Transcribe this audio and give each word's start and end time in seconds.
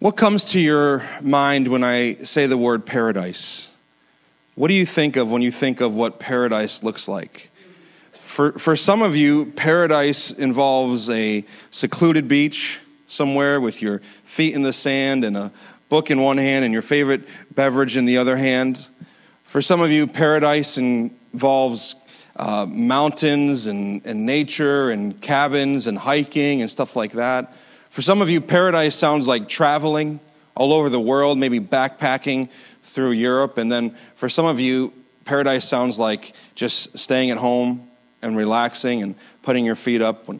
What 0.00 0.16
comes 0.16 0.44
to 0.44 0.60
your 0.60 1.02
mind 1.20 1.66
when 1.66 1.82
I 1.82 2.18
say 2.22 2.46
the 2.46 2.56
word 2.56 2.86
paradise? 2.86 3.68
What 4.54 4.68
do 4.68 4.74
you 4.74 4.86
think 4.86 5.16
of 5.16 5.28
when 5.28 5.42
you 5.42 5.50
think 5.50 5.80
of 5.80 5.96
what 5.96 6.20
paradise 6.20 6.84
looks 6.84 7.08
like? 7.08 7.50
For, 8.20 8.52
for 8.52 8.76
some 8.76 9.02
of 9.02 9.16
you, 9.16 9.46
paradise 9.46 10.30
involves 10.30 11.10
a 11.10 11.44
secluded 11.72 12.28
beach 12.28 12.78
somewhere 13.08 13.60
with 13.60 13.82
your 13.82 14.00
feet 14.22 14.54
in 14.54 14.62
the 14.62 14.72
sand 14.72 15.24
and 15.24 15.36
a 15.36 15.50
book 15.88 16.12
in 16.12 16.20
one 16.20 16.38
hand 16.38 16.64
and 16.64 16.72
your 16.72 16.82
favorite 16.82 17.26
beverage 17.52 17.96
in 17.96 18.04
the 18.04 18.18
other 18.18 18.36
hand. 18.36 18.86
For 19.46 19.60
some 19.60 19.80
of 19.80 19.90
you, 19.90 20.06
paradise 20.06 20.78
involves 20.78 21.96
uh, 22.36 22.66
mountains 22.66 23.66
and, 23.66 24.06
and 24.06 24.24
nature 24.24 24.90
and 24.90 25.20
cabins 25.20 25.88
and 25.88 25.98
hiking 25.98 26.62
and 26.62 26.70
stuff 26.70 26.94
like 26.94 27.14
that. 27.14 27.52
For 27.98 28.02
some 28.02 28.22
of 28.22 28.30
you, 28.30 28.40
paradise 28.40 28.94
sounds 28.94 29.26
like 29.26 29.48
traveling 29.48 30.20
all 30.54 30.72
over 30.72 30.88
the 30.88 31.00
world, 31.00 31.36
maybe 31.36 31.58
backpacking 31.58 32.48
through 32.84 33.10
Europe. 33.10 33.58
And 33.58 33.72
then 33.72 33.96
for 34.14 34.28
some 34.28 34.46
of 34.46 34.60
you, 34.60 34.92
paradise 35.24 35.66
sounds 35.66 35.98
like 35.98 36.32
just 36.54 36.96
staying 36.96 37.32
at 37.32 37.38
home 37.38 37.90
and 38.22 38.36
relaxing 38.36 39.02
and 39.02 39.16
putting 39.42 39.64
your 39.64 39.74
feet 39.74 40.00
up. 40.00 40.30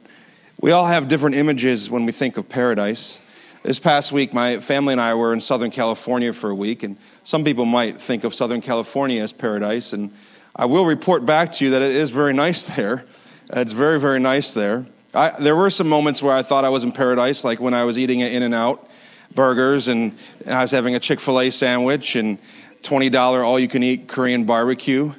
We 0.60 0.70
all 0.70 0.86
have 0.86 1.08
different 1.08 1.34
images 1.34 1.90
when 1.90 2.06
we 2.06 2.12
think 2.12 2.36
of 2.36 2.48
paradise. 2.48 3.20
This 3.64 3.80
past 3.80 4.12
week, 4.12 4.32
my 4.32 4.60
family 4.60 4.92
and 4.92 5.00
I 5.00 5.14
were 5.14 5.32
in 5.32 5.40
Southern 5.40 5.72
California 5.72 6.32
for 6.32 6.50
a 6.50 6.54
week, 6.54 6.84
and 6.84 6.96
some 7.24 7.42
people 7.42 7.64
might 7.64 8.00
think 8.00 8.22
of 8.22 8.36
Southern 8.36 8.60
California 8.60 9.20
as 9.20 9.32
paradise. 9.32 9.92
And 9.92 10.14
I 10.54 10.66
will 10.66 10.86
report 10.86 11.26
back 11.26 11.50
to 11.54 11.64
you 11.64 11.72
that 11.72 11.82
it 11.82 11.90
is 11.90 12.10
very 12.10 12.34
nice 12.34 12.66
there. 12.66 13.04
It's 13.50 13.72
very, 13.72 13.98
very 13.98 14.20
nice 14.20 14.54
there. 14.54 14.86
I, 15.14 15.30
there 15.40 15.56
were 15.56 15.70
some 15.70 15.88
moments 15.88 16.22
where 16.22 16.34
I 16.34 16.42
thought 16.42 16.64
I 16.64 16.68
was 16.68 16.84
in 16.84 16.92
paradise, 16.92 17.44
like 17.44 17.60
when 17.60 17.74
I 17.74 17.84
was 17.84 17.96
eating 17.96 18.22
at 18.22 18.32
In-N-Out 18.32 18.88
burgers 19.34 19.88
and, 19.88 20.16
and 20.44 20.54
I 20.54 20.62
was 20.62 20.70
having 20.70 20.94
a 20.94 21.00
Chick 21.00 21.20
fil 21.20 21.40
A 21.40 21.50
sandwich 21.50 22.16
and 22.16 22.38
$20 22.82 23.44
all 23.44 23.58
you 23.58 23.68
can 23.68 23.82
eat 23.82 24.08
Korean 24.08 24.44
barbecue. 24.44 25.12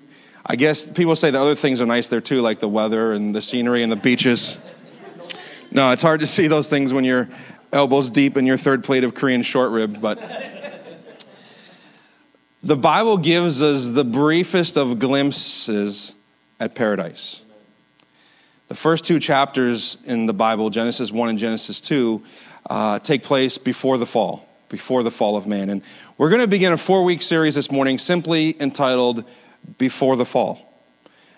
I 0.46 0.56
guess 0.56 0.90
people 0.90 1.16
say 1.16 1.32
the 1.32 1.40
other 1.40 1.56
things 1.56 1.82
are 1.82 1.86
nice 1.86 2.08
there 2.08 2.22
too, 2.22 2.42
like 2.42 2.60
the 2.60 2.70
weather 2.70 3.14
and 3.14 3.36
the 3.36 3.42
scenery 3.42 3.84
and 3.84 3.92
the 3.92 3.96
beaches. 3.96 4.60
No, 5.72 5.92
it's 5.92 6.02
hard 6.02 6.22
to 6.22 6.28
see 6.28 6.48
those 6.48 6.70
things 6.70 6.94
when 6.94 7.04
you're 7.04 7.30
elbows 7.72 8.10
deep 8.10 8.38
in 8.38 8.46
your 8.46 8.58
third 8.58 8.84
plate 8.84 9.04
of 9.04 9.14
Korean 9.14 9.44
short 9.44 9.72
rib, 9.72 10.02
but 10.02 10.20
the 12.64 12.76
Bible 12.76 13.18
gives 13.18 13.62
us 13.62 13.88
the 13.88 14.04
briefest 14.04 14.78
of 14.78 15.00
glimpses 15.00 16.16
at 16.60 16.76
paradise. 16.76 17.44
The 18.70 18.76
first 18.76 19.04
two 19.04 19.18
chapters 19.18 19.98
in 20.06 20.28
the 20.28 20.34
Bible, 20.34 20.70
Genesis 20.70 21.12
1 21.12 21.30
and 21.30 21.40
Genesis 21.40 21.82
2, 21.82 22.24
uh, 22.70 23.00
take 23.00 23.24
place 23.24 23.58
before 23.58 23.98
the 23.98 24.06
fall, 24.06 24.48
before 24.70 25.02
the 25.02 25.10
fall 25.10 25.36
of 25.36 25.48
man. 25.48 25.72
And 25.72 25.82
we're 26.20 26.30
going 26.30 26.42
to 26.42 26.48
begin 26.48 26.72
a 26.72 26.78
four 26.78 27.04
week 27.04 27.24
series 27.24 27.56
this 27.56 27.72
morning 27.72 27.98
simply 27.98 28.56
entitled 28.62 29.24
Before 29.80 30.16
the 30.16 30.26
Fall. 30.26 30.72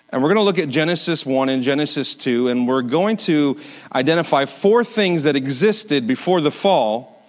And 0.10 0.22
we're 0.22 0.28
going 0.28 0.40
to 0.40 0.44
look 0.44 0.60
at 0.60 0.68
Genesis 0.68 1.26
1 1.26 1.48
and 1.48 1.64
Genesis 1.64 2.16
2, 2.16 2.50
and 2.50 2.68
we're 2.68 2.82
going 2.82 3.16
to 3.18 3.58
identify 3.96 4.44
four 4.44 4.84
things 4.84 5.24
that 5.24 5.38
existed 5.38 6.08
before 6.08 6.42
the 6.42 6.52
fall 6.52 7.26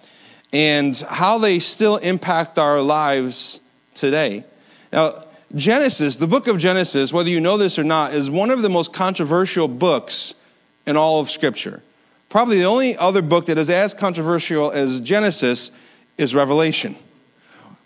and 0.51 0.97
how 0.97 1.37
they 1.37 1.59
still 1.59 1.95
impact 1.95 2.59
our 2.59 2.81
lives 2.81 3.61
today. 3.93 4.43
Now, 4.91 5.23
Genesis, 5.55 6.17
the 6.17 6.27
book 6.27 6.47
of 6.47 6.57
Genesis, 6.57 7.13
whether 7.13 7.29
you 7.29 7.39
know 7.39 7.57
this 7.57 7.77
or 7.77 7.83
not, 7.83 8.13
is 8.13 8.29
one 8.29 8.49
of 8.49 8.63
the 8.63 8.69
most 8.69 8.91
controversial 8.91 9.67
books 9.67 10.33
in 10.87 10.97
all 10.97 11.19
of 11.19 11.29
Scripture. 11.29 11.83
Probably 12.29 12.57
the 12.57 12.65
only 12.65 12.97
other 12.97 13.21
book 13.21 13.45
that 13.45 13.59
is 13.59 13.69
as 13.69 13.93
controversial 13.93 14.71
as 14.71 14.99
Genesis 14.99 15.71
is 16.17 16.33
Revelation. 16.33 16.95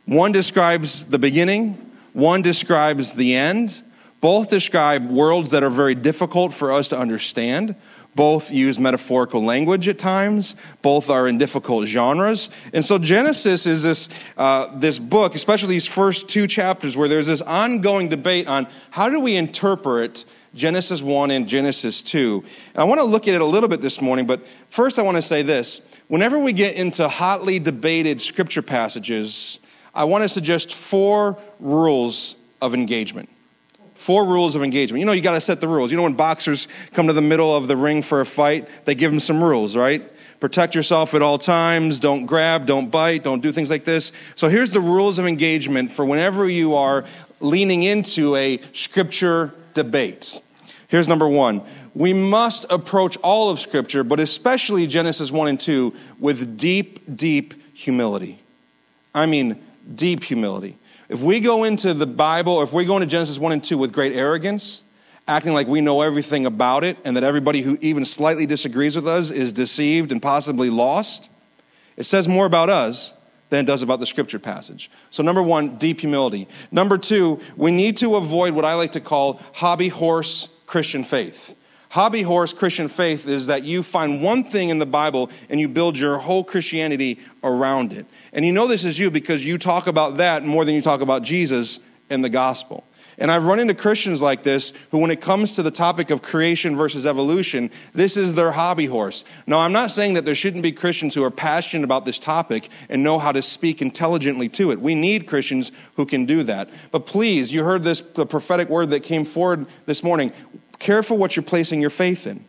One 0.06 0.32
describes 0.32 1.04
the 1.06 1.20
beginning, 1.20 1.74
one 2.14 2.42
describes 2.42 3.14
the 3.14 3.36
end. 3.36 3.84
Both 4.22 4.50
describe 4.50 5.10
worlds 5.10 5.52
that 5.52 5.62
are 5.62 5.70
very 5.70 5.94
difficult 5.94 6.54
for 6.54 6.72
us 6.72 6.90
to 6.90 6.98
understand. 6.98 7.76
Both 8.18 8.52
use 8.52 8.80
metaphorical 8.80 9.44
language 9.44 9.88
at 9.88 10.00
times. 10.00 10.56
Both 10.82 11.12
are 11.12 11.28
in 11.28 11.38
difficult 11.38 11.86
genres. 11.86 12.50
And 12.74 12.84
so 12.84 12.98
Genesis 12.98 13.68
is 13.68 13.84
this, 13.84 14.10
uh, 14.36 14.76
this 14.76 14.98
book, 14.98 15.36
especially 15.36 15.70
these 15.70 15.86
first 15.86 16.28
two 16.28 16.48
chapters, 16.48 16.98
where 16.98 17.08
there's 17.08 17.28
this 17.28 17.44
ongoing 17.44 18.10
debate 18.10 18.48
on 18.48 18.66
how 18.90 19.08
do 19.12 19.20
we 19.20 19.36
interpret 19.36 20.26
Genesis 20.56 21.00
1 21.00 21.30
and 21.30 21.48
Genesis 21.48 22.02
2. 22.02 22.44
And 22.74 22.82
I 22.82 22.86
want 22.86 23.00
to 23.00 23.06
look 23.06 23.28
at 23.28 23.36
it 23.36 23.42
a 23.42 23.46
little 23.46 23.70
bit 23.70 23.82
this 23.82 24.02
morning, 24.02 24.26
but 24.26 24.44
first 24.72 24.98
I 24.98 25.04
want 25.04 25.18
to 25.18 25.22
say 25.22 25.44
this. 25.44 25.82
Whenever 26.08 26.40
we 26.40 26.54
get 26.54 26.74
into 26.74 27.08
hotly 27.08 27.60
debated 27.60 28.20
scripture 28.20 28.64
passages, 28.64 29.60
I 29.94 30.06
want 30.06 30.24
to 30.24 30.30
suggest 30.30 30.74
four 30.74 31.38
rules 31.60 32.36
of 32.64 32.74
engagement. 32.74 33.30
Four 34.08 34.24
rules 34.24 34.56
of 34.56 34.64
engagement. 34.64 35.02
You 35.02 35.06
know, 35.06 35.12
you 35.12 35.20
got 35.20 35.34
to 35.34 35.42
set 35.42 35.60
the 35.60 35.68
rules. 35.68 35.92
You 35.92 35.98
know, 35.98 36.04
when 36.04 36.14
boxers 36.14 36.70
come 36.94 37.08
to 37.08 37.14
the 37.14 37.22
middle 37.22 37.54
of 37.54 37.68
the 37.68 37.76
ring 37.76 38.02
for 38.02 38.22
a 38.22 38.26
fight, 38.26 38.70
they 38.86 38.96
give 38.96 39.12
them 39.12 39.20
some 39.20 39.44
rules, 39.44 39.76
right? 39.76 40.02
Protect 40.40 40.76
yourself 40.76 41.14
at 41.14 41.22
all 41.22 41.38
times. 41.38 42.00
Don't 42.00 42.26
grab, 42.26 42.66
don't 42.66 42.90
bite, 42.90 43.26
don't 43.26 43.42
do 43.42 43.52
things 43.52 43.70
like 43.70 43.84
this. 43.84 44.14
So 44.36 44.48
here's 44.48 44.72
the 44.72 44.80
rules 44.80 45.20
of 45.20 45.28
engagement 45.28 45.92
for 45.92 46.06
whenever 46.06 46.48
you 46.48 46.74
are 46.76 47.04
leaning 47.42 47.84
into 47.84 48.34
a 48.38 48.62
scripture 48.72 49.54
debate. 49.74 50.40
Here's 50.88 51.10
number 51.10 51.28
one 51.28 51.64
we 51.94 52.14
must 52.14 52.66
approach 52.70 53.18
all 53.18 53.50
of 53.50 53.60
Scripture, 53.60 54.06
but 54.06 54.22
especially 54.22 54.88
Genesis 54.88 55.34
1 55.34 55.50
and 55.50 55.60
2, 55.60 55.94
with 56.18 56.58
deep, 56.58 57.02
deep 57.14 57.56
humility. 57.76 58.40
I 59.14 59.26
mean, 59.26 59.62
deep 59.96 60.24
humility. 60.24 60.78
If 61.10 61.22
we 61.22 61.40
go 61.40 61.64
into 61.64 61.94
the 61.94 62.08
Bible, 62.08 62.62
if 62.62 62.74
we 62.74 62.84
go 62.84 62.96
into 62.96 63.08
Genesis 63.08 63.40
1 63.40 63.52
and 63.52 63.64
2 63.64 63.78
with 63.78 63.94
great 63.94 64.14
arrogance, 64.14 64.84
acting 65.28 65.54
like 65.54 65.68
we 65.68 65.80
know 65.80 66.02
everything 66.02 66.46
about 66.46 66.84
it, 66.84 66.98
and 67.06 67.16
that 67.16 67.24
everybody 67.24 67.62
who 67.62 67.78
even 67.82 68.06
slightly 68.06 68.46
disagrees 68.46 68.96
with 68.96 69.08
us 69.08 69.32
is 69.32 69.54
deceived 69.54 70.12
and 70.12 70.22
possibly 70.22 70.70
lost, 70.70 71.30
it 71.96 72.04
says 72.04 72.28
more 72.28 72.46
about 72.46 72.70
us 72.70 73.14
than 73.50 73.62
it 73.62 73.68
does 73.68 73.82
about 73.82 74.00
the 74.00 74.06
scripture 74.06 74.40
passage. 74.40 74.92
So, 75.10 75.24
number 75.24 75.42
one, 75.42 75.78
deep 75.78 76.02
humility. 76.02 76.48
Number 76.72 76.98
two, 76.98 77.40
we 77.56 77.72
need 77.72 77.98
to 77.98 78.18
avoid 78.18 78.54
what 78.54 78.66
I 78.66 78.76
like 78.76 78.92
to 78.94 79.02
call 79.02 79.42
hobby 79.54 79.88
horse 79.88 80.50
Christian 80.66 81.04
faith. 81.06 81.56
Hobby 81.98 82.22
horse 82.22 82.54
Christian 82.54 82.90
faith 82.90 83.28
is 83.28 83.48
that 83.48 83.64
you 83.64 83.82
find 83.82 84.22
one 84.22 84.44
thing 84.44 84.70
in 84.70 84.78
the 84.78 84.86
Bible 84.86 85.32
and 85.50 85.60
you 85.60 85.68
build 85.68 85.98
your 85.98 86.20
whole 86.20 86.44
Christianity 86.44 87.18
around 87.44 87.92
it. 87.92 88.06
And 88.32 88.46
you 88.46 88.52
know 88.52 88.68
this 88.68 88.86
is 88.86 89.00
you 89.00 89.10
because 89.10 89.44
you 89.44 89.58
talk 89.58 89.88
about 89.88 90.18
that 90.18 90.46
more 90.46 90.64
than 90.64 90.76
you 90.76 90.84
talk 90.84 91.02
about 91.02 91.24
Jesus 91.24 91.80
and 92.12 92.24
the 92.24 92.30
gospel. 92.30 92.84
And 93.18 93.32
I've 93.32 93.48
run 93.48 93.60
into 93.60 93.74
Christians 93.74 94.22
like 94.22 94.44
this 94.44 94.74
who, 94.92 95.00
when 95.00 95.10
it 95.10 95.22
comes 95.22 95.56
to 95.56 95.64
the 95.64 95.72
topic 95.72 96.12
of 96.12 96.22
creation 96.22 96.76
versus 96.76 97.08
evolution, 97.08 97.72
this 97.94 98.16
is 98.16 98.36
their 98.36 98.52
hobby 98.52 98.86
horse. 98.86 99.26
Now, 99.48 99.58
I'm 99.58 99.74
not 99.74 99.90
saying 99.90 100.14
that 100.14 100.24
there 100.24 100.36
shouldn't 100.36 100.62
be 100.62 100.72
Christians 100.72 101.16
who 101.16 101.24
are 101.24 101.32
passionate 101.32 101.84
about 101.84 102.06
this 102.06 102.20
topic 102.20 102.70
and 102.90 103.02
know 103.02 103.18
how 103.18 103.32
to 103.32 103.42
speak 103.42 103.82
intelligently 103.82 104.50
to 104.50 104.72
it. 104.72 104.80
We 104.80 104.94
need 104.94 105.26
Christians 105.26 105.72
who 105.96 106.06
can 106.06 106.28
do 106.28 106.44
that. 106.44 106.70
But 106.92 107.08
please, 107.08 107.52
you 107.52 107.64
heard 107.64 107.82
this, 107.82 108.02
the 108.02 108.28
prophetic 108.28 108.70
word 108.70 108.92
that 108.92 109.02
came 109.02 109.26
forward 109.26 109.66
this 109.88 110.04
morning. 110.04 110.32
Careful 110.80 111.18
what 111.18 111.36
you're 111.36 111.44
placing 111.44 111.82
your 111.82 111.90
faith 111.90 112.28
in. 112.28 112.46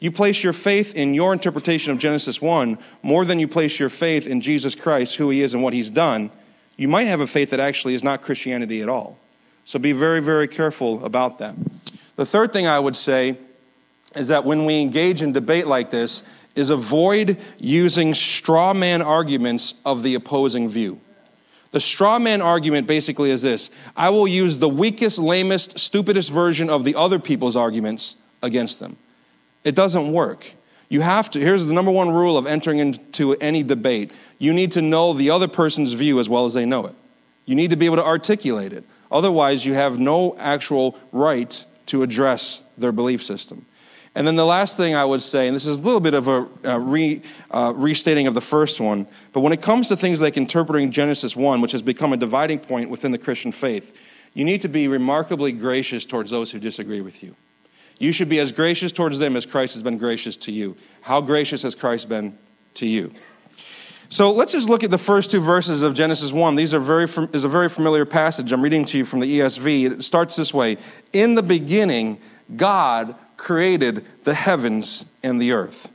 You 0.00 0.10
place 0.10 0.42
your 0.42 0.52
faith 0.52 0.94
in 0.94 1.14
your 1.14 1.32
interpretation 1.32 1.92
of 1.92 1.98
Genesis 1.98 2.42
1 2.42 2.76
more 3.02 3.24
than 3.24 3.38
you 3.38 3.46
place 3.46 3.78
your 3.78 3.88
faith 3.88 4.26
in 4.26 4.40
Jesus 4.40 4.74
Christ, 4.74 5.14
who 5.14 5.30
he 5.30 5.42
is 5.42 5.54
and 5.54 5.62
what 5.62 5.72
he's 5.72 5.90
done. 5.90 6.30
You 6.76 6.88
might 6.88 7.04
have 7.04 7.20
a 7.20 7.26
faith 7.26 7.50
that 7.50 7.60
actually 7.60 7.94
is 7.94 8.02
not 8.02 8.22
Christianity 8.22 8.82
at 8.82 8.88
all. 8.88 9.18
So 9.64 9.78
be 9.78 9.92
very, 9.92 10.20
very 10.20 10.48
careful 10.48 11.04
about 11.04 11.38
that. 11.38 11.54
The 12.16 12.26
third 12.26 12.52
thing 12.52 12.66
I 12.66 12.80
would 12.80 12.96
say 12.96 13.38
is 14.16 14.28
that 14.28 14.44
when 14.44 14.64
we 14.64 14.80
engage 14.80 15.22
in 15.22 15.32
debate 15.32 15.66
like 15.66 15.90
this, 15.90 16.22
is 16.54 16.70
avoid 16.70 17.38
using 17.58 18.14
straw 18.14 18.74
man 18.74 19.02
arguments 19.02 19.74
of 19.84 20.02
the 20.02 20.14
opposing 20.14 20.68
view. 20.68 21.00
The 21.72 21.80
straw 21.80 22.18
man 22.18 22.40
argument 22.40 22.86
basically 22.86 23.30
is 23.30 23.42
this 23.42 23.70
I 23.96 24.10
will 24.10 24.28
use 24.28 24.58
the 24.58 24.68
weakest, 24.68 25.18
lamest, 25.18 25.78
stupidest 25.78 26.30
version 26.30 26.70
of 26.70 26.84
the 26.84 26.94
other 26.94 27.18
people's 27.18 27.56
arguments 27.56 28.16
against 28.42 28.78
them. 28.78 28.96
It 29.64 29.74
doesn't 29.74 30.12
work. 30.12 30.54
You 30.88 31.00
have 31.00 31.30
to, 31.30 31.40
here's 31.40 31.64
the 31.64 31.72
number 31.72 31.90
one 31.90 32.10
rule 32.10 32.36
of 32.36 32.46
entering 32.46 32.78
into 32.78 33.34
any 33.36 33.62
debate 33.62 34.12
you 34.38 34.52
need 34.52 34.72
to 34.72 34.82
know 34.82 35.14
the 35.14 35.30
other 35.30 35.48
person's 35.48 35.94
view 35.94 36.20
as 36.20 36.28
well 36.28 36.44
as 36.46 36.52
they 36.52 36.66
know 36.66 36.86
it. 36.86 36.94
You 37.46 37.54
need 37.54 37.70
to 37.70 37.76
be 37.76 37.86
able 37.86 37.96
to 37.96 38.04
articulate 38.04 38.72
it. 38.72 38.84
Otherwise, 39.10 39.64
you 39.64 39.74
have 39.74 39.98
no 39.98 40.36
actual 40.38 40.98
right 41.10 41.64
to 41.86 42.02
address 42.02 42.62
their 42.76 42.92
belief 42.92 43.22
system. 43.22 43.66
And 44.14 44.26
then 44.26 44.36
the 44.36 44.44
last 44.44 44.76
thing 44.76 44.94
I 44.94 45.04
would 45.04 45.22
say, 45.22 45.46
and 45.46 45.56
this 45.56 45.66
is 45.66 45.78
a 45.78 45.80
little 45.80 46.00
bit 46.00 46.12
of 46.12 46.28
a, 46.28 46.46
a 46.64 46.78
re, 46.78 47.22
uh, 47.50 47.72
restating 47.74 48.26
of 48.26 48.34
the 48.34 48.42
first 48.42 48.78
one, 48.78 49.06
but 49.32 49.40
when 49.40 49.52
it 49.52 49.62
comes 49.62 49.88
to 49.88 49.96
things 49.96 50.20
like 50.20 50.36
interpreting 50.36 50.90
Genesis 50.90 51.34
1, 51.34 51.62
which 51.62 51.72
has 51.72 51.80
become 51.80 52.12
a 52.12 52.16
dividing 52.18 52.58
point 52.58 52.90
within 52.90 53.12
the 53.12 53.18
Christian 53.18 53.52
faith, 53.52 53.96
you 54.34 54.44
need 54.44 54.60
to 54.62 54.68
be 54.68 54.86
remarkably 54.86 55.52
gracious 55.52 56.04
towards 56.04 56.30
those 56.30 56.50
who 56.50 56.58
disagree 56.58 57.00
with 57.00 57.22
you. 57.22 57.34
You 57.98 58.12
should 58.12 58.28
be 58.28 58.38
as 58.38 58.52
gracious 58.52 58.92
towards 58.92 59.18
them 59.18 59.36
as 59.36 59.46
Christ 59.46 59.74
has 59.74 59.82
been 59.82 59.96
gracious 59.96 60.36
to 60.38 60.52
you. 60.52 60.76
How 61.02 61.20
gracious 61.20 61.62
has 61.62 61.74
Christ 61.74 62.08
been 62.08 62.36
to 62.74 62.86
you? 62.86 63.12
So 64.08 64.30
let's 64.30 64.52
just 64.52 64.68
look 64.68 64.84
at 64.84 64.90
the 64.90 64.98
first 64.98 65.30
two 65.30 65.40
verses 65.40 65.80
of 65.80 65.94
Genesis 65.94 66.32
1. 66.32 66.54
These 66.54 66.74
are 66.74 66.80
very 66.80 67.04
is 67.32 67.44
a 67.44 67.48
very 67.48 67.70
familiar 67.70 68.04
passage. 68.04 68.52
I'm 68.52 68.60
reading 68.60 68.84
to 68.86 68.98
you 68.98 69.06
from 69.06 69.20
the 69.20 69.38
ESV. 69.38 69.92
It 69.92 70.02
starts 70.02 70.36
this 70.36 70.52
way. 70.52 70.76
In 71.14 71.34
the 71.34 71.42
beginning, 71.42 72.18
God 72.56 73.14
created 73.42 74.04
the 74.22 74.34
heavens 74.34 75.04
and 75.20 75.42
the 75.42 75.50
earth. 75.50 75.90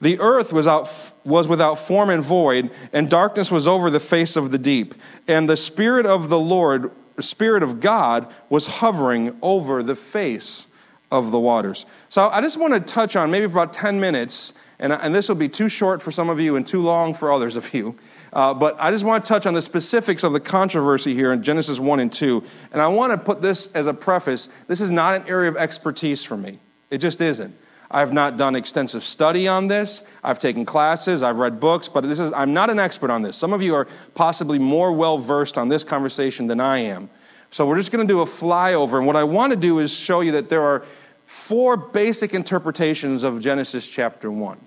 The 0.00 0.18
earth 0.18 0.52
was, 0.52 0.66
out, 0.66 1.12
was 1.24 1.46
without 1.46 1.76
form 1.76 2.10
and 2.10 2.24
void, 2.24 2.72
and 2.92 3.08
darkness 3.08 3.52
was 3.52 3.68
over 3.68 3.88
the 3.88 4.00
face 4.00 4.34
of 4.34 4.50
the 4.50 4.58
deep. 4.58 4.96
And 5.28 5.48
the 5.48 5.56
Spirit 5.56 6.06
of 6.06 6.28
the 6.28 6.40
Lord, 6.40 6.90
Spirit 7.20 7.62
of 7.62 7.78
God, 7.78 8.26
was 8.50 8.66
hovering 8.66 9.38
over 9.42 9.80
the 9.84 9.94
face 9.94 10.66
of 11.12 11.30
the 11.30 11.38
waters. 11.38 11.86
So 12.08 12.28
I 12.28 12.40
just 12.40 12.58
want 12.58 12.74
to 12.74 12.80
touch 12.80 13.14
on 13.14 13.30
maybe 13.30 13.46
for 13.46 13.52
about 13.52 13.72
10 13.72 14.00
minutes 14.00 14.52
and, 14.82 14.92
and 14.92 15.14
this 15.14 15.28
will 15.28 15.36
be 15.36 15.48
too 15.48 15.68
short 15.68 16.02
for 16.02 16.10
some 16.10 16.28
of 16.28 16.40
you 16.40 16.56
and 16.56 16.66
too 16.66 16.82
long 16.82 17.14
for 17.14 17.30
others 17.32 17.54
of 17.54 17.72
you. 17.72 17.94
Uh, 18.32 18.52
but 18.52 18.76
I 18.80 18.90
just 18.90 19.04
want 19.04 19.24
to 19.24 19.28
touch 19.28 19.46
on 19.46 19.54
the 19.54 19.62
specifics 19.62 20.24
of 20.24 20.32
the 20.32 20.40
controversy 20.40 21.14
here 21.14 21.32
in 21.32 21.44
Genesis 21.44 21.78
1 21.78 22.00
and 22.00 22.12
2. 22.12 22.42
And 22.72 22.82
I 22.82 22.88
want 22.88 23.12
to 23.12 23.18
put 23.18 23.40
this 23.40 23.68
as 23.74 23.86
a 23.86 23.94
preface 23.94 24.48
this 24.66 24.80
is 24.80 24.90
not 24.90 25.20
an 25.20 25.28
area 25.28 25.48
of 25.48 25.56
expertise 25.56 26.24
for 26.24 26.36
me, 26.36 26.58
it 26.92 26.98
just 26.98 27.20
isn't. 27.22 27.56
I've 27.90 28.12
not 28.12 28.36
done 28.36 28.54
extensive 28.54 29.02
study 29.02 29.48
on 29.48 29.68
this. 29.68 30.02
I've 30.22 30.38
taken 30.38 30.64
classes, 30.64 31.22
I've 31.22 31.38
read 31.38 31.58
books, 31.58 31.88
but 31.88 32.06
this 32.06 32.18
is, 32.18 32.32
I'm 32.32 32.54
not 32.54 32.70
an 32.70 32.78
expert 32.78 33.10
on 33.10 33.22
this. 33.22 33.36
Some 33.36 33.52
of 33.52 33.62
you 33.62 33.74
are 33.74 33.88
possibly 34.14 34.58
more 34.58 34.92
well 34.92 35.18
versed 35.18 35.58
on 35.58 35.68
this 35.68 35.84
conversation 35.84 36.46
than 36.46 36.60
I 36.60 36.78
am. 36.78 37.10
So 37.50 37.66
we're 37.66 37.76
just 37.76 37.92
going 37.92 38.06
to 38.06 38.12
do 38.12 38.20
a 38.20 38.24
flyover. 38.24 38.98
And 38.98 39.06
what 39.06 39.16
I 39.16 39.24
want 39.24 39.52
to 39.52 39.58
do 39.58 39.78
is 39.78 39.92
show 39.92 40.20
you 40.20 40.32
that 40.32 40.48
there 40.48 40.62
are 40.62 40.84
four 41.26 41.76
basic 41.76 42.34
interpretations 42.34 43.22
of 43.22 43.40
Genesis 43.40 43.86
chapter 43.88 44.30
1 44.30 44.58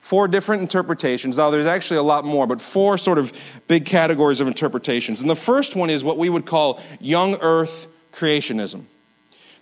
four 0.00 0.26
different 0.26 0.62
interpretations. 0.62 1.36
Now, 1.36 1.50
there's 1.50 1.66
actually 1.66 1.98
a 1.98 2.02
lot 2.02 2.24
more, 2.24 2.46
but 2.46 2.62
four 2.62 2.96
sort 2.96 3.18
of 3.18 3.32
big 3.66 3.84
categories 3.84 4.40
of 4.40 4.46
interpretations. 4.46 5.20
And 5.20 5.28
the 5.28 5.36
first 5.36 5.76
one 5.76 5.90
is 5.90 6.02
what 6.02 6.16
we 6.16 6.30
would 6.30 6.46
call 6.46 6.80
young 6.98 7.34
earth 7.42 7.88
creationism. 8.12 8.84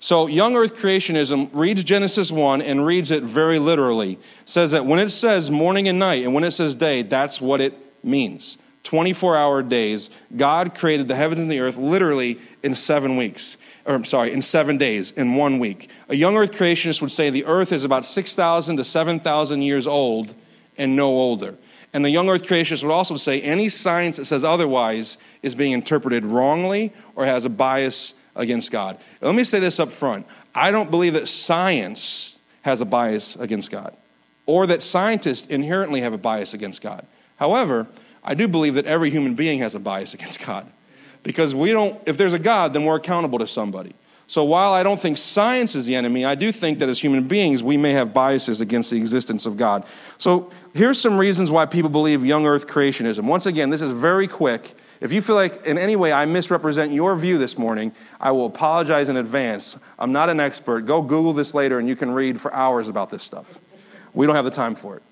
So, 0.07 0.29
young 0.29 0.55
earth 0.55 0.77
creationism 0.77 1.51
reads 1.53 1.83
Genesis 1.83 2.31
1 2.31 2.63
and 2.63 2.87
reads 2.87 3.11
it 3.11 3.25
very 3.25 3.59
literally. 3.59 4.21
Says 4.45 4.71
that 4.71 4.87
when 4.87 5.01
it 5.01 5.11
says 5.11 5.51
morning 5.51 5.89
and 5.89 5.99
night 5.99 6.23
and 6.23 6.33
when 6.33 6.45
it 6.45 6.53
says 6.53 6.77
day, 6.77 7.03
that's 7.03 7.41
what 7.41 7.61
it 7.61 7.77
means. 8.05 8.57
24 8.85 9.37
hour 9.37 9.65
days. 9.65 10.09
God 10.37 10.77
created 10.77 11.09
the 11.09 11.17
heavens 11.17 11.41
and 11.41 11.51
the 11.51 11.59
earth 11.59 11.77
literally 11.77 12.39
in 12.63 12.77
seven 12.77 13.17
weeks 13.17 13.57
or 13.85 13.97
I'm 13.97 14.05
sorry, 14.05 14.31
in 14.31 14.43
seven 14.43 14.79
days, 14.79 15.11
in 15.11 15.35
one 15.35 15.59
week. 15.59 15.91
A 16.09 16.15
young 16.15 16.37
earth 16.37 16.53
creationist 16.53 17.01
would 17.01 17.11
say 17.11 17.29
the 17.29 17.45
earth 17.45 17.73
is 17.73 17.83
about 17.83 18.05
6,000 18.05 18.77
to 18.77 18.85
7,000 18.85 19.63
years 19.63 19.89
old 19.89 20.37
and 20.79 20.95
no 20.95 21.09
older. 21.09 21.57
And 21.93 22.05
the 22.05 22.11
young 22.11 22.31
earth 22.31 22.45
creationist 22.45 22.85
would 22.85 22.93
also 22.93 23.17
say 23.17 23.41
any 23.41 23.69
science 23.69 24.19
that 24.19 24.27
says 24.27 24.45
otherwise 24.45 25.19
is 25.43 25.57
being 25.57 25.73
interpreted 25.73 26.25
wrongly 26.25 26.93
or 27.17 27.25
has 27.25 27.45
a 27.45 27.51
bias 27.51 28.15
against 28.37 28.71
God. 28.71 28.99
Let 29.21 29.35
me 29.35 29.45
say 29.45 29.59
this 29.59 29.81
up 29.81 29.93
front 29.93 30.27
I 30.55 30.71
don't 30.71 30.91
believe 30.91 31.15
that 31.15 31.29
science 31.29 32.39
has 32.63 32.81
a 32.81 32.85
bias 32.85 33.37
against 33.37 33.71
God 33.71 33.97
or 34.47 34.67
that 34.67 34.83
scientists 34.83 35.47
inherently 35.49 36.01
have 36.01 36.13
a 36.13 36.19
bias 36.19 36.55
against 36.55 36.81
God. 36.81 37.07
However, 37.37 37.87
I 38.25 38.35
do 38.35 38.49
believe 38.49 38.75
that 38.75 38.87
every 38.87 39.11
human 39.11 39.35
being 39.35 39.59
has 39.61 39.75
a 39.75 39.81
bias 39.81 40.15
against 40.15 40.45
God. 40.45 40.67
Because 41.23 41.55
we 41.55 41.73
don't, 41.73 42.01
if 42.07 42.17
there's 42.17 42.33
a 42.33 42.39
God, 42.39 42.73
then 42.73 42.85
we're 42.85 42.97
accountable 42.97 43.41
to 43.41 43.49
somebody. 43.49 43.95
So 44.29 44.45
while 44.45 44.73
I 44.73 44.83
don't 44.83 45.01
think 45.01 45.19
science 45.19 45.75
is 45.75 45.87
the 45.87 45.95
enemy, 45.95 46.25
I 46.25 46.35
do 46.35 46.51
think 46.51 46.81
that 46.81 46.89
as 46.89 47.01
human 47.01 47.29
beings, 47.29 47.63
we 47.63 47.77
may 47.77 47.93
have 47.93 48.13
biases 48.13 48.61
against 48.61 48.91
the 48.91 48.97
existence 48.97 49.47
of 49.47 49.57
God. 49.57 49.85
So 50.19 50.51
here's 50.75 51.01
some 51.01 51.17
reasons 51.17 51.51
why 51.51 51.67
people 51.67 51.91
believe 51.91 52.25
young 52.25 52.47
earth 52.47 52.67
creationism. 52.67 53.25
Once 53.25 53.47
again, 53.47 53.71
this 53.71 53.81
is 53.81 53.93
very 53.93 54.27
quick. 54.27 54.75
If 55.01 55.13
you 55.13 55.21
feel 55.21 55.37
like 55.37 55.67
in 55.67 55.79
any 55.79 55.97
way 55.97 56.13
I 56.13 56.25
misrepresent 56.25 56.93
your 56.93 57.15
view 57.17 57.39
this 57.39 57.59
morning, 57.59 57.93
I 58.21 58.31
will 58.33 58.47
apologize 58.47 59.09
in 59.09 59.17
advance. 59.17 59.79
I'm 59.99 60.13
not 60.13 60.31
an 60.31 60.41
expert. 60.41 60.87
Go 60.87 61.03
Google 61.03 61.33
this 61.33 61.55
later 61.55 61.79
and 61.79 61.89
you 61.89 61.97
can 61.97 62.11
read 62.11 62.41
for 62.41 62.53
hours 62.55 62.89
about 62.89 63.11
this 63.11 63.23
stuff. 63.23 63.59
We 64.15 64.27
don't 64.27 64.37
have 64.37 64.45
the 64.45 64.51
time 64.51 64.75
for 64.75 64.97
it. 64.97 65.03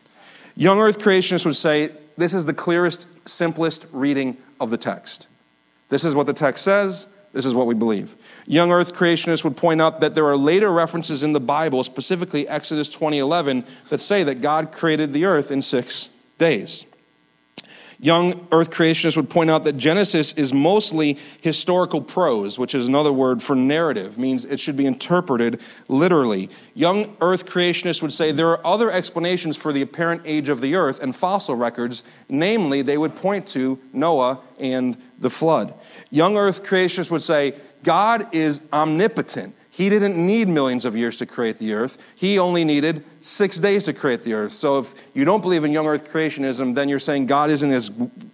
Young 0.57 0.81
earth 0.81 0.99
creationists 0.99 1.45
would 1.45 1.57
say 1.57 1.91
this 2.17 2.33
is 2.33 2.45
the 2.45 2.55
clearest, 2.55 3.07
simplest 3.29 3.87
reading 3.93 4.37
of 4.61 4.71
the 4.71 4.79
text. 4.79 5.27
This 5.91 6.05
is 6.05 6.15
what 6.15 6.27
the 6.27 6.33
text 6.33 6.65
says. 6.65 7.07
This 7.33 7.45
is 7.45 7.53
what 7.53 7.67
we 7.67 7.75
believe. 7.75 8.15
Young 8.47 8.71
earth 8.71 8.95
creationists 8.95 9.43
would 9.43 9.57
point 9.57 9.83
out 9.83 10.01
that 10.01 10.15
there 10.15 10.27
are 10.27 10.37
later 10.37 10.73
references 10.73 11.25
in 11.25 11.33
the 11.33 11.41
Bible, 11.41 11.83
specifically 11.83 12.49
Exodus 12.49 12.89
20:11, 12.89 13.65
that 13.89 14.01
say 14.01 14.23
that 14.23 14.41
God 14.41 14.71
created 14.71 15.13
the 15.13 15.25
earth 15.25 15.51
in 15.51 15.61
6 15.61 16.11
days. 16.39 16.85
Young 18.05 18.47
earth 18.53 18.71
creationists 18.71 19.17
would 19.17 19.31
point 19.31 19.49
out 19.49 19.65
that 19.65 19.79
Genesis 19.79 20.35
is 20.35 20.53
mostly 20.53 21.17
historical 21.41 22.03
prose, 22.03 22.59
which 22.59 22.75
is 22.75 22.87
another 22.87 23.11
word 23.11 23.43
for 23.43 23.57
narrative, 23.57 24.19
means 24.19 24.45
it 24.45 24.61
should 24.61 24.77
be 24.77 24.85
interpreted 24.85 25.59
literally. 25.89 26.51
Young 26.75 27.17
earth 27.23 27.47
creationists 27.47 28.03
would 28.03 28.13
say 28.13 28.31
there 28.31 28.51
are 28.51 28.67
other 28.67 28.91
explanations 28.91 29.57
for 29.57 29.73
the 29.73 29.81
apparent 29.81 30.21
age 30.27 30.51
of 30.51 30.61
the 30.61 30.75
earth 30.75 31.03
and 31.03 31.17
fossil 31.17 31.57
records, 31.57 32.05
namely, 32.29 32.83
they 32.83 32.99
would 32.99 33.17
point 33.17 33.47
to 33.47 33.79
Noah 33.95 34.41
and 34.59 34.99
the 35.19 35.31
flood. 35.31 35.73
Young 36.11 36.37
earth 36.37 36.63
creationists 36.63 37.11
would 37.11 37.23
say 37.23 37.55
God 37.83 38.35
is 38.35 38.61
omnipotent. 38.71 39.55
He 39.75 39.89
didn't 39.89 40.17
need 40.25 40.47
millions 40.47 40.85
of 40.85 40.97
years 40.97 41.17
to 41.17 41.27
create 41.27 41.59
the 41.59 41.73
earth. 41.75 41.99
He 42.15 42.39
only 42.39 42.63
needed 42.63 43.03
six 43.23 43.59
days 43.59 43.83
to 43.87 43.93
create 43.93 44.23
the 44.23 44.33
earth. 44.33 44.53
So 44.53 44.79
if 44.79 44.95
you 45.15 45.25
don't 45.25 45.41
believe 45.41 45.65
in 45.65 45.73
young 45.73 45.89
earth 45.89 46.09
creationism, 46.13 46.77
then 46.77 46.89
you're 46.89 47.01
saying 47.01 47.27
God 47.27 47.51
isn't 47.51 47.73
as 47.73 47.91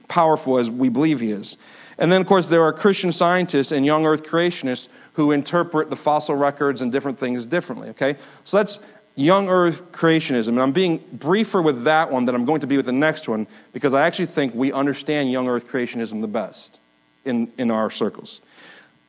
powerful 0.07 0.59
as 0.59 0.69
we 0.69 0.91
believe 0.91 1.19
he 1.19 1.31
is. 1.31 1.57
And 1.97 2.13
then, 2.13 2.21
of 2.21 2.27
course, 2.27 2.49
there 2.49 2.63
are 2.63 2.75
Christian 2.75 3.11
scientists 3.11 3.73
and 3.73 3.87
young 3.87 4.05
earth 4.05 4.23
creationists 4.23 4.89
who 5.15 5.33
interpret 5.33 5.89
the 5.89 5.97
fossil 5.97 6.35
records 6.35 6.83
and 6.83 6.93
different 6.93 7.19
things 7.19 7.47
differently, 7.47 7.89
okay? 7.89 8.17
So 8.45 8.59
that's 8.59 8.79
young 9.15 9.49
earth 9.49 9.93
creationism. 9.93 10.49
And 10.49 10.61
I'm 10.61 10.73
being 10.73 10.99
briefer 11.11 11.63
with 11.63 11.85
that 11.85 12.11
one 12.11 12.27
than 12.27 12.35
I'm 12.35 12.45
going 12.45 12.61
to 12.61 12.67
be 12.67 12.77
with 12.77 12.85
the 12.85 12.93
next 12.93 13.31
one 13.31 13.47
because 13.73 13.95
I 13.95 14.07
actually 14.07 14.27
think 14.27 14.55
we 14.55 14.73
understand 14.73 15.33
young 15.33 15.49
earth 15.49 15.67
creationism 15.67 16.21
the 16.21 16.29
best 16.29 16.81
in, 17.25 17.51
in 17.57 17.71
our 17.71 17.91
circles. 17.91 18.43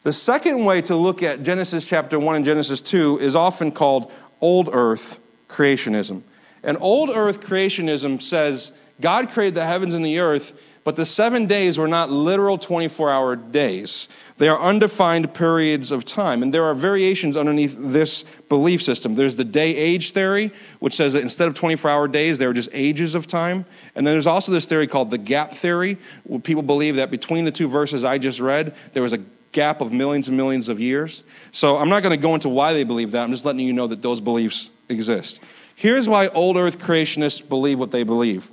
The 0.03 0.13
second 0.13 0.65
way 0.65 0.81
to 0.83 0.95
look 0.95 1.21
at 1.21 1.43
Genesis 1.43 1.85
chapter 1.85 2.19
1 2.19 2.37
and 2.37 2.45
Genesis 2.45 2.81
2 2.81 3.19
is 3.19 3.35
often 3.35 3.71
called 3.71 4.11
old 4.39 4.67
earth 4.73 5.19
creationism. 5.47 6.23
And 6.63 6.77
old 6.81 7.11
earth 7.11 7.41
creationism 7.41 8.19
says 8.19 8.71
God 8.99 9.29
created 9.29 9.53
the 9.53 9.65
heavens 9.65 9.93
and 9.93 10.03
the 10.03 10.17
earth, 10.17 10.59
but 10.83 10.95
the 10.95 11.05
seven 11.05 11.45
days 11.45 11.77
were 11.77 11.87
not 11.87 12.09
literal 12.09 12.57
24 12.57 13.11
hour 13.11 13.35
days. 13.35 14.09
They 14.39 14.47
are 14.47 14.59
undefined 14.59 15.35
periods 15.35 15.91
of 15.91 16.03
time. 16.03 16.41
And 16.41 16.51
there 16.51 16.63
are 16.63 16.73
variations 16.73 17.37
underneath 17.37 17.75
this 17.77 18.23
belief 18.49 18.81
system. 18.81 19.13
There's 19.13 19.35
the 19.35 19.43
day 19.43 19.75
age 19.75 20.13
theory, 20.13 20.51
which 20.79 20.95
says 20.95 21.13
that 21.13 21.21
instead 21.21 21.47
of 21.47 21.53
24 21.53 21.91
hour 21.91 22.07
days, 22.07 22.39
there 22.39 22.49
are 22.49 22.53
just 22.53 22.69
ages 22.73 23.13
of 23.13 23.27
time. 23.27 23.65
And 23.93 24.07
then 24.07 24.15
there's 24.15 24.25
also 24.25 24.51
this 24.51 24.65
theory 24.65 24.87
called 24.87 25.11
the 25.11 25.19
gap 25.19 25.51
theory, 25.51 25.99
where 26.23 26.39
people 26.39 26.63
believe 26.63 26.95
that 26.95 27.11
between 27.11 27.45
the 27.45 27.51
two 27.51 27.67
verses 27.67 28.03
I 28.03 28.17
just 28.17 28.39
read, 28.39 28.75
there 28.93 29.03
was 29.03 29.13
a 29.13 29.19
gap 29.51 29.81
of 29.81 29.91
millions 29.91 30.27
and 30.27 30.37
millions 30.37 30.69
of 30.69 30.79
years. 30.79 31.23
So 31.51 31.77
I'm 31.77 31.89
not 31.89 32.03
going 32.03 32.11
to 32.11 32.21
go 32.21 32.33
into 32.33 32.49
why 32.49 32.73
they 32.73 32.83
believe 32.83 33.11
that. 33.11 33.23
I'm 33.23 33.31
just 33.31 33.45
letting 33.45 33.65
you 33.65 33.73
know 33.73 33.87
that 33.87 34.01
those 34.01 34.21
beliefs 34.21 34.69
exist. 34.89 35.39
Here's 35.75 36.07
why 36.07 36.27
old 36.27 36.57
earth 36.57 36.79
creationists 36.79 37.47
believe 37.47 37.79
what 37.79 37.91
they 37.91 38.03
believe. 38.03 38.51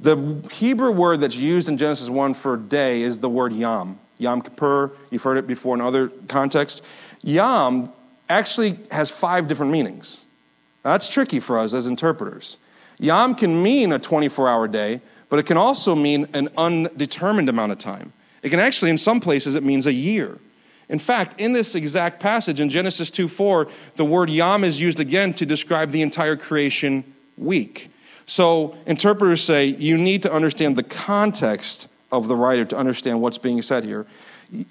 The 0.00 0.42
Hebrew 0.52 0.90
word 0.90 1.20
that's 1.20 1.36
used 1.36 1.68
in 1.68 1.76
Genesis 1.78 2.10
1 2.10 2.34
for 2.34 2.56
day 2.56 3.02
is 3.02 3.20
the 3.20 3.28
word 3.28 3.52
yom. 3.52 3.98
Yom 4.18 4.42
Kippur, 4.42 4.92
you've 5.10 5.22
heard 5.22 5.38
it 5.38 5.46
before 5.46 5.74
in 5.74 5.80
other 5.80 6.08
contexts. 6.28 6.82
Yom 7.22 7.92
actually 8.28 8.78
has 8.90 9.10
five 9.10 9.48
different 9.48 9.72
meanings. 9.72 10.24
Now, 10.84 10.92
that's 10.92 11.08
tricky 11.08 11.40
for 11.40 11.58
us 11.58 11.74
as 11.74 11.86
interpreters. 11.86 12.58
Yom 12.98 13.34
can 13.34 13.62
mean 13.62 13.92
a 13.92 13.98
24 13.98 14.48
hour 14.48 14.68
day, 14.68 15.00
but 15.28 15.38
it 15.38 15.44
can 15.44 15.56
also 15.56 15.94
mean 15.94 16.28
an 16.32 16.48
undetermined 16.56 17.48
amount 17.48 17.72
of 17.72 17.78
time. 17.78 18.12
It 18.44 18.50
can 18.50 18.60
actually, 18.60 18.90
in 18.90 18.98
some 18.98 19.20
places, 19.20 19.56
it 19.56 19.64
means 19.64 19.86
a 19.86 19.92
year. 19.92 20.38
In 20.90 20.98
fact, 20.98 21.40
in 21.40 21.54
this 21.54 21.74
exact 21.74 22.20
passage 22.20 22.60
in 22.60 22.68
Genesis 22.68 23.10
2 23.10 23.26
4, 23.26 23.66
the 23.96 24.04
word 24.04 24.28
yom 24.28 24.62
is 24.64 24.78
used 24.78 25.00
again 25.00 25.32
to 25.34 25.46
describe 25.46 25.90
the 25.90 26.02
entire 26.02 26.36
creation 26.36 27.04
week. 27.38 27.90
So 28.26 28.76
interpreters 28.86 29.42
say 29.42 29.64
you 29.64 29.96
need 29.96 30.22
to 30.24 30.32
understand 30.32 30.76
the 30.76 30.82
context 30.82 31.88
of 32.12 32.28
the 32.28 32.36
writer 32.36 32.66
to 32.66 32.76
understand 32.76 33.22
what's 33.22 33.38
being 33.38 33.62
said 33.62 33.82
here. 33.82 34.06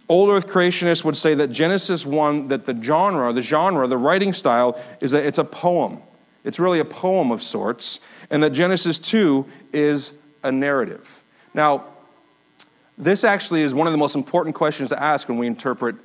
Old 0.07 0.29
Earth 0.29 0.47
creationists 0.47 1.03
would 1.03 1.17
say 1.17 1.33
that 1.33 1.47
Genesis 1.47 2.05
1, 2.05 2.49
that 2.49 2.65
the 2.65 2.79
genre, 2.79 3.33
the 3.33 3.41
genre, 3.41 3.87
the 3.87 3.97
writing 3.97 4.33
style, 4.33 4.79
is 5.01 5.11
that 5.11 5.25
it's 5.25 5.39
a 5.39 5.43
poem. 5.43 5.97
It's 6.43 6.59
really 6.59 6.79
a 6.79 6.85
poem 6.85 7.31
of 7.31 7.41
sorts, 7.41 7.99
and 8.29 8.43
that 8.43 8.51
Genesis 8.51 8.99
2 8.99 9.45
is 9.73 10.13
a 10.43 10.51
narrative. 10.51 11.21
Now, 11.55 11.85
this 13.03 13.23
actually 13.23 13.61
is 13.61 13.73
one 13.73 13.87
of 13.87 13.93
the 13.93 13.97
most 13.97 14.15
important 14.15 14.55
questions 14.55 14.89
to 14.89 15.01
ask 15.01 15.27
when 15.27 15.37
we 15.37 15.47
interpret 15.47 15.95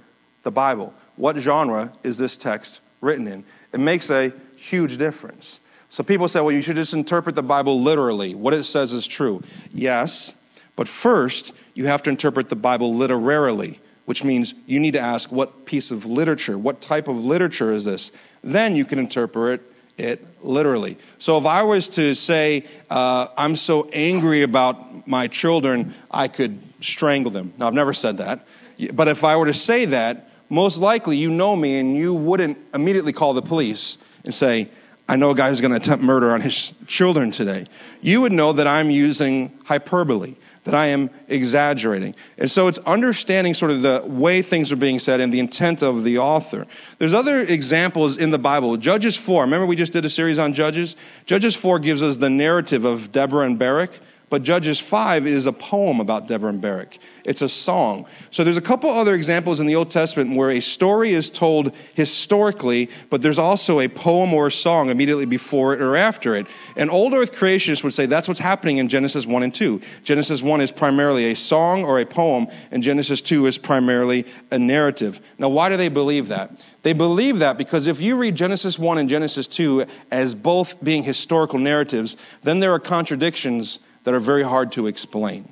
the 0.43 0.51
Bible. 0.51 0.95
What 1.17 1.37
genre 1.37 1.93
is 2.03 2.19
this 2.19 2.37
text 2.37 2.81
written 3.01 3.27
in? 3.27 3.45
It 3.73 3.81
makes 3.81 4.11
a 4.11 4.33
huge 4.57 4.99
difference. 4.99 5.61
So 5.91 6.03
people 6.03 6.29
say, 6.29 6.41
well, 6.41 6.53
you 6.53 6.63
should 6.63 6.77
just 6.77 6.93
interpret 6.93 7.35
the 7.35 7.43
Bible 7.43 7.81
literally. 7.81 8.35
What 8.35 8.55
it 8.55 8.65
says 8.65 8.93
is 8.93 9.07
true. 9.07 9.43
Yes, 9.73 10.35
but 10.77 10.87
first, 10.87 11.53
you 11.75 11.87
have 11.87 12.03
to 12.05 12.11
interpret 12.11 12.51
the 12.51 12.57
Bible 12.57 12.95
literarily, 12.95 13.81
which 14.05 14.23
means 14.23 14.55
you 14.67 14.79
need 14.79 14.93
to 14.93 15.01
ask 15.01 15.33
what 15.33 15.65
piece 15.65 15.91
of 15.91 16.05
literature, 16.05 16.57
what 16.57 16.81
type 16.81 17.09
of 17.09 17.25
literature 17.25 17.73
is 17.73 17.85
this? 17.85 18.13
Then 18.45 18.77
you 18.77 18.85
can 18.85 18.99
interpret 18.99 19.61
it 19.97 20.25
literally. 20.43 20.97
So 21.19 21.37
if 21.39 21.47
I 21.47 21.63
was 21.65 21.89
to 21.91 22.15
say, 22.15 22.65
uh, 22.89 23.27
I'm 23.37 23.57
so 23.57 23.89
angry 23.93 24.43
about 24.43 25.09
my 25.09 25.27
children, 25.27 25.95
I 26.11 26.29
could 26.29 26.61
strangle 26.81 27.31
them. 27.31 27.53
Now, 27.59 27.67
I've 27.67 27.75
never 27.75 27.93
said 27.93 28.19
that. 28.19 28.47
But 28.93 29.09
if 29.09 29.25
I 29.25 29.37
were 29.37 29.47
to 29.47 29.55
say 29.55 29.87
that, 29.87 30.31
most 30.49 30.79
likely 30.79 31.17
you 31.17 31.31
know 31.31 31.57
me 31.57 31.79
and 31.79 31.97
you 31.97 32.15
wouldn't 32.15 32.59
immediately 32.73 33.13
call 33.13 33.35
the 33.35 33.43
police 33.43 33.99
and 34.25 34.35
say, 34.35 34.71
I 35.09 35.17
know 35.17 35.31
a 35.31 35.35
guy 35.35 35.49
who's 35.49 35.61
going 35.61 35.71
to 35.71 35.79
attempt 35.79 36.05
murder 36.05 36.31
on 36.33 36.43
his 36.43 36.75
children 36.87 37.31
today. 37.31 37.67
You 38.03 38.21
would 38.21 38.33
know 38.33 38.53
that 38.53 38.67
I'm 38.67 38.91
using 38.91 39.59
hyperbole, 39.65 40.35
that 40.65 40.75
I 40.75 40.87
am 40.87 41.09
exaggerating. 41.29 42.15
And 42.37 42.51
so 42.51 42.69
it's 42.69 42.77
understanding 42.79 43.55
sort 43.55 43.71
of 43.71 43.81
the 43.81 44.03
way 44.07 44.43
things 44.43 44.71
are 44.71 44.77
being 44.77 44.99
said 44.99 45.21
and 45.21 45.33
the 45.33 45.41
intent 45.41 45.83
of 45.83 46.05
the 46.05 46.19
author. 46.19 46.67
There's 46.99 47.15
other 47.15 47.39
examples 47.39 48.19
in 48.19 48.31
the 48.31 48.39
Bible. 48.39 48.77
Judges 48.77 49.17
4, 49.17 49.45
remember 49.45 49.67
we 49.67 49.77
just 49.77 49.95
did 49.95 50.05
a 50.05 50.11
series 50.11 50.39
on 50.39 50.53
Judges? 50.53 50.95
Judges 51.25 51.57
4 51.57 51.79
gives 51.79 52.03
us 52.03 52.19
the 52.19 52.31
narrative 52.31 52.85
of 52.85 53.11
Deborah 53.11 53.47
and 53.47 53.59
Barak. 53.59 53.99
But 54.31 54.43
Judges 54.43 54.79
5 54.79 55.27
is 55.27 55.47
a 55.47 55.53
poem 55.53 56.01
about 56.01 56.27
Deborah 56.29 56.51
and 56.51 56.61
Barak. 56.61 56.99
It's 57.25 57.41
a 57.41 57.49
song. 57.49 58.07
So 58.31 58.45
there's 58.45 58.57
a 58.57 58.63
couple 58.63 58.91
other 58.91 59.15
examples 59.15 59.59
in 59.61 59.67
the 59.67 59.75
Old 59.75 59.91
Testament 59.91 60.37
where 60.37 60.51
a 60.51 60.61
story 60.61 61.13
is 61.13 61.31
told 61.31 61.75
historically, 61.95 62.91
but 63.09 63.23
there's 63.23 63.39
also 63.39 63.81
a 63.81 63.89
poem 63.89 64.35
or 64.35 64.49
a 64.49 64.53
song 64.53 64.91
immediately 64.91 65.25
before 65.25 65.73
it 65.73 65.81
or 65.81 65.97
after 65.97 66.35
it. 66.35 66.47
And 66.77 66.91
Old 66.91 67.15
Earth 67.15 67.33
creationists 67.33 67.83
would 67.83 67.95
say 67.95 68.07
that's 68.07 68.29
what's 68.29 68.41
happening 68.41 68.77
in 68.77 68.89
Genesis 68.89 69.27
1 69.27 69.43
and 69.43 69.55
2. 69.55 69.81
Genesis 70.05 70.43
1 70.43 70.61
is 70.61 70.73
primarily 70.73 71.31
a 71.31 71.37
song 71.37 71.85
or 71.85 71.99
a 71.99 72.07
poem, 72.07 72.49
and 72.71 72.83
Genesis 72.83 73.23
2 73.23 73.47
is 73.47 73.57
primarily 73.57 74.27
a 74.51 74.59
narrative. 74.59 75.21
Now, 75.39 75.49
why 75.49 75.71
do 75.71 75.77
they 75.77 75.89
believe 75.89 76.29
that? 76.29 76.51
They 76.83 76.93
believe 76.93 77.39
that 77.39 77.59
because 77.59 77.87
if 77.87 78.01
you 78.01 78.17
read 78.17 78.35
Genesis 78.35 78.79
1 78.79 78.99
and 78.99 79.09
Genesis 79.09 79.47
2 79.47 79.87
as 80.11 80.35
both 80.35 80.83
being 80.83 81.03
historical 81.03 81.59
narratives, 81.59 82.17
then 82.43 82.61
there 82.61 82.73
are 82.73 82.79
contradictions 82.79 83.81
that 84.09 84.15
are 84.15 84.21
very 84.21 84.43
hard 84.43 84.73
to 84.73 84.87
explain. 84.87 85.47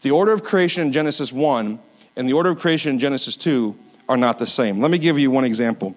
The 0.00 0.10
order 0.10 0.32
of 0.32 0.42
creation 0.42 0.82
in 0.82 0.92
Genesis 0.92 1.32
1 1.32 1.78
and 2.16 2.28
the 2.28 2.32
order 2.32 2.50
of 2.50 2.58
creation 2.58 2.90
in 2.90 2.98
Genesis 2.98 3.36
2 3.36 3.76
are 4.08 4.16
not 4.16 4.40
the 4.40 4.46
same. 4.48 4.80
Let 4.80 4.90
me 4.90 4.98
give 4.98 5.20
you 5.20 5.30
one 5.30 5.44
example. 5.44 5.94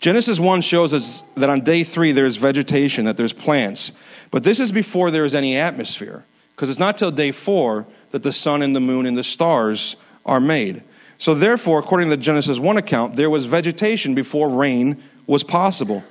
Genesis 0.00 0.40
1 0.40 0.62
shows 0.62 0.92
us 0.92 1.22
that 1.36 1.48
on 1.48 1.60
day 1.60 1.84
3 1.84 2.10
there's 2.10 2.38
vegetation, 2.38 3.04
that 3.04 3.16
there's 3.16 3.32
plants. 3.32 3.92
But 4.32 4.42
this 4.42 4.58
is 4.58 4.72
before 4.72 5.12
there 5.12 5.24
is 5.24 5.32
any 5.32 5.56
atmosphere, 5.56 6.24
because 6.56 6.68
it's 6.68 6.80
not 6.80 6.98
till 6.98 7.12
day 7.12 7.30
4 7.30 7.86
that 8.10 8.24
the 8.24 8.32
sun 8.32 8.60
and 8.60 8.74
the 8.74 8.80
moon 8.80 9.06
and 9.06 9.16
the 9.16 9.22
stars 9.22 9.94
are 10.26 10.40
made. 10.40 10.82
So, 11.18 11.34
therefore, 11.34 11.78
according 11.78 12.10
to 12.10 12.16
the 12.16 12.20
Genesis 12.20 12.58
1 12.58 12.78
account, 12.78 13.14
there 13.14 13.30
was 13.30 13.44
vegetation 13.44 14.16
before 14.16 14.48
rain 14.48 15.00
was 15.28 15.44
possible. 15.44 16.02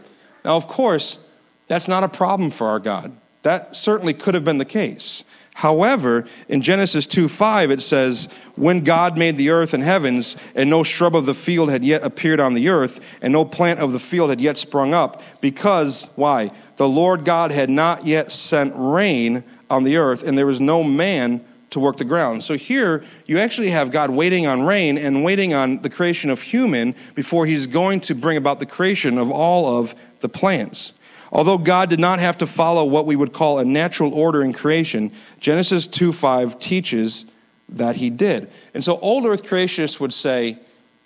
Now, 0.46 0.55
of 0.55 0.70
course, 0.70 1.20
that's 1.67 1.89
not 1.89 2.05
a 2.05 2.08
problem 2.08 2.50
for 2.50 2.67
our 2.67 2.79
God. 2.79 3.13
That 3.43 3.75
certainly 3.75 4.13
could 4.13 4.33
have 4.33 4.43
been 4.43 4.57
the 4.57 4.65
case. 4.65 5.23
However, 5.55 6.25
in 6.50 6.62
Genesis 6.62 7.05
2 7.05 7.29
5, 7.29 7.69
it 7.69 7.81
says, 7.81 8.27
When 8.55 8.83
God 8.83 9.17
made 9.17 9.38
the 9.38 9.51
earth 9.51 9.73
and 9.73 9.83
heavens, 9.83 10.35
and 10.55 10.69
no 10.69 10.83
shrub 10.83 11.15
of 11.15 11.25
the 11.25 11.35
field 11.35 11.69
had 11.69 11.83
yet 11.83 12.03
appeared 12.03 12.39
on 12.39 12.55
the 12.55 12.69
earth, 12.69 13.00
and 13.21 13.31
no 13.31 13.45
plant 13.45 13.79
of 13.79 13.93
the 13.93 14.00
field 14.00 14.31
had 14.31 14.41
yet 14.41 14.57
sprung 14.57 14.93
up, 14.93 15.21
because, 15.41 16.09
why? 16.15 16.51
The 16.77 16.89
Lord 16.89 17.23
God 17.23 17.51
had 17.51 17.69
not 17.69 18.05
yet 18.05 18.31
sent 18.31 18.73
rain 18.75 19.43
on 19.69 19.83
the 19.83 19.97
earth, 19.97 20.23
and 20.23 20.38
there 20.38 20.47
was 20.47 20.59
no 20.59 20.83
man 20.83 21.45
to 21.69 21.79
work 21.79 21.97
the 21.97 22.05
ground. 22.05 22.43
So 22.43 22.55
here, 22.55 23.03
you 23.25 23.38
actually 23.39 23.69
have 23.69 23.91
God 23.91 24.09
waiting 24.09 24.47
on 24.47 24.63
rain 24.63 24.97
and 24.97 25.23
waiting 25.23 25.53
on 25.53 25.81
the 25.81 25.89
creation 25.89 26.29
of 26.29 26.41
human 26.41 26.95
before 27.15 27.45
he's 27.45 27.67
going 27.67 28.00
to 28.01 28.15
bring 28.15 28.38
about 28.38 28.59
the 28.59 28.65
creation 28.65 29.17
of 29.17 29.29
all 29.31 29.79
of 29.79 29.95
the 30.19 30.29
plants. 30.29 30.93
Although 31.34 31.58
God 31.58 31.90
did 31.90 32.00
not 32.00 32.20
have 32.20 32.38
to 32.38 32.48
follow 32.48 32.86
what 32.86 33.08
we 33.08 33.16
would 33.16 33.34
call 33.34 33.58
a 33.58 33.66
natural 33.66 34.13
order 34.13 34.44
in 34.44 34.54
creation, 34.54 35.12
Genesis 35.40 35.88
2:5 35.88 36.60
teaches 36.60 37.25
that 37.68 37.96
he 37.96 38.12
did. 38.12 38.50
And 38.75 38.84
so 38.84 39.00
old 39.00 39.25
earth 39.25 39.44
creationists 39.44 40.00
would 40.00 40.13
say 40.13 40.60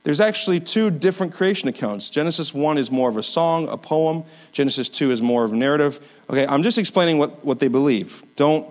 there's 0.04 0.20
actually 0.20 0.60
two 0.60 0.92
different 0.92 1.34
creation 1.34 1.70
accounts. 1.70 2.10
Genesis 2.10 2.54
1 2.54 2.78
is 2.78 2.92
more 2.92 3.10
of 3.10 3.16
a 3.18 3.24
song, 3.24 3.70
a 3.70 3.78
poem. 3.78 4.24
Genesis 4.52 4.90
2 4.90 5.12
is 5.12 5.22
more 5.22 5.46
of 5.46 5.54
a 5.54 5.56
narrative. 5.56 6.00
Okay, 6.30 6.46
I'm 6.46 6.62
just 6.62 6.78
explaining 6.78 7.18
what, 7.18 7.44
what 7.46 7.60
they 7.60 7.70
believe. 7.70 8.24
Don't 8.36 8.68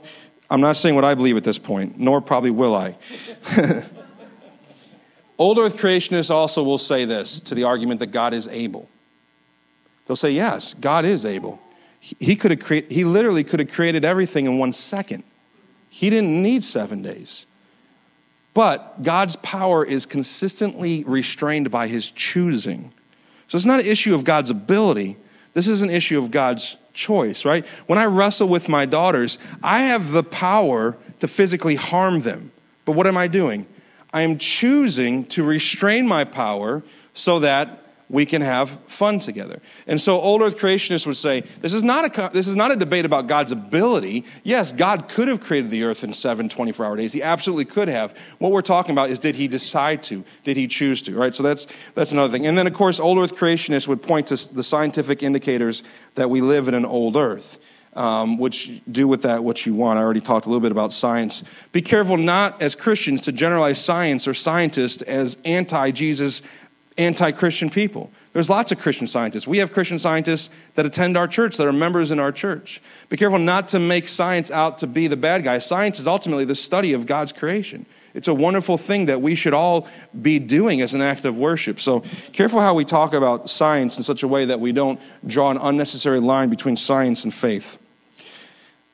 I'm 0.51 0.61
not 0.61 0.77
saying 0.77 0.95
what 0.95 1.05
I 1.05 1.15
believe 1.15 1.37
at 1.37 1.45
this 1.45 1.59
point, 1.59 1.99
nor 1.99 2.21
probably 2.21 2.51
will 2.51 2.75
I. 2.75 2.95
Old 5.39 5.59
earth 5.59 5.77
creationists 5.77 6.31
also 6.31 6.63
will 6.63 6.79
say 6.79 7.05
this 7.05 7.41
to 7.41 7.55
the 7.55 7.65
argument 7.65 8.01
that 8.01 8.09
God 8.09 8.33
is 8.33 8.47
able. 8.49 8.89
They'll 10.07 10.17
say, 10.17 10.31
yes, 10.31 10.75
God 10.75 11.05
is 11.05 11.25
able. 11.25 11.61
He, 12.01 12.37
could 12.37 12.53
have 12.53 12.61
create, 12.61 12.91
he 12.91 13.05
literally 13.05 13.43
could 13.43 13.59
have 13.59 13.73
created 13.73 14.05
everything 14.05 14.47
in 14.47 14.59
one 14.59 14.73
second. 14.73 15.25
He 15.91 16.11
didn't 16.11 16.41
need 16.43 16.63
seven 16.63 17.03
days. 17.03 17.47
But 18.55 19.03
God's 19.03 19.37
power 19.37 19.85
is 19.85 20.07
consistently 20.07 21.05
restrained 21.05 21.71
by 21.71 21.89
his 21.89 22.11
choosing. 22.11 22.93
So 23.49 23.57
it's 23.57 23.67
not 23.67 23.81
an 23.81 23.87
issue 23.87 24.15
of 24.15 24.25
God's 24.25 24.51
ability. 24.51 25.17
This 25.55 25.69
is 25.69 25.83
an 25.83 25.91
issue 25.91 26.19
of 26.19 26.31
God's 26.31 26.77
choice, 26.93 27.45
right? 27.45 27.67
When 27.87 27.99
I 27.99 28.07
wrestle 28.07 28.49
with 28.49 28.69
my 28.69 28.87
daughters, 28.87 29.39
I 29.63 29.83
have 29.83 30.13
the 30.13 30.23
power 30.23 30.97
to 31.21 31.29
physically 31.29 31.75
harm 31.75 32.21
them. 32.21 32.53
But 32.85 32.93
what 32.93 33.07
am 33.07 33.17
I 33.17 33.27
doing? 33.27 33.67
I 34.13 34.23
am 34.23 34.39
choosing 34.39 35.25
to 35.27 35.43
restrain 35.43 36.07
my 36.07 36.25
power 36.25 36.83
so 37.15 37.41
that 37.41 37.86
we 38.09 38.25
can 38.25 38.41
have 38.41 38.71
fun 38.87 39.19
together. 39.19 39.61
And 39.87 40.01
so 40.01 40.21
old 40.21 40.41
earth 40.41 40.57
creationists 40.57 41.07
would 41.07 41.17
say 41.17 41.41
this 41.61 41.73
is 41.73 41.83
not 41.83 42.17
a, 42.17 42.31
this 42.33 42.47
is 42.47 42.55
not 42.55 42.71
a 42.71 42.77
debate 42.77 43.05
about 43.05 43.27
God's 43.27 43.51
ability. 43.51 44.25
Yes, 44.45 44.73
God 44.73 45.09
could 45.09 45.27
have 45.29 45.41
created 45.41 45.71
the 45.71 45.83
earth 45.83 46.05
in 46.05 46.13
seven 46.13 46.49
24 46.49 46.87
hour 46.87 46.97
days. 46.97 47.13
He 47.13 47.23
absolutely 47.23 47.65
could 47.65 47.89
have. 47.89 48.17
What 48.39 48.53
we're 48.53 48.63
talking 48.63 48.93
about 48.93 49.11
is 49.11 49.19
did 49.19 49.35
he 49.35 49.49
decide 49.49 50.05
to? 50.05 50.25
Did 50.45 50.57
he 50.57 50.69
choose 50.69 51.03
to? 51.03 51.17
Right? 51.17 51.35
So 51.35 51.43
that's, 51.43 51.67
that's 51.95 52.13
another 52.13 52.33
thing. 52.33 52.47
And 52.47 52.57
then, 52.57 52.67
of 52.67 52.75
course, 52.75 53.01
old 53.01 53.19
earth 53.19 53.35
creationists 53.35 53.89
would 53.89 54.03
point 54.03 54.29
to 54.29 54.55
the 54.55 54.63
scientific 54.63 55.23
indicators 55.23 55.83
that 56.15 56.31
we 56.31 56.41
live 56.41 56.69
in 56.69 56.75
an 56.75 56.87
old 56.87 57.17
earth. 57.17 57.59
Um, 57.95 58.37
which 58.37 58.83
do 58.93 59.09
with 59.09 59.23
that 59.23 59.43
what 59.43 59.65
you 59.65 59.73
want. 59.73 59.99
I 59.99 60.03
already 60.03 60.21
talked 60.21 60.45
a 60.45 60.51
little 60.51 60.61
bit 60.61 60.71
about 60.71 60.93
science. 60.93 61.43
Be 61.73 61.81
careful 61.81 62.19
not 62.19 62.61
as 62.61 62.75
Christians 62.75 63.23
to 63.23 63.33
generalize 63.33 63.83
science 63.83 64.29
or 64.29 64.35
scientists 64.35 65.01
as 65.01 65.39
anti 65.47 65.93
Jesus 65.93 66.43
anti 66.99 67.31
Christian 67.33 67.71
people. 67.71 68.11
There's 68.33 68.51
lots 68.51 68.73
of 68.73 68.79
Christian 68.79 69.07
scientists. 69.07 69.47
We 69.47 69.59
have 69.59 69.73
Christian 69.73 69.99
scientists 69.99 70.51
that 70.75 70.85
attend 70.85 71.17
our 71.17 71.27
church, 71.27 71.57
that 71.57 71.67
are 71.67 71.73
members 71.73 72.11
in 72.11 72.21
our 72.21 72.33
church. 72.33 72.83
Be 73.09 73.17
careful 73.17 73.39
not 73.39 73.69
to 73.69 73.79
make 73.79 74.09
science 74.09 74.51
out 74.51 74.79
to 74.79 74.87
be 74.87 75.07
the 75.07 75.17
bad 75.17 75.43
guy. 75.45 75.59
Science 75.59 75.99
is 75.99 76.07
ultimately 76.07 76.45
the 76.45 76.55
study 76.55 76.93
of 76.93 77.07
God's 77.07 77.33
creation. 77.33 77.87
It's 78.15 78.29
a 78.29 78.35
wonderful 78.35 78.79
thing 78.79 79.07
that 79.07 79.21
we 79.21 79.35
should 79.35 79.53
all 79.53 79.87
be 80.21 80.39
doing 80.39 80.81
as 80.81 80.95
an 80.95 81.03
act 81.03 81.27
of 81.27 81.37
worship. 81.37 81.81
So, 81.81 82.01
careful 82.33 82.61
how 82.61 82.75
we 82.75 82.85
talk 82.85 83.13
about 83.13 83.51
science 83.51 83.99
in 83.99 84.03
such 84.03 84.23
a 84.23 84.29
way 84.29 84.47
that 84.47 84.59
we 84.59 84.73
don't 84.73 85.01
draw 85.27 85.51
an 85.51 85.59
unnecessary 85.59 86.21
line 86.21 86.49
between 86.49 86.77
science 86.77 87.25
and 87.25 87.33
faith. 87.33 87.79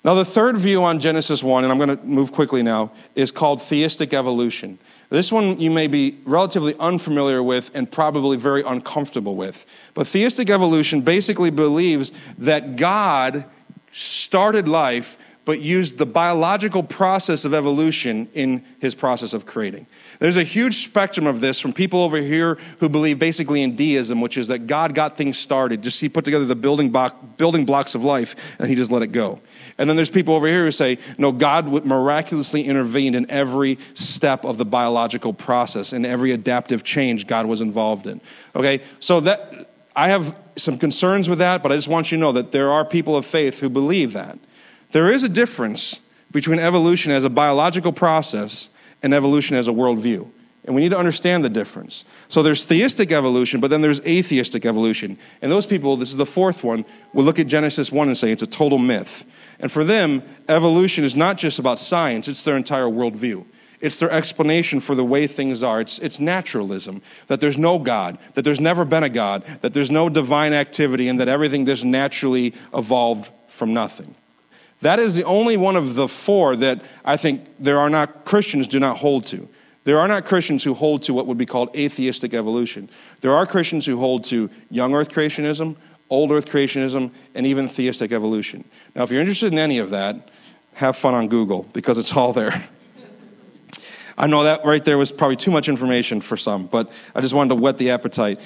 Now, 0.05 0.15
the 0.15 0.25
third 0.25 0.57
view 0.57 0.83
on 0.83 0.99
Genesis 0.99 1.45
1, 1.45 1.63
and 1.63 1.73
I'm 1.73 1.79
going 1.79 1.97
to 1.97 2.05
move 2.05 2.33
quickly 2.33 2.65
now, 2.65 2.91
is 3.15 3.31
called 3.31 3.63
theistic 3.63 4.13
evolution. 4.13 4.79
This 5.13 5.31
one 5.31 5.61
you 5.61 5.71
may 5.71 5.89
be 5.89 6.19
relatively 6.25 6.75
unfamiliar 6.81 7.43
with 7.43 7.71
and 7.75 7.91
probably 7.91 8.39
very 8.39 8.63
uncomfortable 8.63 9.37
with. 9.37 9.67
But 9.93 10.07
theistic 10.07 10.49
evolution 10.49 11.03
basically 11.03 11.51
believes 11.51 12.13
that 12.39 12.77
God 12.77 13.45
started 13.93 14.69
life 14.69 15.19
but 15.45 15.61
used 15.61 15.99
the 15.99 16.07
biological 16.07 16.83
process 16.83 17.45
of 17.45 17.53
evolution 17.53 18.29
in 18.33 18.65
his 18.79 18.95
process 18.95 19.33
of 19.33 19.45
creating. 19.45 19.87
There's 20.19 20.37
a 20.37 20.45
huge 20.45 20.85
spectrum 20.85 21.27
of 21.27 21.41
this 21.41 21.59
from 21.59 21.73
people 21.73 22.01
over 22.01 22.17
here 22.19 22.59
who 22.79 22.89
believe 22.89 23.19
basically 23.19 23.63
in 23.63 23.75
deism, 23.75 24.21
which 24.21 24.39
is 24.39 24.47
that 24.49 24.67
God 24.67 24.95
got 24.95 25.17
things 25.17 25.37
started. 25.37 25.83
Just 25.83 26.01
he 26.01 26.09
put 26.09 26.25
together 26.25 26.47
the 26.47 26.55
building, 26.55 26.95
building 27.37 27.65
blocks 27.65 27.95
of 27.95 28.05
life 28.05 28.57
and 28.59 28.69
he 28.69 28.75
just 28.75 28.93
let 28.93 29.03
it 29.03 29.09
go. 29.09 29.41
And 29.79 29.89
then 29.89 29.97
there's 29.97 30.11
people 30.11 30.35
over 30.35 30.47
here 30.47 30.65
who 30.65 30.71
say, 30.71 30.99
no, 31.19 31.33
God 31.33 31.85
miraculously 31.85 32.65
intervened 32.65 33.17
in 33.17 33.31
every 33.31 33.79
step 33.95 34.45
of 34.45 34.59
the 34.59 34.65
biological 34.65 35.33
process 35.33 35.93
and 35.93 36.05
every 36.05 36.33
adaptive 36.33 36.85
change 36.85 37.27
God 37.27 37.47
was 37.47 37.61
involved 37.61 38.07
in. 38.07 38.21
Okay, 38.55 38.83
so 39.01 39.21
that 39.21 39.71
I 39.97 40.09
have 40.09 40.37
some 40.57 40.79
concerns 40.79 41.29
with 41.29 41.39
that, 41.39 41.63
but 41.63 41.73
I 41.73 41.77
just 41.77 41.89
want 41.89 42.13
you 42.13 42.19
to 42.19 42.21
know 42.21 42.33
that 42.33 42.53
there 42.53 42.71
are 42.71 42.85
people 42.85 43.17
of 43.17 43.27
faith 43.27 43.61
who 43.61 43.69
believe 43.69 44.13
that. 44.13 44.39
There 44.93 45.11
is 45.11 45.23
a 45.23 45.29
difference 45.29 46.01
between 46.31 46.59
evolution 46.59 47.13
as 47.13 47.25
a 47.25 47.31
biological 47.31 47.93
process 47.93 48.71
and 49.03 49.13
evolution 49.15 49.57
as 49.57 49.69
a 49.69 49.73
worldview. 49.73 50.31
And 50.65 50.77
we 50.77 50.83
need 50.83 50.91
to 50.91 50.99
understand 50.99 51.45
the 51.45 51.51
difference. 51.51 52.05
So 52.29 52.43
there's 52.43 52.65
theistic 52.65 53.11
evolution, 53.11 53.61
but 53.61 53.69
then 53.69 53.81
there's 53.81 54.01
atheistic 54.01 54.65
evolution. 54.65 55.19
And 55.41 55.51
those 55.51 55.67
people, 55.67 55.97
this 55.97 56.11
is 56.11 56.17
the 56.17 56.27
fourth 56.27 56.63
one, 56.63 56.85
will 57.13 57.25
look 57.25 57.41
at 57.41 57.49
Genesis 57.49 57.91
1 57.91 58.07
and 58.09 58.17
say 58.17 58.31
it's 58.31 58.43
a 58.43 58.47
total 58.47 58.79
myth. 58.79 59.25
And 59.63 59.71
for 59.71 59.85
them, 59.85 60.23
evolution 60.49 61.05
is 61.05 61.17
not 61.17 61.39
just 61.39 61.59
about 61.59 61.79
science, 61.79 62.29
it's 62.29 62.45
their 62.45 62.57
entire 62.57 62.87
worldview. 62.87 63.47
It's 63.81 63.99
their 63.99 64.11
explanation 64.11 64.81
for 64.81 64.95
the 64.95 65.05
way 65.05 65.27
things 65.27 65.63
are. 65.63 65.81
It's, 65.81 65.99
it's 65.99 66.21
naturalism 66.21 67.03
that 67.27 67.41
there's 67.41 67.59
no 67.59 67.79
God, 67.79 68.19
that 68.35 68.43
there's 68.43 68.61
never 68.61 68.85
been 68.85 69.03
a 69.03 69.09
God, 69.09 69.45
that 69.61 69.75
there's 69.75 69.91
no 69.91 70.09
divine 70.09 70.53
activity, 70.53 71.09
and 71.09 71.19
that 71.19 71.29
everything 71.29 71.67
just 71.67 71.85
naturally 71.85 72.55
evolved 72.75 73.31
from 73.49 73.73
nothing. 73.73 74.15
That 74.83 74.99
is 74.99 75.15
the 75.15 75.25
only 75.25 75.57
one 75.57 75.77
of 75.77 75.95
the 75.95 76.09
four 76.09 76.57
that 76.57 76.83
I 77.05 77.17
think 77.17 77.45
there 77.59 77.79
are 77.79 77.91
not 77.91 78.25
Christians 78.25 78.69
do 78.69 78.81
not 78.81 78.99
hold 78.99 79.27
to. 79.27 79.49
There 79.85 79.99
are 79.99 80.07
not 80.07 80.27
Christians 80.27 80.63
who 80.63 80.75
hold 80.75 81.03
to 81.05 81.15
what 81.15 81.27
would 81.27 81.39
be 81.39 81.47
called 81.47 81.75
atheistic 81.77 82.35
evolution. 82.35 82.89
There 83.21 83.33
are 83.33 83.47
Christians 83.47 83.85
who 83.85 83.99
hold 83.99 84.25
to 84.25 84.49
young 84.71 84.95
earth 84.95 85.11
creationism, 85.11 85.77
old 86.13 86.31
earth 86.31 86.47
creationism, 86.47 87.11
and 87.35 87.47
even 87.47 87.69
theistic 87.69 88.13
evolution. 88.13 88.65
Now, 88.95 89.03
if 89.03 89.11
you're 89.11 89.21
interested 89.21 89.53
in 89.53 89.59
any 89.59 89.79
of 89.79 89.91
that, 89.91 90.29
have 90.75 90.97
fun 90.97 91.15
on 91.15 91.29
Google 91.29 91.67
because 91.73 91.99
it's 91.99 92.15
all 92.15 92.33
there. 92.33 92.63
I 94.17 94.27
know 94.27 94.45
that 94.45 94.65
right 94.65 94.85
there 94.85 94.99
was 94.99 95.11
probably 95.11 95.37
too 95.37 95.51
much 95.51 95.69
information 95.69 96.21
for 96.21 96.37
some, 96.37 96.67
but 96.67 96.93
I 97.15 97.21
just 97.21 97.35
wanted 97.35 97.51
to 97.51 97.55
whet 97.57 97.79
the 97.79 97.91
appetite. 97.91 98.41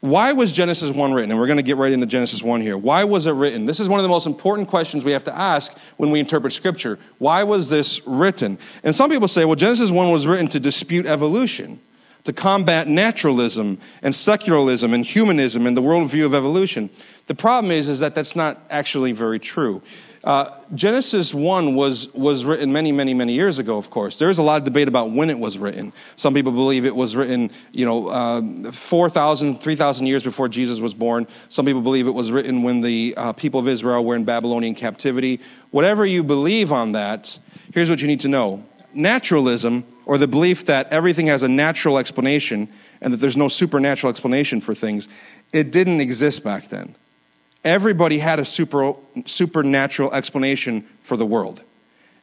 Why 0.00 0.32
was 0.32 0.52
Genesis 0.52 0.94
1 0.94 1.12
written? 1.14 1.30
And 1.30 1.40
we're 1.40 1.46
going 1.46 1.56
to 1.56 1.62
get 1.62 1.76
right 1.76 1.92
into 1.92 2.06
Genesis 2.06 2.42
1 2.42 2.60
here. 2.60 2.76
Why 2.76 3.04
was 3.04 3.26
it 3.26 3.32
written? 3.32 3.66
This 3.66 3.80
is 3.80 3.88
one 3.88 3.98
of 3.98 4.02
the 4.02 4.08
most 4.08 4.26
important 4.26 4.68
questions 4.68 5.04
we 5.04 5.12
have 5.12 5.24
to 5.24 5.36
ask 5.36 5.76
when 5.96 6.10
we 6.10 6.20
interpret 6.20 6.52
Scripture. 6.52 6.98
Why 7.18 7.44
was 7.44 7.70
this 7.70 8.06
written? 8.06 8.58
And 8.84 8.94
some 8.94 9.10
people 9.10 9.26
say, 9.26 9.44
well, 9.44 9.56
Genesis 9.56 9.90
1 9.90 10.10
was 10.12 10.26
written 10.26 10.48
to 10.48 10.60
dispute 10.60 11.06
evolution, 11.06 11.80
to 12.26 12.32
combat 12.32 12.88
naturalism 12.88 13.78
and 14.02 14.14
secularism 14.14 14.92
and 14.92 15.04
humanism 15.04 15.64
and 15.64 15.76
the 15.76 15.82
worldview 15.82 16.26
of 16.26 16.34
evolution. 16.34 16.90
The 17.28 17.36
problem 17.36 17.70
is, 17.70 17.88
is 17.88 18.00
that 18.00 18.16
that's 18.16 18.34
not 18.34 18.60
actually 18.68 19.12
very 19.12 19.38
true. 19.38 19.80
Uh, 20.24 20.50
Genesis 20.74 21.32
1 21.32 21.76
was, 21.76 22.12
was 22.12 22.44
written 22.44 22.72
many, 22.72 22.90
many, 22.90 23.14
many 23.14 23.32
years 23.32 23.60
ago, 23.60 23.78
of 23.78 23.90
course. 23.90 24.18
There's 24.18 24.38
a 24.38 24.42
lot 24.42 24.56
of 24.56 24.64
debate 24.64 24.88
about 24.88 25.12
when 25.12 25.30
it 25.30 25.38
was 25.38 25.56
written. 25.56 25.92
Some 26.16 26.34
people 26.34 26.50
believe 26.50 26.84
it 26.84 26.96
was 26.96 27.14
written, 27.14 27.52
you 27.70 27.84
know, 27.84 28.08
uh, 28.08 28.72
4,000, 28.72 29.60
3,000 29.60 30.06
years 30.08 30.24
before 30.24 30.48
Jesus 30.48 30.80
was 30.80 30.94
born. 30.94 31.28
Some 31.48 31.64
people 31.64 31.80
believe 31.80 32.08
it 32.08 32.14
was 32.14 32.32
written 32.32 32.64
when 32.64 32.80
the 32.80 33.14
uh, 33.16 33.32
people 33.34 33.60
of 33.60 33.68
Israel 33.68 34.04
were 34.04 34.16
in 34.16 34.24
Babylonian 34.24 34.74
captivity. 34.74 35.38
Whatever 35.70 36.04
you 36.04 36.24
believe 36.24 36.72
on 36.72 36.90
that, 36.92 37.38
here's 37.72 37.88
what 37.88 38.00
you 38.00 38.08
need 38.08 38.20
to 38.20 38.28
know. 38.28 38.64
Naturalism, 38.96 39.84
or 40.06 40.18
the 40.18 40.26
belief 40.26 40.66
that 40.66 40.92
everything 40.92 41.26
has 41.26 41.42
a 41.42 41.48
natural 41.48 41.98
explanation 41.98 42.68
and 43.00 43.12
that 43.12 43.18
there's 43.18 43.36
no 43.36 43.48
supernatural 43.48 44.10
explanation 44.10 44.60
for 44.60 44.74
things, 44.74 45.08
it 45.52 45.70
didn't 45.70 46.00
exist 46.00 46.42
back 46.42 46.68
then 46.68 46.94
everybody 47.66 48.18
had 48.18 48.38
a 48.38 48.44
super, 48.44 48.94
supernatural 49.26 50.14
explanation 50.14 50.82
for 51.00 51.16
the 51.16 51.26
world. 51.26 51.62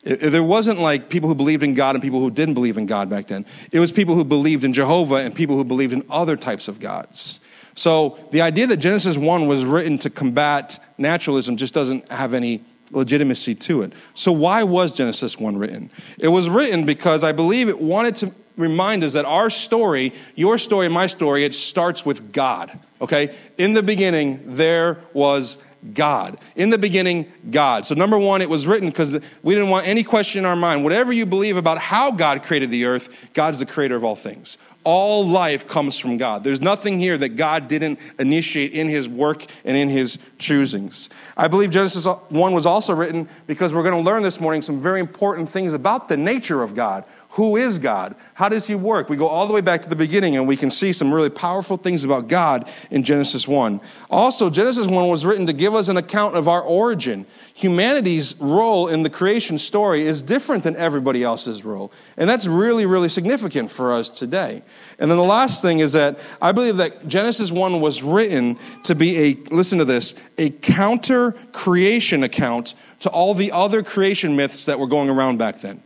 There 0.03 0.43
wasn't 0.43 0.79
like 0.79 1.09
people 1.09 1.29
who 1.29 1.35
believed 1.35 1.63
in 1.63 1.75
God 1.75 1.95
and 1.95 2.01
people 2.01 2.19
who 2.19 2.31
didn't 2.31 2.55
believe 2.55 2.77
in 2.77 2.85
God 2.85 3.09
back 3.09 3.27
then. 3.27 3.45
It 3.71 3.79
was 3.79 3.91
people 3.91 4.15
who 4.15 4.23
believed 4.23 4.63
in 4.63 4.73
Jehovah 4.73 5.15
and 5.15 5.35
people 5.35 5.55
who 5.55 5.63
believed 5.63 5.93
in 5.93 6.03
other 6.09 6.35
types 6.35 6.67
of 6.67 6.79
gods. 6.79 7.39
So 7.75 8.17
the 8.31 8.41
idea 8.41 8.67
that 8.67 8.77
Genesis 8.77 9.17
1 9.17 9.47
was 9.47 9.63
written 9.63 9.97
to 9.99 10.09
combat 10.09 10.79
naturalism 10.97 11.57
just 11.57 11.73
doesn't 11.73 12.09
have 12.11 12.33
any 12.33 12.63
legitimacy 12.93 13.55
to 13.55 13.81
it. 13.81 13.93
So 14.13 14.31
why 14.31 14.63
was 14.63 14.93
Genesis 14.93 15.37
1 15.37 15.57
written? 15.57 15.89
It 16.17 16.29
was 16.29 16.49
written 16.49 16.85
because 16.85 17.23
I 17.23 17.31
believe 17.31 17.69
it 17.69 17.79
wanted 17.79 18.15
to 18.17 18.33
remind 18.55 19.03
us 19.03 19.13
that 19.13 19.25
our 19.25 19.49
story, 19.49 20.13
your 20.35 20.57
story, 20.57 20.87
my 20.87 21.07
story, 21.07 21.43
it 21.43 21.53
starts 21.53 22.05
with 22.05 22.31
God. 22.31 22.77
Okay? 23.01 23.35
In 23.57 23.73
the 23.73 23.83
beginning, 23.83 24.55
there 24.55 24.99
was 25.13 25.57
God. 25.93 26.39
In 26.55 26.69
the 26.69 26.77
beginning, 26.77 27.31
God. 27.49 27.85
So, 27.85 27.95
number 27.95 28.17
one, 28.17 28.41
it 28.41 28.49
was 28.49 28.65
written 28.65 28.89
because 28.89 29.19
we 29.41 29.53
didn't 29.53 29.69
want 29.69 29.85
any 29.85 30.03
question 30.03 30.39
in 30.39 30.45
our 30.45 30.55
mind. 30.55 30.83
Whatever 30.83 31.11
you 31.11 31.25
believe 31.25 31.57
about 31.57 31.77
how 31.77 32.11
God 32.11 32.43
created 32.43 32.71
the 32.71 32.85
earth, 32.85 33.09
God's 33.33 33.59
the 33.59 33.65
creator 33.65 33.95
of 33.95 34.03
all 34.03 34.15
things. 34.15 34.57
All 34.83 35.25
life 35.25 35.67
comes 35.67 35.97
from 35.97 36.17
God. 36.17 36.43
There's 36.43 36.61
nothing 36.61 36.99
here 36.99 37.17
that 37.17 37.29
God 37.29 37.67
didn't 37.67 37.99
initiate 38.19 38.73
in 38.73 38.89
his 38.89 39.07
work 39.07 39.45
and 39.63 39.77
in 39.77 39.89
his 39.89 40.17
choosings. 40.39 41.09
I 41.37 41.47
believe 41.47 41.69
Genesis 41.69 42.05
1 42.05 42.53
was 42.53 42.65
also 42.65 42.93
written 42.93 43.29
because 43.47 43.73
we're 43.73 43.83
going 43.83 43.95
to 43.95 44.09
learn 44.09 44.23
this 44.23 44.39
morning 44.39 44.61
some 44.61 44.81
very 44.81 44.99
important 44.99 45.49
things 45.49 45.73
about 45.73 46.09
the 46.09 46.17
nature 46.17 46.63
of 46.63 46.75
God. 46.75 47.05
Who 47.33 47.55
is 47.55 47.79
God? 47.79 48.13
How 48.35 48.47
does 48.47 48.67
He 48.67 48.75
work? 48.75 49.09
We 49.09 49.17
go 49.17 49.27
all 49.27 49.47
the 49.47 49.53
way 49.53 49.61
back 49.61 49.81
to 49.81 49.89
the 49.89 49.95
beginning 49.95 50.35
and 50.35 50.47
we 50.47 50.55
can 50.55 50.69
see 50.69 50.93
some 50.93 51.11
really 51.11 51.31
powerful 51.31 51.77
things 51.77 52.03
about 52.03 52.27
God 52.27 52.69
in 52.91 53.01
Genesis 53.01 53.47
1. 53.47 53.81
Also, 54.11 54.51
Genesis 54.51 54.85
1 54.85 55.09
was 55.09 55.25
written 55.25 55.47
to 55.47 55.53
give 55.53 55.73
us 55.73 55.87
an 55.87 55.97
account 55.97 56.35
of 56.35 56.47
our 56.47 56.61
origin. 56.61 57.25
Humanity's 57.55 58.39
role 58.39 58.87
in 58.87 59.01
the 59.01 59.09
creation 59.09 59.57
story 59.57 60.03
is 60.03 60.21
different 60.21 60.63
than 60.63 60.75
everybody 60.75 61.23
else's 61.23 61.65
role. 61.65 61.91
And 62.17 62.29
that's 62.29 62.45
really, 62.45 62.85
really 62.85 63.09
significant 63.09 63.71
for 63.71 63.93
us 63.93 64.11
today. 64.11 64.61
And 64.99 65.09
then 65.09 65.17
the 65.17 65.23
last 65.23 65.63
thing 65.63 65.79
is 65.79 65.93
that 65.93 66.19
I 66.39 66.51
believe 66.51 66.77
that 66.77 67.07
Genesis 67.07 67.51
1 67.51 67.81
was 67.81 68.03
written 68.03 68.59
to 68.83 68.93
be 68.93 69.17
a, 69.17 69.35
listen 69.49 69.79
to 69.79 69.85
this, 69.85 70.13
a 70.37 70.51
counter 70.51 71.31
creation 71.51 72.21
account 72.21 72.75
to 72.99 73.09
all 73.09 73.33
the 73.33 73.51
other 73.51 73.81
creation 73.81 74.35
myths 74.35 74.65
that 74.65 74.77
were 74.77 74.85
going 74.85 75.09
around 75.09 75.39
back 75.39 75.61
then. 75.61 75.81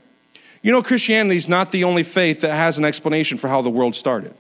You 0.68 0.74
know, 0.74 0.82
Christianity 0.82 1.38
is 1.38 1.48
not 1.48 1.72
the 1.72 1.86
only 1.86 2.04
faith 2.04 2.42
that 2.42 2.54
has 2.54 2.78
an 2.78 2.84
explanation 2.84 3.38
for 3.38 3.48
how 3.48 3.62
the 3.62 3.70
world 3.70 3.96
started. 3.96 4.34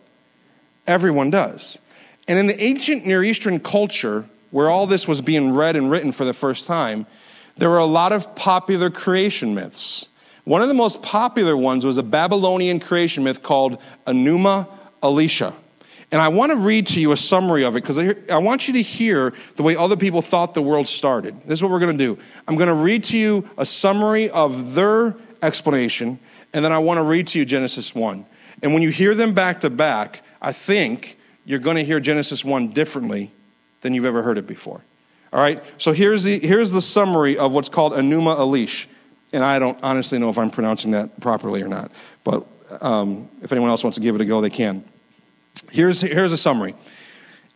Everyone 0.86 1.30
does. 1.30 1.78
And 2.28 2.38
in 2.38 2.48
the 2.48 2.62
ancient 2.62 3.06
Near 3.06 3.24
Eastern 3.24 3.62
culture, 3.62 4.26
where 4.52 4.70
all 4.70 4.88
this 4.88 5.08
was 5.08 5.22
being 5.22 5.54
read 5.54 5.78
and 5.78 5.90
written 5.90 6.12
for 6.12 6.26
the 6.26 6.34
first 6.34 6.68
time, 6.68 7.06
there 7.56 7.70
were 7.70 7.78
a 7.78 7.86
lot 7.86 8.12
of 8.12 8.36
popular 8.36 8.90
creation 8.90 9.56
myths. 9.56 10.10
One 10.44 10.62
of 10.62 10.68
the 10.68 10.74
most 10.74 11.02
popular 11.02 11.56
ones 11.56 11.86
was 11.86 11.96
a 11.96 12.04
Babylonian 12.04 12.82
creation 12.82 13.24
myth 13.24 13.42
called 13.42 13.82
Enuma 14.06 14.68
Elish. 15.02 15.54
And 16.12 16.22
I 16.22 16.28
want 16.28 16.52
to 16.52 16.58
read 16.58 16.88
to 16.88 17.00
you 17.00 17.13
a 17.13 17.18
summary 17.18 17.63
of 17.63 17.78
it 17.78 17.84
because 17.84 18.00
I 18.30 18.38
want 18.40 18.68
you 18.68 18.74
to 18.74 18.82
hear 18.82 19.34
the 19.56 19.63
way 19.63 19.78
other 19.78 19.96
people 19.96 20.22
thought 20.22 20.54
the 20.54 20.62
world 20.62 20.88
started. 20.88 21.40
This 21.46 21.60
is 21.60 21.63
what 21.63 21.72
we're 21.72 21.80
going 21.80 21.98
to 21.98 22.04
do. 22.04 22.20
I'm 22.50 22.56
going 22.56 22.68
to 22.68 22.74
read 22.74 23.06
to 23.06 23.18
you 23.18 23.50
a 23.58 23.66
summary 23.66 24.30
of 24.30 24.76
their 24.76 25.16
explanation, 25.41 26.19
and 26.54 26.63
then 26.63 26.71
I 26.71 26.80
want 26.80 26.97
to 26.97 27.04
read 27.04 27.28
to 27.28 27.39
you 27.39 27.45
Genesis 27.45 27.93
1. 27.93 28.26
And 28.63 28.73
when 28.73 28.82
you 28.82 28.89
hear 28.89 29.13
them 29.13 29.34
back 29.34 29.62
to 29.62 29.69
back, 29.69 30.21
I 30.41 30.52
think 30.52 31.17
you're 31.45 31.60
going 31.60 31.78
to 31.78 31.84
hear 31.84 32.00
Genesis 32.00 32.43
1 32.43 32.69
differently 32.69 33.32
than 33.82 33.93
you've 33.93 34.06
ever 34.06 34.21
heard 34.21 34.38
it 34.38 34.47
before. 34.47 34.82
All 35.32 35.39
right? 35.39 35.63
So 35.78 35.91
here's 35.91 36.23
the, 36.23 36.39
here's 36.39 36.71
the 36.71 36.82
summary 36.82 37.38
of 37.38 37.54
what's 37.54 37.69
called 37.69 37.93
Enuma 37.93 38.38
Elish. 38.38 38.88
And 39.34 39.43
I 39.43 39.60
don't 39.60 39.78
honestly 39.84 40.19
know 40.19 40.30
if 40.30 40.38
I'm 40.38 40.50
pronouncing 40.50 40.91
that 40.91 41.19
properly 41.19 41.62
or 41.62 41.67
not. 41.67 41.91
But 42.23 42.45
um, 42.82 43.30
if 43.41 43.52
anyone 43.52 43.69
else 43.69 43.84
wants 43.84 43.97
to 43.97 44.02
give 44.02 44.15
it 44.15 44.21
a 44.21 44.26
go, 44.26 44.41
they 44.41 44.50
can. 44.50 44.84
Here's, 45.71 46.02
here's 46.02 46.32
a 46.32 46.38
summary. 46.38 46.76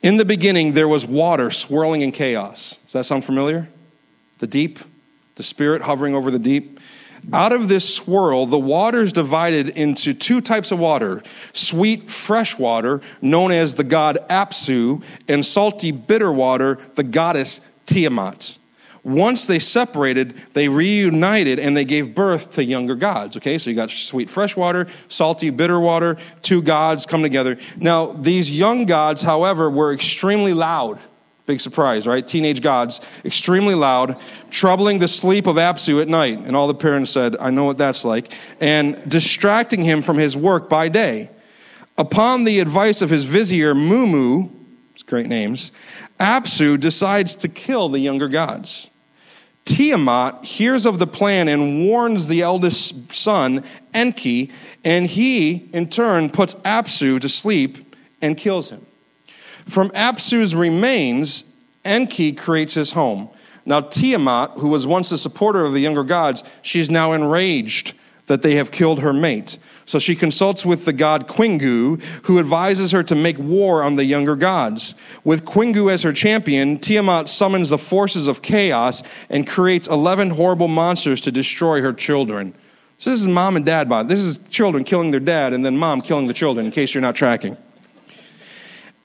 In 0.01 0.17
the 0.17 0.25
beginning, 0.25 0.73
there 0.73 0.87
was 0.87 1.05
water 1.05 1.51
swirling 1.51 2.01
in 2.01 2.11
chaos. 2.11 2.79
Does 2.85 2.93
that 2.93 3.05
sound 3.05 3.23
familiar? 3.23 3.69
The 4.39 4.47
deep, 4.47 4.79
the 5.35 5.43
spirit 5.43 5.83
hovering 5.83 6.15
over 6.15 6.31
the 6.31 6.39
deep. 6.39 6.79
Out 7.33 7.53
of 7.53 7.69
this 7.69 7.95
swirl, 7.95 8.45
the 8.45 8.59
waters 8.59 9.13
divided 9.13 9.69
into 9.69 10.13
two 10.13 10.41
types 10.41 10.71
of 10.71 10.79
water 10.79 11.21
sweet, 11.53 12.09
fresh 12.09 12.57
water, 12.57 13.01
known 13.21 13.51
as 13.51 13.75
the 13.75 13.83
god 13.83 14.17
Apsu, 14.29 15.03
and 15.27 15.45
salty, 15.45 15.91
bitter 15.91 16.31
water, 16.31 16.77
the 16.95 17.03
goddess 17.03 17.61
Tiamat. 17.85 18.57
Once 19.03 19.47
they 19.47 19.57
separated, 19.57 20.39
they 20.53 20.69
reunited 20.69 21.57
and 21.57 21.75
they 21.75 21.85
gave 21.85 22.13
birth 22.13 22.53
to 22.53 22.63
younger 22.63 22.95
gods. 22.95 23.35
Okay, 23.35 23.57
so 23.57 23.69
you 23.69 23.75
got 23.75 23.89
sweet 23.89 24.29
fresh 24.29 24.55
water, 24.55 24.85
salty 25.09 25.49
bitter 25.49 25.79
water, 25.79 26.17
two 26.43 26.61
gods 26.61 27.05
come 27.07 27.23
together. 27.23 27.57
Now, 27.77 28.07
these 28.07 28.55
young 28.55 28.85
gods, 28.85 29.23
however, 29.23 29.69
were 29.69 29.91
extremely 29.91 30.53
loud. 30.53 30.99
Big 31.45 31.59
surprise, 31.59 32.05
right? 32.05 32.25
Teenage 32.25 32.61
gods, 32.61 33.01
extremely 33.25 33.75
loud, 33.75 34.17
troubling 34.51 34.99
the 34.99 35.07
sleep 35.07 35.47
of 35.47 35.55
Apsu 35.55 36.01
at 36.01 36.07
night. 36.07 36.39
And 36.39 36.55
all 36.55 36.67
the 36.67 36.75
parents 36.75 37.11
said, 37.11 37.35
I 37.37 37.49
know 37.49 37.65
what 37.65 37.77
that's 37.77 38.05
like. 38.05 38.31
And 38.59 39.01
distracting 39.09 39.83
him 39.83 40.01
from 40.01 40.17
his 40.17 40.37
work 40.37 40.69
by 40.69 40.87
day. 40.87 41.29
Upon 41.97 42.43
the 42.43 42.59
advice 42.59 43.01
of 43.01 43.09
his 43.09 43.25
vizier, 43.25 43.73
Mummu, 43.73 44.49
it's 44.93 45.03
great 45.03 45.27
names, 45.27 45.71
Apsu 46.19 46.79
decides 46.79 47.35
to 47.35 47.47
kill 47.47 47.89
the 47.89 47.99
younger 47.99 48.27
gods. 48.27 48.89
Tiamat 49.65 50.43
hears 50.43 50.85
of 50.85 50.99
the 50.99 51.07
plan 51.07 51.47
and 51.47 51.87
warns 51.87 52.27
the 52.27 52.41
eldest 52.41 53.13
son, 53.13 53.63
Enki, 53.93 54.51
and 54.83 55.05
he, 55.05 55.69
in 55.73 55.89
turn, 55.89 56.29
puts 56.29 56.55
Apsu 56.55 57.19
to 57.21 57.29
sleep 57.29 57.95
and 58.21 58.37
kills 58.37 58.69
him. 58.69 58.85
From 59.67 59.89
Apsu's 59.91 60.55
remains, 60.55 61.43
Enki 61.85 62.33
creates 62.33 62.73
his 62.73 62.91
home. 62.91 63.29
Now, 63.65 63.81
Tiamat, 63.81 64.51
who 64.57 64.67
was 64.67 64.87
once 64.87 65.11
a 65.11 65.17
supporter 65.17 65.63
of 65.63 65.73
the 65.73 65.79
younger 65.79 66.03
gods, 66.03 66.43
she's 66.61 66.89
now 66.89 67.13
enraged 67.13 67.93
that 68.27 68.41
they 68.41 68.55
have 68.55 68.71
killed 68.71 68.99
her 68.99 69.13
mate. 69.13 69.57
So 69.85 69.99
she 69.99 70.15
consults 70.15 70.65
with 70.65 70.85
the 70.85 70.93
god 70.93 71.27
Kingu, 71.27 72.01
who 72.23 72.39
advises 72.39 72.91
her 72.91 73.03
to 73.03 73.15
make 73.15 73.37
war 73.37 73.83
on 73.83 73.97
the 73.97 74.05
younger 74.05 74.35
gods. 74.35 74.95
With 75.23 75.45
Kingu 75.45 75.91
as 75.91 76.01
her 76.03 76.13
champion, 76.13 76.79
Tiamat 76.79 77.27
summons 77.27 77.69
the 77.69 77.77
forces 77.77 78.27
of 78.27 78.41
chaos 78.41 79.03
and 79.29 79.45
creates 79.45 79.87
11 79.87 80.31
horrible 80.31 80.69
monsters 80.69 81.19
to 81.21 81.31
destroy 81.31 81.81
her 81.81 81.93
children. 81.93 82.53
So 82.99 83.09
this 83.09 83.19
is 83.19 83.27
mom 83.27 83.57
and 83.57 83.65
dad, 83.65 83.89
by 83.89 84.03
this 84.03 84.19
is 84.19 84.39
children 84.49 84.83
killing 84.83 85.11
their 85.11 85.19
dad 85.19 85.53
and 85.53 85.65
then 85.65 85.75
mom 85.77 86.01
killing 86.01 86.27
the 86.27 86.33
children, 86.33 86.67
in 86.67 86.71
case 86.71 86.93
you're 86.93 87.01
not 87.01 87.15
tracking. 87.15 87.57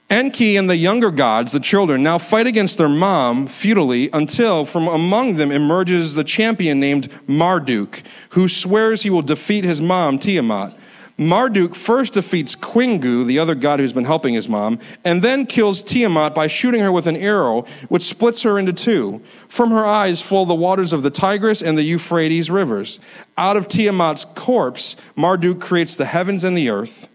Enki 0.09 0.55
and 0.55 0.69
the 0.69 0.77
younger 0.77 1.11
gods, 1.11 1.51
the 1.51 1.59
children, 1.59 2.01
now 2.01 2.17
fight 2.17 2.47
against 2.47 2.77
their 2.77 2.87
mom 2.87 3.45
futilely 3.45 4.09
until 4.13 4.63
from 4.63 4.87
among 4.87 5.35
them 5.35 5.51
emerges 5.51 6.13
the 6.13 6.23
champion 6.23 6.79
named 6.79 7.11
Marduk, 7.27 8.01
who 8.29 8.47
swears 8.47 9.01
he 9.01 9.09
will 9.09 9.21
defeat 9.21 9.65
his 9.65 9.81
mom, 9.81 10.17
Tiamat. 10.17 10.73
Marduk 11.17 11.75
first 11.75 12.13
defeats 12.13 12.55
Kingu, 12.55 13.25
the 13.25 13.39
other 13.39 13.55
god 13.55 13.79
who's 13.79 13.91
been 13.91 14.05
helping 14.05 14.33
his 14.33 14.47
mom, 14.47 14.79
and 15.03 15.21
then 15.21 15.45
kills 15.45 15.83
Tiamat 15.83 16.33
by 16.33 16.47
shooting 16.47 16.79
her 16.79 16.91
with 16.91 17.07
an 17.07 17.17
arrow, 17.17 17.63
which 17.89 18.03
splits 18.03 18.43
her 18.43 18.57
into 18.57 18.71
two. 18.71 19.21
From 19.49 19.71
her 19.71 19.85
eyes 19.85 20.21
flow 20.21 20.45
the 20.45 20.55
waters 20.55 20.93
of 20.93 21.03
the 21.03 21.09
Tigris 21.09 21.61
and 21.61 21.77
the 21.77 21.83
Euphrates 21.83 22.49
rivers. 22.49 23.01
Out 23.37 23.57
of 23.57 23.67
Tiamat's 23.67 24.23
corpse, 24.23 24.95
Marduk 25.17 25.59
creates 25.59 25.97
the 25.97 26.05
heavens 26.05 26.45
and 26.45 26.57
the 26.57 26.69
earth. 26.69 27.09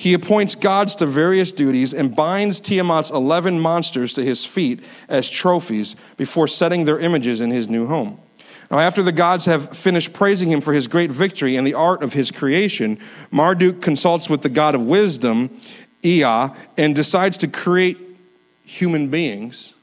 He 0.00 0.14
appoints 0.14 0.54
gods 0.54 0.94
to 0.96 1.04
various 1.04 1.52
duties 1.52 1.92
and 1.92 2.16
binds 2.16 2.58
Tiamat's 2.58 3.10
11 3.10 3.60
monsters 3.60 4.14
to 4.14 4.24
his 4.24 4.46
feet 4.46 4.82
as 5.10 5.28
trophies 5.28 5.94
before 6.16 6.48
setting 6.48 6.86
their 6.86 6.98
images 6.98 7.42
in 7.42 7.50
his 7.50 7.68
new 7.68 7.86
home. 7.86 8.18
Now, 8.70 8.78
after 8.78 9.02
the 9.02 9.12
gods 9.12 9.44
have 9.44 9.76
finished 9.76 10.14
praising 10.14 10.50
him 10.50 10.62
for 10.62 10.72
his 10.72 10.88
great 10.88 11.10
victory 11.10 11.54
and 11.56 11.66
the 11.66 11.74
art 11.74 12.02
of 12.02 12.14
his 12.14 12.30
creation, 12.30 12.98
Marduk 13.30 13.82
consults 13.82 14.30
with 14.30 14.40
the 14.40 14.48
god 14.48 14.74
of 14.74 14.86
wisdom, 14.86 15.50
Ea, 16.02 16.48
and 16.78 16.96
decides 16.96 17.36
to 17.36 17.46
create 17.46 17.98
human 18.64 19.08
beings 19.08 19.74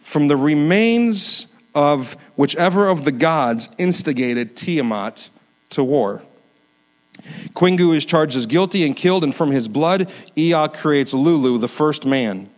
from 0.00 0.28
the 0.28 0.36
remains 0.36 1.46
of 1.74 2.18
whichever 2.36 2.86
of 2.86 3.06
the 3.06 3.12
gods 3.12 3.70
instigated 3.78 4.56
Tiamat 4.56 5.30
to 5.70 5.82
war. 5.82 6.20
Kingu 7.54 7.94
is 7.94 8.04
charged 8.04 8.36
as 8.36 8.46
guilty 8.46 8.84
and 8.84 8.96
killed, 8.96 9.24
and 9.24 9.34
from 9.34 9.50
his 9.50 9.68
blood, 9.68 10.10
Ea 10.36 10.68
creates 10.72 11.14
Lulu, 11.14 11.58
the 11.58 11.68
first 11.68 12.04
man, 12.04 12.50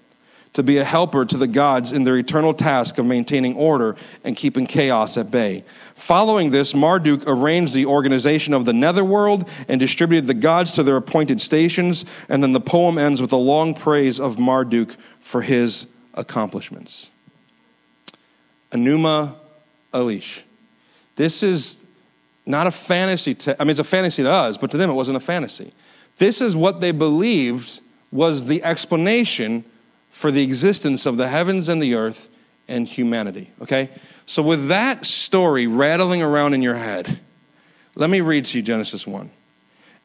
to 0.54 0.62
be 0.62 0.78
a 0.78 0.84
helper 0.84 1.24
to 1.24 1.36
the 1.36 1.46
gods 1.46 1.92
in 1.92 2.04
their 2.04 2.16
eternal 2.16 2.54
task 2.54 2.96
of 2.96 3.04
maintaining 3.04 3.54
order 3.56 3.94
and 4.24 4.36
keeping 4.36 4.66
chaos 4.66 5.16
at 5.16 5.30
bay. 5.30 5.64
Following 5.94 6.50
this, 6.50 6.74
Marduk 6.74 7.24
arranged 7.26 7.74
the 7.74 7.86
organization 7.86 8.54
of 8.54 8.64
the 8.64 8.72
netherworld 8.72 9.48
and 9.68 9.78
distributed 9.78 10.26
the 10.26 10.34
gods 10.34 10.72
to 10.72 10.82
their 10.82 10.96
appointed 10.96 11.40
stations, 11.40 12.04
and 12.28 12.42
then 12.42 12.52
the 12.52 12.60
poem 12.60 12.96
ends 12.96 13.20
with 13.20 13.32
a 13.32 13.36
long 13.36 13.74
praise 13.74 14.18
of 14.18 14.38
Marduk 14.38 14.96
for 15.20 15.42
his 15.42 15.86
accomplishments. 16.14 17.10
Enuma 18.72 19.34
Elish. 19.92 20.42
This 21.16 21.42
is 21.42 21.76
not 22.46 22.66
a 22.66 22.70
fantasy. 22.70 23.34
To, 23.34 23.60
I 23.60 23.64
mean, 23.64 23.72
it's 23.72 23.80
a 23.80 23.84
fantasy 23.84 24.22
to 24.22 24.30
us, 24.30 24.56
but 24.56 24.70
to 24.70 24.76
them 24.76 24.88
it 24.88 24.94
wasn't 24.94 25.16
a 25.16 25.20
fantasy. 25.20 25.72
This 26.18 26.40
is 26.40 26.56
what 26.56 26.80
they 26.80 26.92
believed 26.92 27.80
was 28.10 28.46
the 28.46 28.62
explanation 28.64 29.64
for 30.10 30.30
the 30.30 30.42
existence 30.42 31.04
of 31.04 31.16
the 31.16 31.28
heavens 31.28 31.68
and 31.68 31.82
the 31.82 31.94
earth 31.94 32.28
and 32.68 32.88
humanity. 32.88 33.50
Okay? 33.60 33.90
So, 34.24 34.42
with 34.42 34.68
that 34.68 35.04
story 35.04 35.66
rattling 35.66 36.22
around 36.22 36.54
in 36.54 36.62
your 36.62 36.74
head, 36.74 37.20
let 37.94 38.10
me 38.10 38.20
read 38.20 38.46
to 38.46 38.58
you 38.58 38.62
Genesis 38.62 39.06
1. 39.06 39.30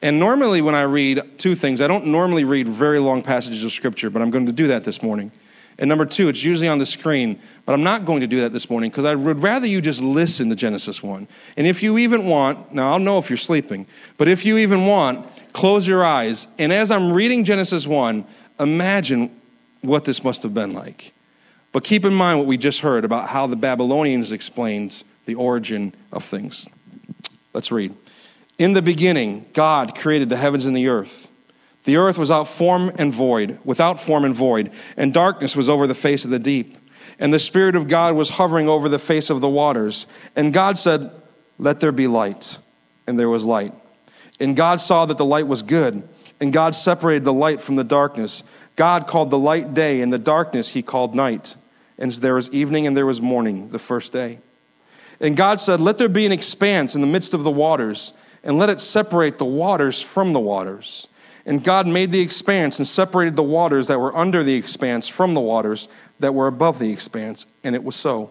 And 0.02 0.18
normally, 0.18 0.62
when 0.62 0.74
I 0.74 0.82
read 0.82 1.38
two 1.38 1.54
things, 1.54 1.80
I 1.80 1.86
don't 1.86 2.06
normally 2.06 2.44
read 2.44 2.68
very 2.68 2.98
long 2.98 3.22
passages 3.22 3.62
of 3.62 3.72
Scripture, 3.72 4.10
but 4.10 4.20
I'm 4.20 4.30
going 4.30 4.46
to 4.46 4.52
do 4.52 4.66
that 4.66 4.84
this 4.84 5.02
morning. 5.02 5.30
And 5.78 5.88
number 5.88 6.04
two, 6.04 6.28
it's 6.28 6.44
usually 6.44 6.68
on 6.68 6.78
the 6.78 6.86
screen, 6.86 7.40
but 7.64 7.72
I'm 7.72 7.82
not 7.82 8.04
going 8.04 8.20
to 8.20 8.26
do 8.26 8.40
that 8.42 8.52
this 8.52 8.68
morning 8.68 8.90
because 8.90 9.04
I 9.04 9.14
would 9.14 9.42
rather 9.42 9.66
you 9.66 9.80
just 9.80 10.00
listen 10.00 10.48
to 10.50 10.54
Genesis 10.54 11.02
1. 11.02 11.26
And 11.56 11.66
if 11.66 11.82
you 11.82 11.98
even 11.98 12.26
want, 12.26 12.72
now 12.72 12.92
I'll 12.92 12.98
know 12.98 13.18
if 13.18 13.30
you're 13.30 13.36
sleeping, 13.36 13.86
but 14.18 14.28
if 14.28 14.44
you 14.44 14.58
even 14.58 14.86
want, 14.86 15.26
close 15.52 15.88
your 15.88 16.04
eyes. 16.04 16.46
And 16.58 16.72
as 16.72 16.90
I'm 16.90 17.12
reading 17.12 17.44
Genesis 17.44 17.86
1, 17.86 18.24
imagine 18.60 19.34
what 19.80 20.04
this 20.04 20.22
must 20.22 20.42
have 20.42 20.54
been 20.54 20.72
like. 20.72 21.12
But 21.72 21.84
keep 21.84 22.04
in 22.04 22.12
mind 22.12 22.38
what 22.38 22.46
we 22.46 22.58
just 22.58 22.80
heard 22.80 23.04
about 23.04 23.28
how 23.28 23.46
the 23.46 23.56
Babylonians 23.56 24.30
explained 24.30 25.02
the 25.24 25.34
origin 25.34 25.94
of 26.12 26.22
things. 26.22 26.68
Let's 27.54 27.72
read. 27.72 27.94
In 28.58 28.74
the 28.74 28.82
beginning, 28.82 29.46
God 29.54 29.96
created 29.96 30.28
the 30.28 30.36
heavens 30.36 30.66
and 30.66 30.76
the 30.76 30.88
earth. 30.88 31.28
The 31.84 31.96
earth 31.96 32.16
was 32.16 32.28
without 32.28 32.48
form 32.48 32.92
and 32.96 33.12
void, 33.12 33.58
without 33.64 34.00
form 34.00 34.24
and 34.24 34.34
void, 34.34 34.70
and 34.96 35.12
darkness 35.12 35.56
was 35.56 35.68
over 35.68 35.86
the 35.86 35.94
face 35.94 36.24
of 36.24 36.30
the 36.30 36.38
deep. 36.38 36.76
And 37.18 37.32
the 37.32 37.38
Spirit 37.38 37.76
of 37.76 37.88
God 37.88 38.14
was 38.14 38.30
hovering 38.30 38.68
over 38.68 38.88
the 38.88 38.98
face 38.98 39.30
of 39.30 39.40
the 39.40 39.48
waters. 39.48 40.06
And 40.34 40.52
God 40.52 40.78
said, 40.78 41.10
Let 41.58 41.80
there 41.80 41.92
be 41.92 42.06
light. 42.06 42.58
And 43.06 43.18
there 43.18 43.28
was 43.28 43.44
light. 43.44 43.74
And 44.40 44.56
God 44.56 44.80
saw 44.80 45.06
that 45.06 45.18
the 45.18 45.24
light 45.24 45.46
was 45.46 45.62
good. 45.62 46.08
And 46.40 46.52
God 46.52 46.74
separated 46.74 47.24
the 47.24 47.32
light 47.32 47.60
from 47.60 47.76
the 47.76 47.84
darkness. 47.84 48.42
God 48.74 49.06
called 49.06 49.30
the 49.30 49.38
light 49.38 49.74
day, 49.74 50.00
and 50.00 50.12
the 50.12 50.18
darkness 50.18 50.68
he 50.68 50.82
called 50.82 51.14
night. 51.14 51.56
And 51.98 52.10
there 52.12 52.34
was 52.34 52.50
evening 52.50 52.86
and 52.86 52.96
there 52.96 53.06
was 53.06 53.20
morning 53.20 53.68
the 53.70 53.78
first 53.78 54.12
day. 54.12 54.38
And 55.20 55.36
God 55.36 55.60
said, 55.60 55.80
Let 55.80 55.98
there 55.98 56.08
be 56.08 56.26
an 56.26 56.32
expanse 56.32 56.94
in 56.94 57.00
the 57.00 57.06
midst 57.06 57.34
of 57.34 57.44
the 57.44 57.50
waters, 57.50 58.12
and 58.42 58.58
let 58.58 58.70
it 58.70 58.80
separate 58.80 59.38
the 59.38 59.44
waters 59.44 60.00
from 60.00 60.32
the 60.32 60.40
waters. 60.40 61.06
And 61.44 61.64
God 61.64 61.86
made 61.86 62.12
the 62.12 62.20
expanse 62.20 62.78
and 62.78 62.86
separated 62.86 63.34
the 63.34 63.42
waters 63.42 63.88
that 63.88 63.98
were 63.98 64.16
under 64.16 64.42
the 64.42 64.54
expanse 64.54 65.08
from 65.08 65.34
the 65.34 65.40
waters 65.40 65.88
that 66.20 66.34
were 66.34 66.46
above 66.46 66.78
the 66.78 66.92
expanse. 66.92 67.46
And 67.64 67.74
it 67.74 67.82
was 67.82 67.96
so. 67.96 68.30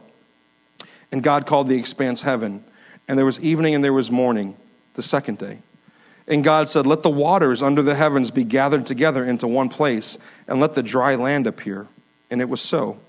And 1.11 1.21
God 1.21 1.45
called 1.45 1.67
the 1.67 1.77
expanse 1.77 2.21
heaven. 2.21 2.63
And 3.07 3.17
there 3.17 3.25
was 3.25 3.39
evening 3.41 3.75
and 3.75 3.83
there 3.83 3.93
was 3.93 4.09
morning 4.09 4.55
the 4.93 5.03
second 5.03 5.37
day. 5.37 5.59
And 6.27 6.43
God 6.43 6.69
said, 6.69 6.87
Let 6.87 7.03
the 7.03 7.09
waters 7.09 7.61
under 7.61 7.81
the 7.81 7.95
heavens 7.95 8.31
be 8.31 8.45
gathered 8.45 8.85
together 8.85 9.25
into 9.25 9.47
one 9.47 9.67
place, 9.67 10.17
and 10.47 10.59
let 10.59 10.75
the 10.75 10.83
dry 10.83 11.15
land 11.15 11.47
appear. 11.47 11.87
And 12.29 12.39
it 12.39 12.47
was 12.47 12.61
so. 12.61 12.99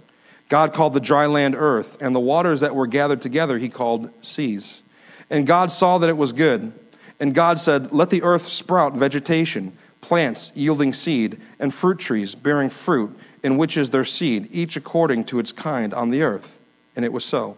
God 0.49 0.75
called 0.75 0.95
the 0.95 1.01
dry 1.01 1.27
land 1.27 1.55
earth, 1.55 1.97
and 2.01 2.15
the 2.15 2.21
waters 2.21 2.61
that 2.61 2.75
were 2.75 2.87
gathered 2.87 3.23
together 3.23 3.59
he 3.59 3.69
called 3.69 4.11
seas. 4.23 4.83
And 5.31 5.47
God 5.47 5.71
saw 5.71 5.99
that 5.99 6.11
it 6.11 6.17
was 6.17 6.33
good. 6.33 6.73
And 7.21 7.35
God 7.35 7.61
said, 7.61 7.93
Let 7.93 8.11
the 8.11 8.23
earth 8.23 8.49
sprout 8.49 8.95
vegetation 8.95 9.77
plants 10.03 10.53
yielding 10.55 10.93
seed, 10.93 11.41
and 11.59 11.73
fruit 11.73 11.99
trees 11.99 12.35
bearing 12.35 12.69
fruit, 12.69 13.19
in 13.43 13.57
which 13.57 13.79
is 13.79 13.89
their 13.89 14.05
seed, 14.05 14.49
each 14.51 14.77
according 14.77 15.25
to 15.25 15.39
its 15.39 15.53
kind 15.53 15.95
on 15.95 16.11
the 16.11 16.23
earth. 16.23 16.59
And 16.95 17.07
it 17.07 17.13
was 17.13 17.25
so. 17.25 17.57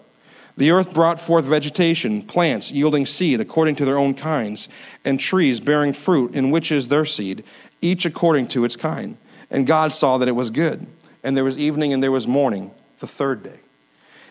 The 0.57 0.71
earth 0.71 0.93
brought 0.93 1.19
forth 1.19 1.47
vegetation, 1.47 2.23
plants 2.23 2.71
yielding 2.71 3.07
seed 3.07 3.41
according 3.41 3.75
to 3.77 3.85
their 3.85 3.99
own 3.99 4.15
kinds, 4.15 4.69
and 5.05 5.19
trees 5.19 5.59
bearing 5.59 5.93
fruit, 5.93 6.35
in 6.37 6.53
which 6.53 6.71
is 6.71 6.87
their 6.87 7.05
seed, 7.05 7.43
each 7.81 8.07
according 8.07 8.47
to 8.49 8.65
its 8.65 8.77
kind. 8.77 9.17
And 9.51 9.67
God 9.67 9.93
saw 9.93 10.19
that 10.19 10.29
it 10.29 10.33
was 10.33 10.51
good. 10.51 10.87
And 11.25 11.37
there 11.37 11.45
was 11.45 11.59
evening 11.59 11.93
and 11.93 12.03
there 12.03 12.13
was 12.13 12.29
morning, 12.29 12.71
the 13.01 13.07
third 13.09 13.43
day. 13.43 13.59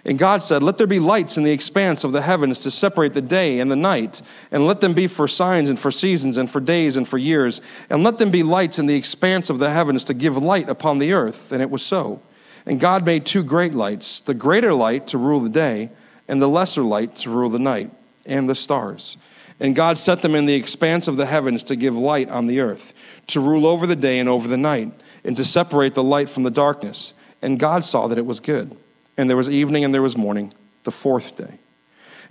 And 0.05 0.19
God 0.19 0.43
said, 0.43 0.63
Let 0.63 0.77
there 0.77 0.87
be 0.87 0.99
lights 0.99 1.37
in 1.37 1.43
the 1.43 1.51
expanse 1.51 2.03
of 2.03 2.11
the 2.11 2.21
heavens 2.21 2.59
to 2.61 2.71
separate 2.71 3.13
the 3.13 3.21
day 3.21 3.59
and 3.59 3.71
the 3.71 3.75
night, 3.75 4.21
and 4.51 4.67
let 4.67 4.81
them 4.81 4.93
be 4.93 5.07
for 5.07 5.27
signs 5.27 5.69
and 5.69 5.79
for 5.79 5.91
seasons 5.91 6.35
and 6.35 6.49
for 6.49 6.59
days 6.59 6.97
and 6.97 7.07
for 7.07 7.17
years, 7.17 7.61
and 7.89 8.03
let 8.03 8.17
them 8.17 8.29
be 8.29 8.43
lights 8.43 8.79
in 8.79 8.85
the 8.85 8.95
expanse 8.95 9.49
of 9.49 9.59
the 9.59 9.69
heavens 9.69 10.03
to 10.05 10.13
give 10.13 10.37
light 10.37 10.69
upon 10.69 10.99
the 10.99 11.13
earth. 11.13 11.51
And 11.51 11.61
it 11.61 11.69
was 11.69 11.83
so. 11.83 12.21
And 12.65 12.79
God 12.79 13.05
made 13.05 13.25
two 13.25 13.43
great 13.43 13.73
lights 13.73 14.21
the 14.21 14.33
greater 14.33 14.73
light 14.73 15.07
to 15.07 15.17
rule 15.17 15.39
the 15.39 15.49
day, 15.49 15.89
and 16.27 16.41
the 16.41 16.47
lesser 16.47 16.83
light 16.83 17.15
to 17.17 17.29
rule 17.29 17.49
the 17.49 17.59
night, 17.59 17.91
and 18.25 18.49
the 18.49 18.55
stars. 18.55 19.17
And 19.59 19.75
God 19.75 19.97
set 19.97 20.21
them 20.21 20.35
in 20.35 20.45
the 20.45 20.55
expanse 20.55 21.07
of 21.07 21.15
the 21.15 21.27
heavens 21.27 21.63
to 21.65 21.77
give 21.77 21.95
light 21.95 22.29
on 22.29 22.47
the 22.47 22.59
earth, 22.59 22.93
to 23.27 23.39
rule 23.39 23.65
over 23.65 23.87
the 23.87 23.95
day 23.95 24.19
and 24.19 24.27
over 24.27 24.49
the 24.49 24.57
night, 24.57 24.91
and 25.23 25.37
to 25.37 25.45
separate 25.45 25.93
the 25.93 26.03
light 26.03 26.27
from 26.27 26.43
the 26.43 26.51
darkness. 26.51 27.13
And 27.41 27.57
God 27.57 27.85
saw 27.85 28.07
that 28.07 28.17
it 28.17 28.25
was 28.25 28.41
good. 28.41 28.75
And 29.17 29.29
there 29.29 29.37
was 29.37 29.49
evening 29.49 29.85
and 29.85 29.93
there 29.93 30.01
was 30.01 30.17
morning, 30.17 30.53
the 30.83 30.91
fourth 30.91 31.35
day. 31.35 31.59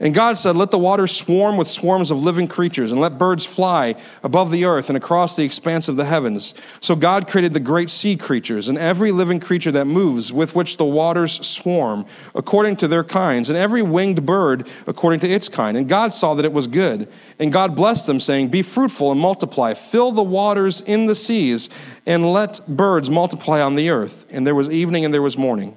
And 0.02 0.12
God 0.12 0.36
said, 0.36 0.56
Let 0.56 0.72
the 0.72 0.78
waters 0.78 1.14
swarm 1.14 1.56
with 1.56 1.70
swarms 1.70 2.10
of 2.10 2.20
living 2.20 2.48
creatures, 2.48 2.90
and 2.90 3.00
let 3.00 3.18
birds 3.18 3.46
fly 3.46 3.94
above 4.24 4.50
the 4.50 4.64
earth 4.64 4.88
and 4.88 4.96
across 4.96 5.36
the 5.36 5.44
expanse 5.44 5.86
of 5.86 5.96
the 5.96 6.04
heavens. 6.04 6.54
So 6.80 6.96
God 6.96 7.28
created 7.28 7.54
the 7.54 7.60
great 7.60 7.88
sea 7.88 8.16
creatures, 8.16 8.66
and 8.66 8.76
every 8.76 9.12
living 9.12 9.38
creature 9.38 9.70
that 9.70 9.84
moves, 9.84 10.32
with 10.32 10.56
which 10.56 10.76
the 10.76 10.84
waters 10.84 11.46
swarm, 11.46 12.04
according 12.34 12.76
to 12.76 12.88
their 12.88 13.04
kinds, 13.04 13.48
and 13.48 13.56
every 13.56 13.82
winged 13.82 14.26
bird 14.26 14.68
according 14.88 15.20
to 15.20 15.28
its 15.28 15.48
kind. 15.48 15.76
And 15.76 15.88
God 15.88 16.12
saw 16.12 16.34
that 16.34 16.44
it 16.44 16.52
was 16.52 16.66
good. 16.66 17.08
And 17.38 17.52
God 17.52 17.76
blessed 17.76 18.08
them, 18.08 18.18
saying, 18.18 18.48
Be 18.48 18.62
fruitful 18.62 19.12
and 19.12 19.20
multiply, 19.20 19.74
fill 19.74 20.10
the 20.10 20.22
waters 20.22 20.80
in 20.80 21.06
the 21.06 21.14
seas, 21.14 21.70
and 22.06 22.32
let 22.32 22.66
birds 22.66 23.08
multiply 23.08 23.60
on 23.60 23.76
the 23.76 23.90
earth. 23.90 24.26
And 24.30 24.44
there 24.44 24.56
was 24.56 24.68
evening 24.68 25.04
and 25.04 25.14
there 25.14 25.22
was 25.22 25.36
morning 25.36 25.76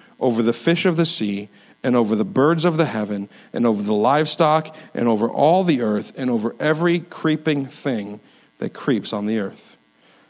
over 0.21 0.41
the 0.41 0.53
fish 0.53 0.85
of 0.85 0.95
the 0.95 1.05
sea 1.05 1.49
and 1.83 1.95
over 1.95 2.15
the 2.15 2.23
birds 2.23 2.63
of 2.63 2.77
the 2.77 2.85
heaven, 2.85 3.27
and 3.53 3.65
over 3.65 3.81
the 3.81 3.91
livestock, 3.91 4.75
and 4.93 5.07
over 5.07 5.27
all 5.27 5.63
the 5.63 5.81
earth, 5.81 6.13
and 6.15 6.29
over 6.29 6.55
every 6.59 6.99
creeping 6.99 7.65
thing 7.65 8.19
that 8.59 8.71
creeps 8.71 9.13
on 9.13 9.25
the 9.25 9.39
earth. 9.39 9.77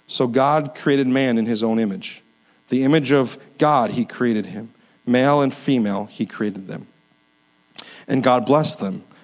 So 0.08 0.27
God 0.27 0.75
created 0.75 1.08
man 1.08 1.38
in 1.38 1.45
his 1.45 1.62
own 1.62 1.77
image. 1.77 2.23
The 2.69 2.84
image 2.84 3.12
of 3.12 3.38
God, 3.58 3.91
he 3.91 4.06
created 4.06 4.45
him. 4.45 4.73
Male 5.06 5.41
and 5.41 5.54
female, 5.54 6.06
he 6.06 6.25
created 6.25 6.67
them. 6.67 6.88
And 8.08 8.23
God 8.23 8.45
blessed 8.45 8.80
them. 8.80 9.04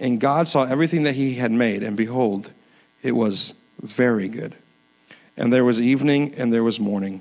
And 0.00 0.20
God 0.20 0.48
saw 0.48 0.64
everything 0.64 1.04
that 1.04 1.14
he 1.14 1.34
had 1.34 1.52
made, 1.52 1.82
and 1.82 1.96
behold, 1.96 2.52
it 3.02 3.12
was 3.12 3.54
very 3.80 4.28
good. 4.28 4.54
And 5.36 5.52
there 5.52 5.64
was 5.64 5.80
evening 5.80 6.34
and 6.36 6.52
there 6.52 6.64
was 6.64 6.80
morning, 6.80 7.20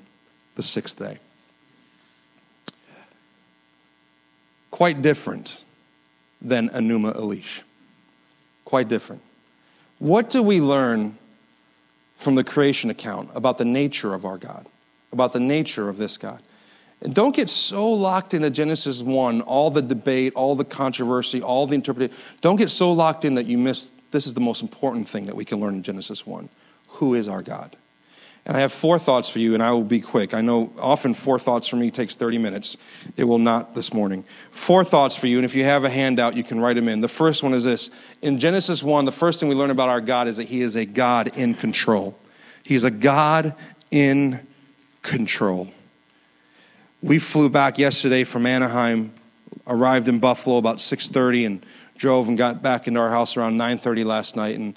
the 0.56 0.64
sixth 0.64 0.98
day. 0.98 1.18
Quite 4.72 5.02
different 5.02 5.64
than 6.42 6.70
Enuma 6.70 7.16
Elish. 7.16 7.62
Quite 8.66 8.88
different. 8.88 9.22
What 10.00 10.30
do 10.30 10.42
we 10.42 10.60
learn 10.60 11.18
from 12.18 12.36
the 12.36 12.44
creation 12.44 12.90
account 12.90 13.30
about 13.36 13.58
the 13.58 13.66
nature 13.66 14.14
of 14.14 14.26
our 14.26 14.38
God, 14.38 14.66
about 15.12 15.34
the 15.34 15.40
nature 15.40 15.90
of 15.90 15.98
this 15.98 16.18
God? 16.18 16.42
And 17.04 17.14
don't 17.14 17.36
get 17.36 17.50
so 17.50 17.92
locked 17.92 18.34
into 18.34 18.50
Genesis 18.50 19.02
1, 19.02 19.42
all 19.42 19.70
the 19.70 19.82
debate, 19.82 20.34
all 20.36 20.56
the 20.56 20.64
controversy, 20.64 21.42
all 21.42 21.68
the 21.68 21.76
interpretation. 21.76 22.16
Don't 22.40 22.56
get 22.56 22.72
so 22.72 22.94
locked 22.94 23.26
in 23.26 23.36
that 23.36 23.46
you 23.46 23.58
miss 23.58 23.92
this 24.12 24.28
is 24.28 24.36
the 24.36 24.42
most 24.42 24.62
important 24.62 25.10
thing 25.10 25.26
that 25.26 25.36
we 25.36 25.44
can 25.44 25.60
learn 25.60 25.74
in 25.74 25.84
Genesis 25.84 26.26
1. 26.26 26.48
Who 26.88 27.16
is 27.16 27.28
our 27.28 27.42
God? 27.42 27.76
And 28.46 28.56
I 28.56 28.60
have 28.60 28.72
four 28.72 29.00
thoughts 29.00 29.28
for 29.28 29.40
you, 29.40 29.54
and 29.54 29.64
I 29.64 29.72
will 29.72 29.84
be 29.84 30.02
quick. 30.02 30.34
I 30.34 30.42
know 30.42 30.72
often 30.80 31.14
four 31.14 31.40
thoughts 31.40 31.68
for 31.68 31.78
me 31.78 31.90
takes 31.90 32.16
30 32.16 32.38
minutes. 32.38 32.78
It 33.18 33.24
will 33.24 33.40
not 33.40 33.74
this 33.74 33.94
morning. 33.94 34.24
Four 34.52 34.84
thoughts 34.84 35.16
for 35.16 35.28
you, 35.28 35.38
and 35.38 35.46
if 35.46 35.56
you 35.56 35.64
have 35.64 35.84
a 35.84 35.90
handout, 35.90 36.38
you 36.38 36.44
can 36.44 36.60
write 36.60 36.76
them 36.76 36.88
in. 36.88 37.02
The 37.02 37.08
first 37.08 37.42
one 37.42 37.54
is 37.54 37.64
this 37.64 37.90
In 38.22 38.38
Genesis 38.38 38.84
1, 38.84 39.06
the 39.06 39.12
first 39.12 39.40
thing 39.40 39.50
we 39.50 39.56
learn 39.56 39.72
about 39.72 39.90
our 39.90 40.02
God 40.02 40.28
is 40.28 40.38
that 40.38 40.48
He 40.48 40.62
is 40.62 40.76
a 40.76 40.86
God 40.86 41.36
in 41.36 41.56
control. 41.56 42.18
He's 42.64 42.84
a 42.84 42.92
God 42.92 43.56
in 43.92 44.46
control. 45.02 45.70
We 47.04 47.20
flew 47.20 47.50
back 47.50 47.78
yesterday 47.78 48.24
from 48.24 48.46
Anaheim, 48.46 49.12
arrived 49.68 50.08
in 50.08 50.20
Buffalo 50.20 50.56
about 50.56 50.78
6:30 50.78 51.46
and 51.46 51.66
drove 51.98 52.30
and 52.30 52.38
got 52.38 52.64
back 52.64 52.88
into 52.88 53.02
our 53.02 53.10
house 53.10 53.36
around 53.36 53.58
9:30 53.58 54.06
last 54.06 54.38
night 54.38 54.58
and 54.58 54.74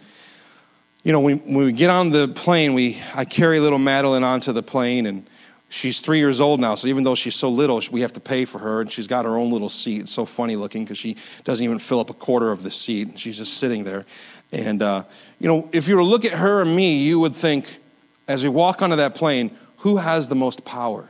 you 1.04 1.12
know, 1.12 1.20
when, 1.20 1.40
we 1.54 1.70
get 1.70 1.88
on 1.88 2.10
the 2.10 2.26
plane, 2.26 2.74
we 2.74 3.00
I 3.14 3.24
carry 3.24 3.60
little 3.60 3.78
Madeline 3.78 4.24
onto 4.24 4.52
the 4.52 4.62
plane 4.62 5.06
and 5.06 5.24
she's 5.68 6.00
three 6.00 6.18
years 6.18 6.40
old 6.40 6.58
now, 6.58 6.74
so 6.74 6.88
even 6.88 7.04
though 7.04 7.14
she's 7.14 7.36
so 7.36 7.48
little, 7.48 7.80
we 7.92 8.00
have 8.00 8.12
to 8.14 8.20
pay 8.20 8.44
for 8.44 8.58
her, 8.58 8.80
and 8.80 8.90
she's 8.90 9.06
got 9.06 9.24
her 9.24 9.36
own 9.36 9.52
little 9.52 9.68
seat. 9.68 10.00
It's 10.00 10.12
so 10.12 10.24
funny 10.24 10.56
looking 10.56 10.82
because 10.82 10.98
she 10.98 11.16
doesn't 11.44 11.64
even 11.64 11.78
fill 11.78 12.00
up 12.00 12.10
a 12.10 12.14
quarter 12.14 12.50
of 12.50 12.64
the 12.64 12.72
seat. 12.72 13.20
She's 13.20 13.36
just 13.36 13.58
sitting 13.58 13.84
there. 13.84 14.04
And, 14.52 14.82
uh, 14.82 15.04
you 15.38 15.46
know, 15.46 15.68
if 15.70 15.86
you 15.86 15.94
were 15.94 16.02
to 16.02 16.08
look 16.08 16.24
at 16.24 16.32
her 16.32 16.62
and 16.62 16.74
me, 16.74 16.98
you 17.04 17.20
would 17.20 17.36
think, 17.36 17.78
as 18.26 18.42
we 18.42 18.48
walk 18.48 18.82
onto 18.82 18.96
that 18.96 19.14
plane, 19.14 19.56
who 19.78 19.98
has 19.98 20.28
the 20.28 20.34
most 20.34 20.64
power? 20.64 21.08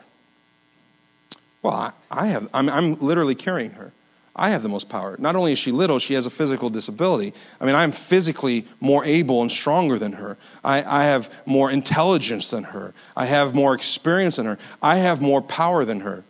Well, 1.66 1.74
I, 1.74 1.92
I 2.12 2.26
have, 2.28 2.48
I'm, 2.54 2.68
I'm 2.68 2.94
literally 3.00 3.34
carrying 3.34 3.72
her. 3.72 3.90
I 4.36 4.50
have 4.50 4.62
the 4.62 4.68
most 4.68 4.88
power. 4.88 5.16
Not 5.18 5.34
only 5.34 5.50
is 5.50 5.58
she 5.58 5.72
little, 5.72 5.98
she 5.98 6.14
has 6.14 6.24
a 6.24 6.30
physical 6.30 6.70
disability. 6.70 7.34
I 7.60 7.64
mean, 7.64 7.74
I'm 7.74 7.90
physically 7.90 8.66
more 8.78 9.04
able 9.04 9.42
and 9.42 9.50
stronger 9.50 9.98
than 9.98 10.12
her. 10.12 10.36
I, 10.62 11.00
I, 11.00 11.04
have 11.06 11.28
more 11.44 11.68
intelligence 11.68 12.50
than 12.50 12.62
her. 12.62 12.94
I 13.16 13.26
have 13.26 13.52
more 13.52 13.74
experience 13.74 14.36
than 14.36 14.46
her. 14.46 14.58
I 14.80 14.98
have 14.98 15.20
more 15.20 15.42
power 15.42 15.84
than 15.84 16.02
her. 16.02 16.22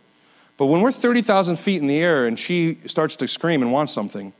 But 0.57 0.65
when 0.65 0.81
we're 0.81 0.91
30,000 0.91 1.57
feet 1.57 1.83
in 1.83 1.87
the 1.87 1.99
air 1.99 2.25
and 2.25 2.39
she 2.39 2.79
starts 2.87 3.15
to 3.17 3.27
scream 3.27 3.61
and 3.61 3.71
wants 3.71 3.93
something, 3.93 4.33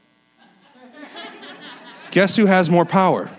guess 2.10 2.36
who 2.36 2.48
has 2.48 2.72
more 2.72 2.86
power? 2.86 3.30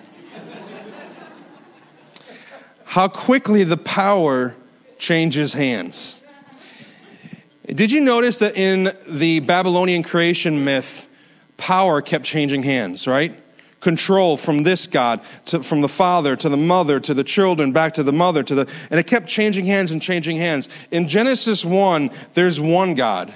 How 2.84 3.08
quickly 3.08 3.64
the 3.64 3.76
power 3.76 4.54
changes 4.98 5.54
hands. 5.54 6.18
Did 7.74 7.92
you 7.92 8.00
notice 8.00 8.38
that 8.38 8.56
in 8.56 8.96
the 9.06 9.40
Babylonian 9.40 10.02
creation 10.02 10.64
myth, 10.64 11.06
power 11.58 12.00
kept 12.00 12.24
changing 12.24 12.62
hands, 12.62 13.06
right? 13.06 13.38
Control 13.80 14.38
from 14.38 14.62
this 14.62 14.86
God, 14.86 15.20
to, 15.46 15.62
from 15.62 15.82
the 15.82 15.88
father 15.88 16.34
to 16.34 16.48
the 16.48 16.56
mother 16.56 16.98
to 16.98 17.12
the 17.12 17.24
children, 17.24 17.72
back 17.72 17.92
to 17.94 18.02
the 18.02 18.12
mother 18.12 18.42
to 18.42 18.54
the, 18.54 18.68
and 18.90 18.98
it 18.98 19.06
kept 19.06 19.26
changing 19.28 19.66
hands 19.66 19.92
and 19.92 20.00
changing 20.00 20.38
hands. 20.38 20.68
In 20.90 21.08
Genesis 21.08 21.62
1, 21.62 22.10
there's 22.32 22.58
one 22.58 22.94
God, 22.94 23.34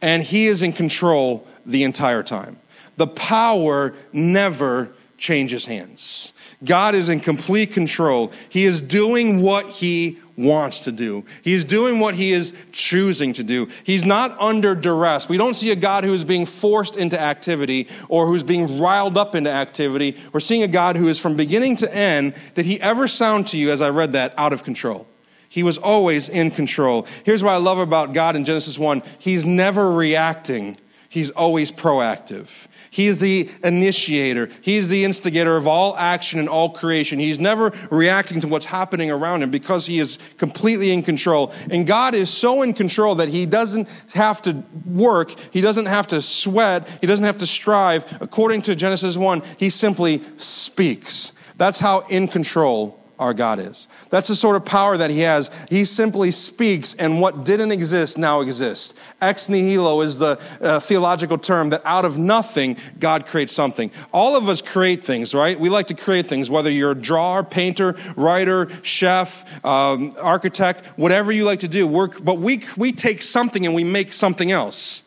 and 0.00 0.22
he 0.22 0.46
is 0.46 0.62
in 0.62 0.72
control 0.72 1.46
the 1.66 1.84
entire 1.84 2.22
time. 2.22 2.58
The 2.96 3.06
power 3.06 3.92
never 4.10 4.90
changes 5.18 5.66
hands. 5.66 6.32
God 6.64 6.94
is 6.94 7.08
in 7.08 7.20
complete 7.20 7.72
control. 7.72 8.32
He 8.48 8.64
is 8.64 8.80
doing 8.80 9.42
what 9.42 9.68
he 9.68 10.18
wants 10.36 10.80
to 10.80 10.92
do. 10.92 11.24
He 11.42 11.54
is 11.54 11.64
doing 11.64 12.00
what 12.00 12.14
he 12.14 12.32
is 12.32 12.54
choosing 12.72 13.32
to 13.34 13.42
do. 13.42 13.68
He's 13.84 14.04
not 14.04 14.38
under 14.40 14.74
duress. 14.74 15.28
We 15.28 15.36
don't 15.36 15.54
see 15.54 15.70
a 15.70 15.76
God 15.76 16.04
who 16.04 16.12
is 16.12 16.24
being 16.24 16.46
forced 16.46 16.96
into 16.96 17.20
activity 17.20 17.88
or 18.08 18.26
who's 18.26 18.42
being 18.42 18.78
riled 18.78 19.16
up 19.16 19.34
into 19.34 19.50
activity. 19.50 20.16
We're 20.32 20.40
seeing 20.40 20.62
a 20.62 20.68
God 20.68 20.96
who 20.96 21.08
is 21.08 21.18
from 21.18 21.36
beginning 21.36 21.76
to 21.76 21.94
end, 21.94 22.34
did 22.54 22.66
he 22.66 22.80
ever 22.80 23.08
sound 23.08 23.48
to 23.48 23.58
you, 23.58 23.70
as 23.70 23.80
I 23.80 23.90
read 23.90 24.12
that, 24.12 24.34
out 24.36 24.52
of 24.52 24.64
control? 24.64 25.06
He 25.48 25.62
was 25.62 25.78
always 25.78 26.28
in 26.28 26.50
control. 26.50 27.06
Here's 27.24 27.42
what 27.42 27.52
I 27.52 27.58
love 27.58 27.78
about 27.78 28.12
God 28.12 28.36
in 28.36 28.44
Genesis 28.44 28.78
1 28.78 29.02
He's 29.18 29.44
never 29.46 29.90
reacting, 29.90 30.76
He's 31.16 31.30
always 31.30 31.72
proactive. 31.72 32.66
He 32.90 33.06
is 33.06 33.20
the 33.20 33.48
initiator. 33.64 34.50
He's 34.60 34.90
the 34.90 35.02
instigator 35.02 35.56
of 35.56 35.66
all 35.66 35.96
action 35.96 36.38
and 36.38 36.46
all 36.46 36.68
creation. 36.68 37.18
He's 37.18 37.40
never 37.40 37.72
reacting 37.90 38.42
to 38.42 38.48
what's 38.48 38.66
happening 38.66 39.10
around 39.10 39.42
him 39.42 39.50
because 39.50 39.86
he 39.86 39.98
is 39.98 40.18
completely 40.36 40.90
in 40.90 41.02
control. 41.02 41.54
And 41.70 41.86
God 41.86 42.12
is 42.12 42.28
so 42.28 42.60
in 42.60 42.74
control 42.74 43.14
that 43.14 43.30
he 43.30 43.46
doesn't 43.46 43.88
have 44.12 44.42
to 44.42 44.62
work, 44.84 45.34
he 45.52 45.62
doesn't 45.62 45.86
have 45.86 46.06
to 46.08 46.20
sweat, 46.20 46.86
he 47.00 47.06
doesn't 47.06 47.24
have 47.24 47.38
to 47.38 47.46
strive. 47.46 48.04
According 48.20 48.60
to 48.62 48.76
Genesis 48.76 49.16
1, 49.16 49.42
he 49.56 49.70
simply 49.70 50.22
speaks. 50.36 51.32
That's 51.56 51.78
how 51.78 52.00
in 52.10 52.28
control 52.28 53.02
our 53.18 53.32
God 53.32 53.58
is. 53.58 53.88
That's 54.10 54.28
the 54.28 54.36
sort 54.36 54.56
of 54.56 54.64
power 54.64 54.96
that 54.96 55.10
He 55.10 55.20
has. 55.20 55.50
He 55.70 55.84
simply 55.84 56.30
speaks, 56.30 56.94
and 56.94 57.20
what 57.20 57.44
didn't 57.44 57.72
exist 57.72 58.18
now 58.18 58.40
exists. 58.40 58.94
Ex 59.20 59.48
nihilo 59.48 60.00
is 60.02 60.18
the 60.18 60.40
uh, 60.60 60.80
theological 60.80 61.38
term 61.38 61.70
that 61.70 61.82
out 61.84 62.04
of 62.04 62.18
nothing, 62.18 62.76
God 62.98 63.26
creates 63.26 63.52
something. 63.52 63.90
All 64.12 64.36
of 64.36 64.48
us 64.48 64.60
create 64.60 65.04
things, 65.04 65.34
right? 65.34 65.58
We 65.58 65.68
like 65.68 65.86
to 65.88 65.94
create 65.94 66.26
things, 66.26 66.50
whether 66.50 66.70
you're 66.70 66.92
a 66.92 66.94
drawer, 66.94 67.42
painter, 67.42 67.96
writer, 68.16 68.68
chef, 68.82 69.64
um, 69.64 70.14
architect, 70.20 70.84
whatever 70.96 71.32
you 71.32 71.44
like 71.44 71.60
to 71.60 71.68
do. 71.68 71.86
We're, 71.86 72.08
but 72.08 72.38
we, 72.38 72.62
we 72.76 72.92
take 72.92 73.22
something 73.22 73.64
and 73.64 73.74
we 73.74 73.84
make 73.84 74.12
something 74.12 74.50
else. 74.50 75.02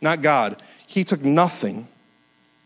Not 0.00 0.22
God. 0.22 0.62
He 0.86 1.04
took 1.04 1.22
nothing 1.22 1.88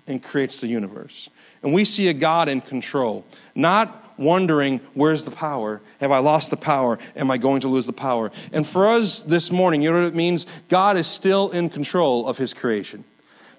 and 0.07 0.23
creates 0.23 0.61
the 0.61 0.67
universe. 0.67 1.31
And 1.63 1.73
we 1.73 1.85
see 1.85 2.09
a 2.09 2.15
God 2.15 2.49
in 2.49 2.61
control, 2.61 3.25
not 3.55 4.10
wondering, 4.21 4.81
where's 4.95 5.25
the 5.25 5.31
power? 5.31 5.81
Have 6.01 6.13
I 6.13 6.19
lost 6.19 6.51
the 6.51 6.57
power? 6.57 6.99
Am 7.17 7.31
I 7.31 7.39
going 7.39 7.63
to 7.63 7.69
lose 7.69 7.87
the 7.87 7.93
power? 7.93 8.31
And 8.53 8.67
for 8.67 8.87
us 8.87 9.23
this 9.23 9.51
morning, 9.51 9.83
you 9.83 9.91
know 9.91 10.01
what 10.01 10.09
it 10.09 10.15
means? 10.15 10.47
God 10.69 10.97
is 10.97 11.07
still 11.07 11.51
in 11.51 11.71
control 11.71 12.29
of 12.29 12.39
his 12.39 12.55
creation. 12.55 13.05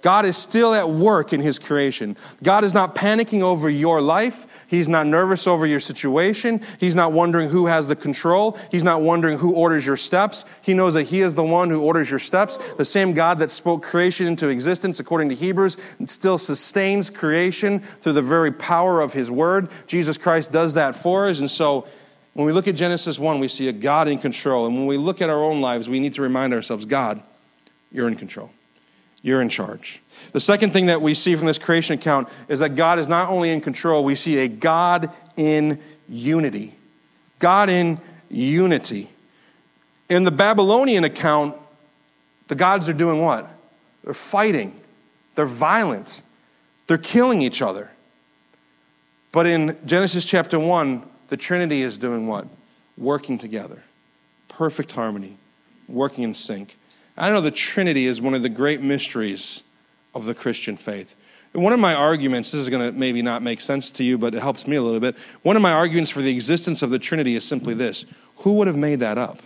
God 0.01 0.25
is 0.25 0.37
still 0.37 0.73
at 0.73 0.89
work 0.89 1.33
in 1.33 1.41
his 1.41 1.59
creation. 1.59 2.17
God 2.41 2.63
is 2.63 2.73
not 2.73 2.95
panicking 2.95 3.41
over 3.41 3.69
your 3.69 4.01
life. 4.01 4.47
He's 4.67 4.87
not 4.87 5.05
nervous 5.05 5.47
over 5.47 5.65
your 5.65 5.81
situation. 5.81 6.61
He's 6.79 6.95
not 6.95 7.11
wondering 7.11 7.49
who 7.49 7.65
has 7.65 7.87
the 7.87 7.95
control. 7.95 8.57
He's 8.71 8.85
not 8.85 9.01
wondering 9.01 9.37
who 9.37 9.53
orders 9.53 9.85
your 9.85 9.97
steps. 9.97 10.45
He 10.61 10.73
knows 10.73 10.93
that 10.93 11.03
He 11.03 11.19
is 11.19 11.35
the 11.35 11.43
one 11.43 11.69
who 11.69 11.81
orders 11.81 12.09
your 12.09 12.19
steps. 12.19 12.57
The 12.77 12.85
same 12.85 13.11
God 13.13 13.39
that 13.39 13.51
spoke 13.51 13.83
creation 13.83 14.27
into 14.27 14.47
existence, 14.47 14.99
according 15.01 15.27
to 15.27 15.35
Hebrews, 15.35 15.75
still 16.05 16.37
sustains 16.37 17.09
creation 17.09 17.79
through 17.79 18.13
the 18.13 18.21
very 18.21 18.51
power 18.51 19.01
of 19.01 19.11
His 19.11 19.29
Word. 19.29 19.69
Jesus 19.87 20.17
Christ 20.17 20.53
does 20.53 20.75
that 20.75 20.95
for 20.95 21.27
us. 21.27 21.41
And 21.41 21.51
so, 21.51 21.85
when 22.33 22.45
we 22.45 22.53
look 22.53 22.69
at 22.69 22.75
Genesis 22.75 23.19
1, 23.19 23.41
we 23.41 23.49
see 23.49 23.67
a 23.67 23.73
God 23.73 24.07
in 24.07 24.19
control. 24.19 24.65
And 24.65 24.73
when 24.73 24.85
we 24.85 24.95
look 24.95 25.21
at 25.21 25.29
our 25.29 25.43
own 25.43 25.59
lives, 25.59 25.89
we 25.89 25.99
need 25.99 26.13
to 26.13 26.21
remind 26.21 26.53
ourselves 26.53 26.85
God, 26.85 27.21
you're 27.91 28.07
in 28.07 28.15
control. 28.15 28.51
You're 29.21 29.41
in 29.41 29.49
charge. 29.49 30.01
The 30.33 30.39
second 30.39 30.71
thing 30.73 30.87
that 30.87 31.01
we 31.01 31.13
see 31.13 31.35
from 31.35 31.45
this 31.45 31.57
creation 31.57 31.93
account 31.93 32.27
is 32.47 32.59
that 32.59 32.75
God 32.75 32.99
is 32.99 33.07
not 33.07 33.29
only 33.29 33.51
in 33.51 33.61
control, 33.61 34.03
we 34.03 34.15
see 34.15 34.39
a 34.39 34.47
God 34.47 35.11
in 35.37 35.79
unity. 36.09 36.73
God 37.39 37.69
in 37.69 37.99
unity. 38.29 39.09
In 40.09 40.23
the 40.23 40.31
Babylonian 40.31 41.03
account, 41.03 41.55
the 42.47 42.55
gods 42.55 42.89
are 42.89 42.93
doing 42.93 43.21
what? 43.21 43.47
They're 44.03 44.13
fighting, 44.13 44.79
they're 45.35 45.45
violent, 45.45 46.23
they're 46.87 46.97
killing 46.97 47.41
each 47.41 47.61
other. 47.61 47.89
But 49.31 49.47
in 49.47 49.77
Genesis 49.85 50.25
chapter 50.25 50.59
1, 50.59 51.03
the 51.29 51.37
Trinity 51.37 51.81
is 51.81 51.97
doing 51.97 52.27
what? 52.27 52.47
Working 52.97 53.37
together. 53.37 53.83
Perfect 54.49 54.91
harmony, 54.91 55.37
working 55.87 56.25
in 56.25 56.33
sync. 56.33 56.77
I 57.17 57.31
know 57.31 57.41
the 57.41 57.51
Trinity 57.51 58.05
is 58.05 58.21
one 58.21 58.33
of 58.33 58.41
the 58.41 58.49
great 58.49 58.81
mysteries 58.81 59.63
of 60.13 60.25
the 60.25 60.33
Christian 60.33 60.77
faith. 60.77 61.15
One 61.53 61.73
of 61.73 61.79
my 61.79 61.93
arguments, 61.93 62.51
this 62.51 62.61
is 62.61 62.69
going 62.69 62.93
to 62.93 62.97
maybe 62.97 63.21
not 63.21 63.41
make 63.41 63.59
sense 63.59 63.91
to 63.91 64.03
you, 64.03 64.17
but 64.17 64.33
it 64.33 64.41
helps 64.41 64.67
me 64.67 64.77
a 64.77 64.81
little 64.81 65.01
bit. 65.01 65.17
One 65.41 65.57
of 65.57 65.61
my 65.61 65.73
arguments 65.73 66.09
for 66.09 66.21
the 66.21 66.31
existence 66.31 66.81
of 66.81 66.91
the 66.91 66.99
Trinity 66.99 67.35
is 67.35 67.43
simply 67.43 67.73
this 67.73 68.05
Who 68.37 68.53
would 68.53 68.67
have 68.67 68.77
made 68.77 69.01
that 69.01 69.17
up? 69.17 69.39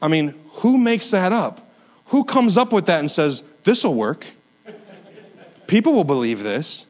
I 0.00 0.08
mean, 0.08 0.34
who 0.50 0.78
makes 0.78 1.10
that 1.10 1.32
up? 1.32 1.70
Who 2.06 2.24
comes 2.24 2.56
up 2.56 2.72
with 2.72 2.86
that 2.86 3.00
and 3.00 3.10
says, 3.10 3.42
this 3.64 3.84
will 3.84 3.94
work? 3.94 4.26
People 5.66 5.92
will 5.92 6.04
believe 6.04 6.42
this. 6.42 6.86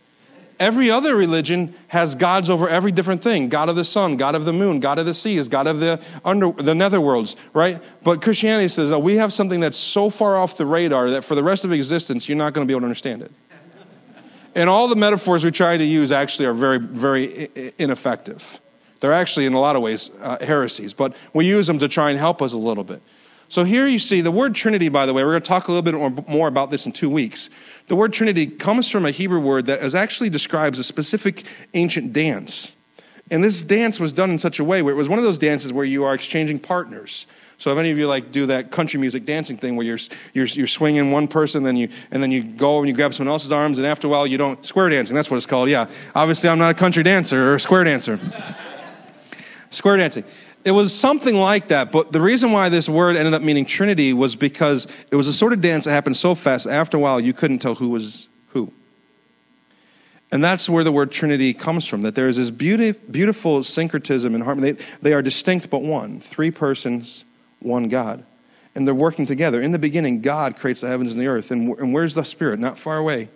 Every 0.61 0.91
other 0.91 1.15
religion 1.15 1.75
has 1.87 2.17
gods 2.17 2.51
over 2.51 2.69
every 2.69 2.91
different 2.91 3.23
thing 3.23 3.49
God 3.49 3.69
of 3.69 3.77
the 3.77 3.85
sun, 3.85 4.17
God 4.17 4.35
of 4.35 4.45
the 4.45 4.53
moon, 4.53 4.81
God 4.81 4.99
of 4.99 5.07
the 5.07 5.15
seas, 5.15 5.49
God 5.49 5.67
of 5.67 5.79
the, 5.79 6.01
under, 6.25 6.51
the 6.51 6.73
netherworlds, 6.73 7.37
right? 7.53 7.81
But 8.03 8.23
Christianity 8.23 8.69
says 8.69 8.91
oh, 8.91 8.99
we 8.99 9.17
have 9.17 9.33
something 9.33 9.61
that's 9.61 9.77
so 9.77 10.11
far 10.11 10.37
off 10.37 10.57
the 10.57 10.67
radar 10.67 11.11
that 11.11 11.25
for 11.25 11.35
the 11.35 11.45
rest 11.45 11.65
of 11.65 11.73
existence, 11.73 12.29
you're 12.29 12.39
not 12.39 12.55
going 12.55 12.67
to 12.67 12.69
be 12.69 12.73
able 12.73 12.81
to 12.81 12.87
understand 12.87 13.23
it. 13.23 13.33
And 14.55 14.69
all 14.69 14.89
the 14.89 14.97
metaphors 14.97 15.45
we 15.45 15.53
try 15.53 15.77
to 15.77 15.85
use 15.85 16.11
actually 16.11 16.47
are 16.47 16.55
very, 16.55 16.79
very 16.79 17.73
ineffective. 17.79 18.61
They're 19.01 19.13
actually, 19.13 19.47
in 19.47 19.53
a 19.53 19.61
lot 19.61 19.77
of 19.77 19.83
ways, 19.83 20.11
uh, 20.21 20.45
heresies, 20.45 20.93
but 20.93 21.15
we 21.33 21.47
use 21.47 21.69
them 21.69 21.79
to 21.79 21.87
try 21.87 22.11
and 22.11 22.19
help 22.19 22.43
us 22.43 22.53
a 22.53 22.59
little 22.59 22.83
bit. 22.83 23.01
So 23.49 23.65
here 23.65 23.87
you 23.87 23.99
see 23.99 24.21
the 24.21 24.31
word 24.31 24.55
Trinity, 24.55 24.91
by 24.91 25.07
the 25.07 25.15
way, 25.15 25.25
we're 25.25 25.31
going 25.31 25.43
to 25.43 25.49
talk 25.49 25.69
a 25.69 25.73
little 25.73 26.11
bit 26.11 26.29
more 26.29 26.49
about 26.49 26.71
this 26.71 26.85
in 26.85 26.93
two 26.93 27.09
weeks. 27.09 27.49
The 27.89 27.97
word 27.97 28.13
Trinity 28.13 28.47
comes 28.47 28.91
from 28.91 29.07
a 29.07 29.11
Hebrew 29.11 29.41
word 29.41 29.67
that 29.67 29.83
is 29.83 29.95
actually 29.95 30.29
describes 30.29 30.79
a 30.79 30.85
specific 30.85 31.45
ancient 31.73 32.13
dance. 32.13 32.75
And 33.31 33.43
this 33.43 33.63
dance 33.63 33.99
was 33.99 34.13
done 34.13 34.31
in 34.31 34.39
such 34.39 34.59
a 34.59 34.65
way 34.65 34.83
where 34.83 34.93
it 34.93 34.97
was 34.97 35.09
one 35.09 35.19
of 35.19 35.25
those 35.25 35.39
dances 35.39 35.73
where 35.73 35.85
you 35.85 36.05
are 36.05 36.15
exchanging 36.15 36.59
partners. 36.59 37.27
So 37.57 37.73
if 37.73 37.79
any 37.79 37.91
of 37.91 37.99
you 37.99 38.07
like 38.07 38.31
do 38.33 38.47
that 38.47 38.71
country 38.71 39.01
music 39.01 39.25
dancing 39.25 39.57
thing 39.57 39.77
where 39.77 39.85
you're, 39.85 39.99
you're, 40.33 40.47
you're 40.47 40.67
swinging 40.67 41.11
one 41.11 41.27
person, 41.27 41.63
then 41.63 41.77
you, 41.77 41.89
and 42.11 42.23
then 42.23 42.31
you 42.31 42.43
go 42.43 42.79
and 42.79 42.89
you 42.89 42.95
grab 42.95 43.15
someone 43.15 43.33
else's 43.33 43.51
arms, 43.51 43.79
and 43.79 43.87
after 43.87 44.07
a 44.07 44.11
while 44.11 44.27
you 44.27 44.39
don't, 44.39 44.65
square 44.65 44.89
dancing, 44.89 45.17
that's 45.17 45.31
what 45.31 45.39
it's 45.39 45.47
called, 45.47 45.69
yeah. 45.69 45.87
Obviously 46.15 46.49
I'm 46.49 46.59
not 46.59 46.71
a 46.71 46.75
country 46.75 47.03
dancer 47.03 47.51
or 47.51 47.55
a 47.57 47.61
square 47.61 47.85
dancer. 47.85 48.21
square 49.71 49.97
dancing. 49.97 50.25
It 50.69 50.73
was 50.73 50.95
something 50.95 51.35
like 51.35 51.69
that, 51.69 51.91
but 51.91 52.13
the 52.13 52.21
reason 52.21 52.53
why 52.53 52.69
this 52.69 52.91
word 52.91 53.17
ended 53.17 53.33
up 53.33 53.41
meaning 53.41 53.65
Trinity 53.65 54.13
was 54.13 54.37
because 54.37 54.87
it 55.11 55.17
was 55.17 55.27
a 55.27 55.33
sort 55.33 55.55
of 55.55 55.63
dance 55.63 55.87
that 55.87 55.93
happened 55.93 56.19
so 56.19 56.35
fast, 56.35 56.67
after 56.67 56.99
a 56.99 57.01
while, 57.01 57.19
you 57.19 57.33
couldn't 57.33 57.61
tell 57.61 57.77
who 57.77 57.89
was 57.89 58.29
who. 58.49 58.71
And 60.31 60.45
that's 60.45 60.69
where 60.69 60.85
the 60.85 60.93
word 60.93 61.11
Trinity 61.11 61.55
comes 61.55 61.87
from, 61.87 62.03
that 62.03 62.15
there 62.15 62.29
is 62.29 62.37
this 62.37 62.51
beauty, 62.51 62.93
beautiful 62.93 63.63
syncretism 63.63 64.35
and 64.35 64.45
harmony. 64.45 64.73
They, 64.73 64.85
they 65.01 65.13
are 65.15 65.23
distinct 65.23 65.71
but 65.71 65.81
one 65.81 66.21
three 66.21 66.51
persons, 66.51 67.25
one 67.61 67.89
God. 67.89 68.27
And 68.75 68.87
they're 68.87 68.95
working 68.95 69.25
together. 69.25 69.63
In 69.63 69.73
the 69.73 69.79
beginning, 69.79 70.21
God 70.21 70.59
creates 70.59 70.83
the 70.83 70.89
heavens 70.89 71.13
and 71.13 71.21
the 71.21 71.29
earth. 71.29 71.51
And, 71.51 71.79
and 71.79 71.95
where's 71.95 72.13
the 72.13 72.25
Spirit? 72.25 72.61
Not 72.61 72.77
far 72.77 72.99
away. 72.99 73.31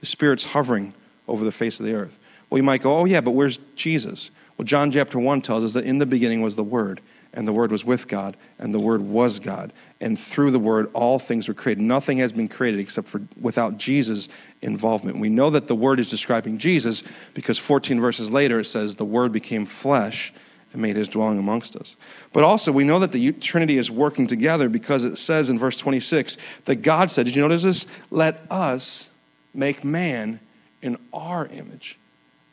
The 0.00 0.06
Spirit's 0.06 0.42
hovering 0.42 0.92
over 1.28 1.44
the 1.44 1.52
face 1.52 1.78
of 1.78 1.86
the 1.86 1.94
earth. 1.94 2.18
Well, 2.50 2.58
you 2.58 2.64
might 2.64 2.82
go, 2.82 2.96
oh, 2.96 3.04
yeah, 3.04 3.20
but 3.20 3.30
where's 3.30 3.58
Jesus? 3.76 4.32
Well, 4.56 4.64
John 4.64 4.90
chapter 4.90 5.18
1 5.18 5.42
tells 5.42 5.64
us 5.64 5.72
that 5.72 5.84
in 5.84 5.98
the 5.98 6.06
beginning 6.06 6.40
was 6.40 6.56
the 6.56 6.64
Word, 6.64 7.00
and 7.32 7.48
the 7.48 7.52
Word 7.52 7.72
was 7.72 7.84
with 7.84 8.06
God, 8.06 8.36
and 8.58 8.72
the 8.72 8.80
Word 8.80 9.02
was 9.02 9.40
God. 9.40 9.72
And 10.00 10.18
through 10.18 10.52
the 10.52 10.60
Word, 10.60 10.90
all 10.92 11.18
things 11.18 11.48
were 11.48 11.54
created. 11.54 11.82
Nothing 11.82 12.18
has 12.18 12.32
been 12.32 12.48
created 12.48 12.78
except 12.78 13.08
for 13.08 13.22
without 13.40 13.76
Jesus' 13.76 14.28
involvement. 14.62 15.18
We 15.18 15.28
know 15.28 15.50
that 15.50 15.66
the 15.66 15.74
Word 15.74 15.98
is 15.98 16.08
describing 16.08 16.58
Jesus 16.58 17.02
because 17.34 17.58
14 17.58 18.00
verses 18.00 18.30
later 18.30 18.60
it 18.60 18.66
says, 18.66 18.94
The 18.94 19.04
Word 19.04 19.32
became 19.32 19.66
flesh 19.66 20.32
and 20.72 20.82
made 20.82 20.96
his 20.96 21.08
dwelling 21.08 21.38
amongst 21.38 21.74
us. 21.76 21.96
But 22.32 22.44
also, 22.44 22.70
we 22.70 22.84
know 22.84 22.98
that 23.00 23.12
the 23.12 23.32
Trinity 23.32 23.78
is 23.78 23.90
working 23.90 24.26
together 24.26 24.68
because 24.68 25.04
it 25.04 25.16
says 25.16 25.50
in 25.50 25.58
verse 25.58 25.76
26 25.76 26.36
that 26.66 26.76
God 26.76 27.10
said, 27.10 27.26
Did 27.26 27.34
you 27.34 27.42
notice 27.42 27.64
this? 27.64 27.86
Let 28.10 28.40
us 28.50 29.08
make 29.52 29.82
man 29.82 30.38
in 30.82 30.98
our 31.12 31.46
image. 31.46 31.98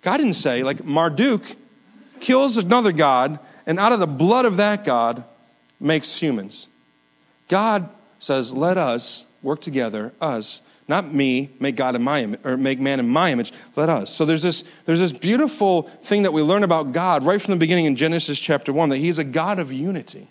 God 0.02 0.18
didn't 0.18 0.36
say, 0.36 0.64
like 0.64 0.84
Marduk 0.84 1.58
kills 2.22 2.58
another 2.58 2.92
God, 2.92 3.40
and 3.66 3.80
out 3.80 3.92
of 3.92 4.00
the 4.00 4.08
blood 4.08 4.46
of 4.46 4.58
that 4.58 4.86
God 4.86 5.24
makes 5.80 6.16
humans. 6.16 6.68
God 7.48 7.90
says, 8.20 8.54
let 8.54 8.78
us 8.78 9.26
work 9.44 9.62
together, 9.62 10.14
us, 10.22 10.62
not 10.88 11.14
me, 11.14 11.50
make 11.60 11.76
God 11.76 11.96
in 11.96 12.04
my 12.04 12.22
image, 12.22 12.40
or 12.44 12.58
make 12.58 12.80
man 12.80 13.00
in 13.00 13.10
my 13.10 13.32
image, 13.32 13.52
let 13.76 13.90
us. 13.90 14.14
So 14.14 14.26
there's 14.26 14.42
this, 14.42 14.64
there's 14.86 15.00
this 15.00 15.14
beautiful 15.14 15.84
thing 16.04 16.24
that 16.24 16.34
we 16.34 16.42
learn 16.42 16.64
about 16.64 16.92
God 16.92 17.24
right 17.24 17.42
from 17.42 17.54
the 17.54 17.60
beginning 17.60 17.86
in 17.86 17.96
Genesis 17.96 18.40
chapter 18.40 18.72
1 18.72 18.90
that 18.90 18.98
He's 18.98 19.18
a 19.18 19.24
God 19.24 19.60
of 19.60 19.72
unity. 19.72 20.28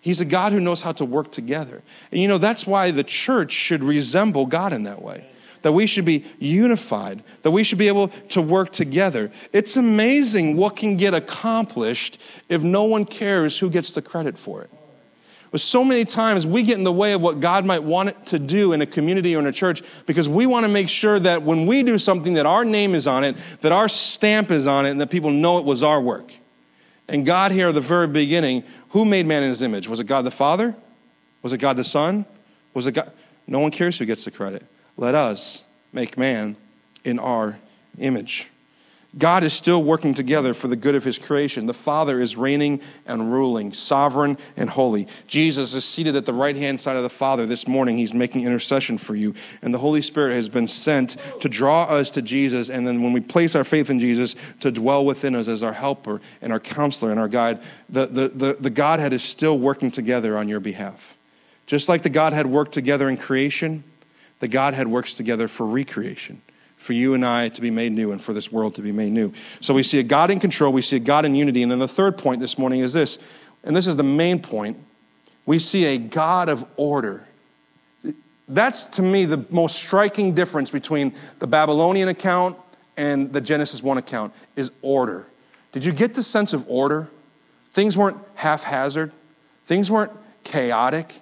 He's 0.00 0.20
a 0.20 0.26
God 0.26 0.52
who 0.52 0.60
knows 0.60 0.82
how 0.82 0.92
to 0.92 1.04
work 1.04 1.32
together. 1.32 1.82
And 2.12 2.20
you 2.20 2.28
know, 2.28 2.36
that's 2.36 2.66
why 2.66 2.90
the 2.90 3.04
church 3.04 3.52
should 3.52 3.82
resemble 3.82 4.44
God 4.44 4.74
in 4.74 4.82
that 4.82 5.00
way 5.00 5.26
that 5.64 5.72
we 5.72 5.86
should 5.86 6.04
be 6.04 6.26
unified, 6.38 7.24
that 7.40 7.50
we 7.50 7.64
should 7.64 7.78
be 7.78 7.88
able 7.88 8.08
to 8.08 8.42
work 8.42 8.70
together. 8.70 9.32
It's 9.50 9.78
amazing 9.78 10.58
what 10.58 10.76
can 10.76 10.98
get 10.98 11.14
accomplished 11.14 12.20
if 12.50 12.62
no 12.62 12.84
one 12.84 13.06
cares 13.06 13.58
who 13.58 13.70
gets 13.70 13.92
the 13.92 14.02
credit 14.02 14.36
for 14.36 14.60
it. 14.60 14.70
But 15.50 15.62
so 15.62 15.82
many 15.82 16.04
times 16.04 16.46
we 16.46 16.64
get 16.64 16.76
in 16.76 16.84
the 16.84 16.92
way 16.92 17.14
of 17.14 17.22
what 17.22 17.40
God 17.40 17.64
might 17.64 17.82
want 17.82 18.10
it 18.10 18.26
to 18.26 18.38
do 18.38 18.74
in 18.74 18.82
a 18.82 18.86
community 18.86 19.34
or 19.34 19.38
in 19.38 19.46
a 19.46 19.52
church 19.52 19.82
because 20.04 20.28
we 20.28 20.44
want 20.44 20.66
to 20.66 20.68
make 20.70 20.90
sure 20.90 21.18
that 21.18 21.42
when 21.42 21.64
we 21.64 21.82
do 21.82 21.96
something 21.96 22.34
that 22.34 22.44
our 22.44 22.66
name 22.66 22.94
is 22.94 23.06
on 23.06 23.24
it, 23.24 23.34
that 23.62 23.72
our 23.72 23.88
stamp 23.88 24.50
is 24.50 24.66
on 24.66 24.84
it, 24.84 24.90
and 24.90 25.00
that 25.00 25.08
people 25.08 25.30
know 25.30 25.58
it 25.58 25.64
was 25.64 25.82
our 25.82 26.00
work. 26.00 26.30
And 27.08 27.24
God 27.24 27.52
here 27.52 27.68
at 27.68 27.74
the 27.74 27.80
very 27.80 28.06
beginning, 28.06 28.64
who 28.90 29.06
made 29.06 29.24
man 29.24 29.42
in 29.42 29.48
his 29.48 29.62
image? 29.62 29.88
Was 29.88 29.98
it 29.98 30.04
God 30.04 30.26
the 30.26 30.30
Father? 30.30 30.74
Was 31.40 31.54
it 31.54 31.58
God 31.58 31.78
the 31.78 31.84
Son? 31.84 32.26
Was 32.74 32.86
it 32.86 32.92
God? 32.92 33.10
No 33.46 33.60
one 33.60 33.70
cares 33.70 33.96
who 33.96 34.04
gets 34.04 34.26
the 34.26 34.30
credit. 34.30 34.66
Let 34.96 35.14
us 35.14 35.64
make 35.92 36.16
man 36.16 36.56
in 37.04 37.18
our 37.18 37.58
image. 37.98 38.50
God 39.16 39.44
is 39.44 39.52
still 39.52 39.82
working 39.82 40.12
together 40.12 40.54
for 40.54 40.66
the 40.66 40.74
good 40.74 40.96
of 40.96 41.04
his 41.04 41.18
creation. 41.18 41.66
The 41.66 41.74
Father 41.74 42.20
is 42.20 42.36
reigning 42.36 42.80
and 43.06 43.32
ruling, 43.32 43.72
sovereign 43.72 44.38
and 44.56 44.68
holy. 44.68 45.06
Jesus 45.28 45.72
is 45.72 45.84
seated 45.84 46.16
at 46.16 46.26
the 46.26 46.32
right 46.32 46.56
hand 46.56 46.80
side 46.80 46.96
of 46.96 47.04
the 47.04 47.08
Father. 47.08 47.46
This 47.46 47.68
morning, 47.68 47.96
he's 47.96 48.12
making 48.12 48.42
intercession 48.42 48.98
for 48.98 49.14
you. 49.14 49.34
And 49.62 49.72
the 49.72 49.78
Holy 49.78 50.02
Spirit 50.02 50.34
has 50.34 50.48
been 50.48 50.66
sent 50.66 51.16
to 51.40 51.48
draw 51.48 51.84
us 51.84 52.10
to 52.12 52.22
Jesus. 52.22 52.68
And 52.70 52.86
then, 52.86 53.02
when 53.02 53.12
we 53.12 53.20
place 53.20 53.54
our 53.54 53.62
faith 53.62 53.88
in 53.88 54.00
Jesus, 54.00 54.34
to 54.60 54.72
dwell 54.72 55.04
within 55.04 55.36
us 55.36 55.46
as 55.46 55.62
our 55.62 55.72
helper 55.72 56.20
and 56.42 56.52
our 56.52 56.60
counselor 56.60 57.12
and 57.12 57.20
our 57.20 57.28
guide. 57.28 57.60
The, 57.88 58.06
the, 58.06 58.28
the, 58.28 58.56
the 58.58 58.70
Godhead 58.70 59.12
is 59.12 59.22
still 59.22 59.58
working 59.58 59.92
together 59.92 60.36
on 60.36 60.48
your 60.48 60.60
behalf. 60.60 61.16
Just 61.66 61.88
like 61.88 62.02
the 62.02 62.10
Godhead 62.10 62.46
worked 62.46 62.72
together 62.72 63.08
in 63.08 63.16
creation 63.16 63.84
the 64.40 64.48
Godhead 64.48 64.88
works 64.88 65.14
together 65.14 65.48
for 65.48 65.66
recreation, 65.66 66.42
for 66.76 66.92
you 66.92 67.14
and 67.14 67.24
I 67.24 67.48
to 67.50 67.60
be 67.60 67.70
made 67.70 67.92
new 67.92 68.12
and 68.12 68.22
for 68.22 68.32
this 68.32 68.50
world 68.52 68.74
to 68.76 68.82
be 68.82 68.92
made 68.92 69.12
new. 69.12 69.32
So 69.60 69.74
we 69.74 69.82
see 69.82 69.98
a 69.98 70.02
God 70.02 70.30
in 70.30 70.40
control, 70.40 70.72
we 70.72 70.82
see 70.82 70.96
a 70.96 71.00
God 71.00 71.24
in 71.24 71.34
unity. 71.34 71.62
And 71.62 71.70
then 71.70 71.78
the 71.78 71.88
third 71.88 72.18
point 72.18 72.40
this 72.40 72.58
morning 72.58 72.80
is 72.80 72.92
this, 72.92 73.18
and 73.62 73.74
this 73.74 73.86
is 73.86 73.96
the 73.96 74.02
main 74.02 74.40
point 74.40 74.78
we 75.46 75.58
see 75.58 75.84
a 75.84 75.98
God 75.98 76.48
of 76.48 76.64
order. 76.76 77.24
That's 78.48 78.86
to 78.86 79.02
me 79.02 79.24
the 79.24 79.44
most 79.50 79.76
striking 79.76 80.34
difference 80.34 80.70
between 80.70 81.14
the 81.38 81.46
Babylonian 81.46 82.08
account 82.08 82.56
and 82.96 83.32
the 83.32 83.40
Genesis 83.40 83.82
1 83.82 83.98
account 83.98 84.32
is 84.56 84.70
order. 84.82 85.26
Did 85.72 85.84
you 85.84 85.92
get 85.92 86.14
the 86.14 86.22
sense 86.22 86.52
of 86.52 86.64
order? 86.68 87.08
Things 87.72 87.96
weren't 87.96 88.18
haphazard, 88.34 89.12
things 89.64 89.90
weren't 89.90 90.12
chaotic. 90.44 91.20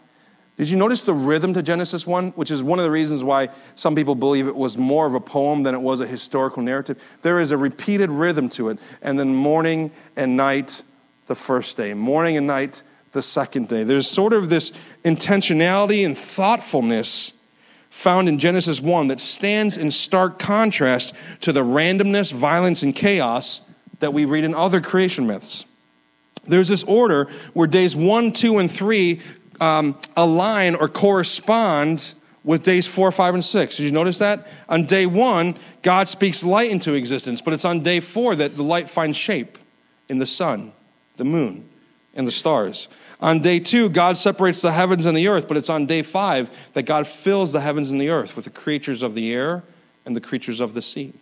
Did 0.62 0.70
you 0.70 0.76
notice 0.76 1.02
the 1.02 1.12
rhythm 1.12 1.54
to 1.54 1.62
Genesis 1.64 2.06
1, 2.06 2.30
which 2.36 2.52
is 2.52 2.62
one 2.62 2.78
of 2.78 2.84
the 2.84 2.90
reasons 2.92 3.24
why 3.24 3.48
some 3.74 3.96
people 3.96 4.14
believe 4.14 4.46
it 4.46 4.54
was 4.54 4.78
more 4.78 5.08
of 5.08 5.14
a 5.16 5.20
poem 5.20 5.64
than 5.64 5.74
it 5.74 5.80
was 5.80 6.00
a 6.00 6.06
historical 6.06 6.62
narrative? 6.62 7.02
There 7.22 7.40
is 7.40 7.50
a 7.50 7.56
repeated 7.56 8.10
rhythm 8.10 8.48
to 8.50 8.68
it, 8.68 8.78
and 9.02 9.18
then 9.18 9.34
morning 9.34 9.90
and 10.14 10.36
night 10.36 10.84
the 11.26 11.34
first 11.34 11.76
day, 11.76 11.94
morning 11.94 12.36
and 12.36 12.46
night 12.46 12.84
the 13.10 13.22
second 13.22 13.70
day. 13.70 13.82
There's 13.82 14.06
sort 14.06 14.32
of 14.32 14.50
this 14.50 14.72
intentionality 15.04 16.06
and 16.06 16.16
thoughtfulness 16.16 17.32
found 17.90 18.28
in 18.28 18.38
Genesis 18.38 18.80
1 18.80 19.08
that 19.08 19.18
stands 19.18 19.76
in 19.76 19.90
stark 19.90 20.38
contrast 20.38 21.12
to 21.40 21.52
the 21.52 21.64
randomness, 21.64 22.30
violence, 22.32 22.84
and 22.84 22.94
chaos 22.94 23.62
that 23.98 24.14
we 24.14 24.26
read 24.26 24.44
in 24.44 24.54
other 24.54 24.80
creation 24.80 25.26
myths. 25.26 25.64
There's 26.44 26.68
this 26.68 26.84
order 26.84 27.28
where 27.52 27.66
days 27.66 27.96
1, 27.96 28.30
2, 28.30 28.58
and 28.58 28.70
3 28.70 29.20
um, 29.62 29.96
align 30.16 30.74
or 30.74 30.88
correspond 30.88 32.14
with 32.42 32.64
days 32.64 32.88
4, 32.88 33.12
5, 33.12 33.34
and 33.34 33.44
6. 33.44 33.76
Did 33.76 33.84
you 33.84 33.92
notice 33.92 34.18
that? 34.18 34.48
On 34.68 34.84
day 34.84 35.06
1, 35.06 35.56
God 35.82 36.08
speaks 36.08 36.42
light 36.42 36.72
into 36.72 36.94
existence, 36.94 37.40
but 37.40 37.54
it's 37.54 37.64
on 37.64 37.80
day 37.80 38.00
4 38.00 38.34
that 38.36 38.56
the 38.56 38.64
light 38.64 38.90
finds 38.90 39.16
shape 39.16 39.58
in 40.08 40.18
the 40.18 40.26
sun, 40.26 40.72
the 41.16 41.24
moon, 41.24 41.68
and 42.14 42.26
the 42.26 42.32
stars. 42.32 42.88
On 43.20 43.40
day 43.40 43.60
two, 43.60 43.88
God 43.88 44.16
separates 44.16 44.60
the 44.62 44.72
heavens 44.72 45.06
and 45.06 45.16
the 45.16 45.28
earth, 45.28 45.46
but 45.46 45.56
it's 45.56 45.70
on 45.70 45.86
day 45.86 46.02
five 46.02 46.50
that 46.72 46.82
God 46.82 47.06
fills 47.06 47.52
the 47.52 47.60
heavens 47.60 47.92
and 47.92 48.00
the 48.00 48.10
earth 48.10 48.34
with 48.34 48.46
the 48.46 48.50
creatures 48.50 49.00
of 49.00 49.14
the 49.14 49.32
air 49.32 49.62
and 50.04 50.16
the 50.16 50.20
creatures 50.20 50.58
of 50.58 50.74
the 50.74 50.82
sea. 50.82 51.14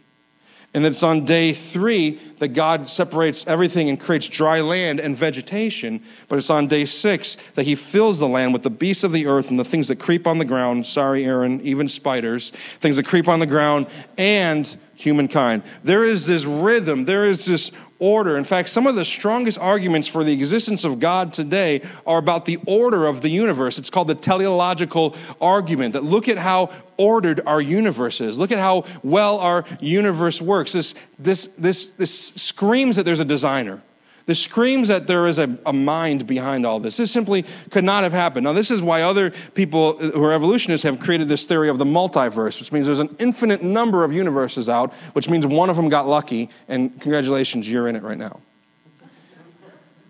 And 0.73 0.87
it's 0.87 1.03
on 1.03 1.25
day 1.25 1.53
three 1.53 2.21
that 2.39 2.49
God 2.49 2.89
separates 2.89 3.45
everything 3.49 3.89
and 3.89 3.99
creates 3.99 4.29
dry 4.29 4.61
land 4.61 5.01
and 5.01 5.17
vegetation. 5.17 6.01
But 6.29 6.39
it's 6.39 6.49
on 6.49 6.69
day 6.69 6.85
six 6.85 7.37
that 7.57 7.65
He 7.65 7.75
fills 7.75 8.21
the 8.21 8.29
land 8.29 8.53
with 8.53 8.63
the 8.63 8.71
beasts 8.71 9.03
of 9.03 9.11
the 9.11 9.27
earth 9.27 9.51
and 9.51 9.59
the 9.59 9.65
things 9.65 9.89
that 9.89 9.97
creep 9.97 10.29
on 10.29 10.39
the 10.39 10.45
ground. 10.45 10.87
Sorry, 10.87 11.25
Aaron, 11.25 11.61
even 11.63 11.89
spiders, 11.89 12.51
things 12.79 12.97
that 12.97 13.07
creep 13.07 13.27
on 13.27 13.41
the 13.41 13.47
ground, 13.47 13.89
and 14.17 14.77
humankind. 14.95 15.65
There 15.83 16.05
is 16.05 16.27
this 16.27 16.45
rhythm, 16.45 17.05
there 17.05 17.25
is 17.25 17.47
this 17.47 17.73
order. 18.01 18.37
In 18.37 18.45
fact, 18.45 18.71
some 18.71 18.87
of 18.87 18.97
the 18.97 19.05
strongest 19.05 19.59
arguments 19.59 20.09
for 20.09 20.25
the 20.25 20.33
existence 20.33 20.83
of 20.85 20.99
God 20.99 21.33
today 21.33 21.83
are 22.07 22.19
about 22.19 22.47
the 22.47 22.59
order 22.67 23.07
of 23.07 23.21
the 23.21 23.29
universe. 23.29 23.79
It's 23.79 23.91
called 23.91 24.09
the 24.09 24.15
teleological 24.15 25.15
argument 25.41 25.93
that 25.93 26.03
look 26.03 26.29
at 26.29 26.39
how 26.39 26.71
ordered 26.97 27.41
our 27.47 27.61
universe 27.61 28.21
is. 28.21 28.39
Look 28.39 28.51
at 28.51 28.59
how 28.59 28.85
well 29.03 29.39
our 29.39 29.65
universe 29.81 30.43
works. 30.43 30.73
This, 30.73 30.95
this, 31.19 31.49
this, 31.57 31.89
this 31.91 32.13
screams 32.35 32.97
that 32.97 33.05
there's 33.05 33.21
a 33.21 33.25
designer. 33.25 33.83
This 34.31 34.39
screams 34.39 34.87
that 34.87 35.09
there 35.09 35.27
is 35.27 35.41
a, 35.41 35.59
a, 35.67 35.73
mind 35.73 36.25
behind 36.25 36.65
all 36.65 36.79
this. 36.79 36.99
This 36.99 37.11
simply 37.11 37.45
could 37.71 37.83
not 37.83 38.05
have 38.05 38.13
happened. 38.13 38.45
Now, 38.45 38.53
this 38.53 38.71
is 38.71 38.81
why 38.81 39.03
other 39.03 39.33
people 39.55 39.97
who 39.99 40.23
are 40.23 40.33
evolutionists 40.33 40.85
have 40.85 41.01
created 41.01 41.29
this 41.29 41.47
theory 41.47 41.69
of 41.69 41.79
the 41.79 41.85
multiverse, 41.85 42.61
which 42.61 42.71
means 42.71 42.87
there's 42.87 43.01
an 43.01 43.17
infinite 43.19 43.61
number 43.61 44.05
of 44.05 44.13
universes 44.13 44.69
out, 44.69 44.93
which 45.15 45.29
means 45.29 45.45
one 45.49 45.69
of 45.69 45.75
them 45.75 45.89
got 45.89 46.07
lucky, 46.07 46.49
and 46.69 46.93
congratulations, 47.01 47.69
you're 47.69 47.89
in 47.89 47.97
it 47.97 48.05
right 48.05 48.19
now. 48.19 48.39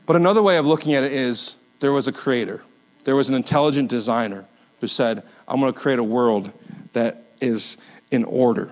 But 0.05 0.17
another 0.17 0.43
way 0.43 0.59
of 0.59 0.67
looking 0.67 0.93
at 0.93 1.03
it 1.03 1.13
is 1.13 1.57
there 1.79 1.93
was 1.93 2.07
a 2.07 2.13
creator, 2.13 2.61
there 3.05 3.17
was 3.17 3.31
an 3.31 3.35
intelligent 3.35 3.89
designer 3.89 4.45
who 4.83 4.87
said, 4.87 5.23
I'm 5.49 5.61
going 5.61 5.73
to 5.73 5.79
create 5.79 5.99
a 5.99 6.05
world 6.05 6.53
that 6.93 7.25
is 7.41 7.79
in 8.11 8.25
order. 8.25 8.71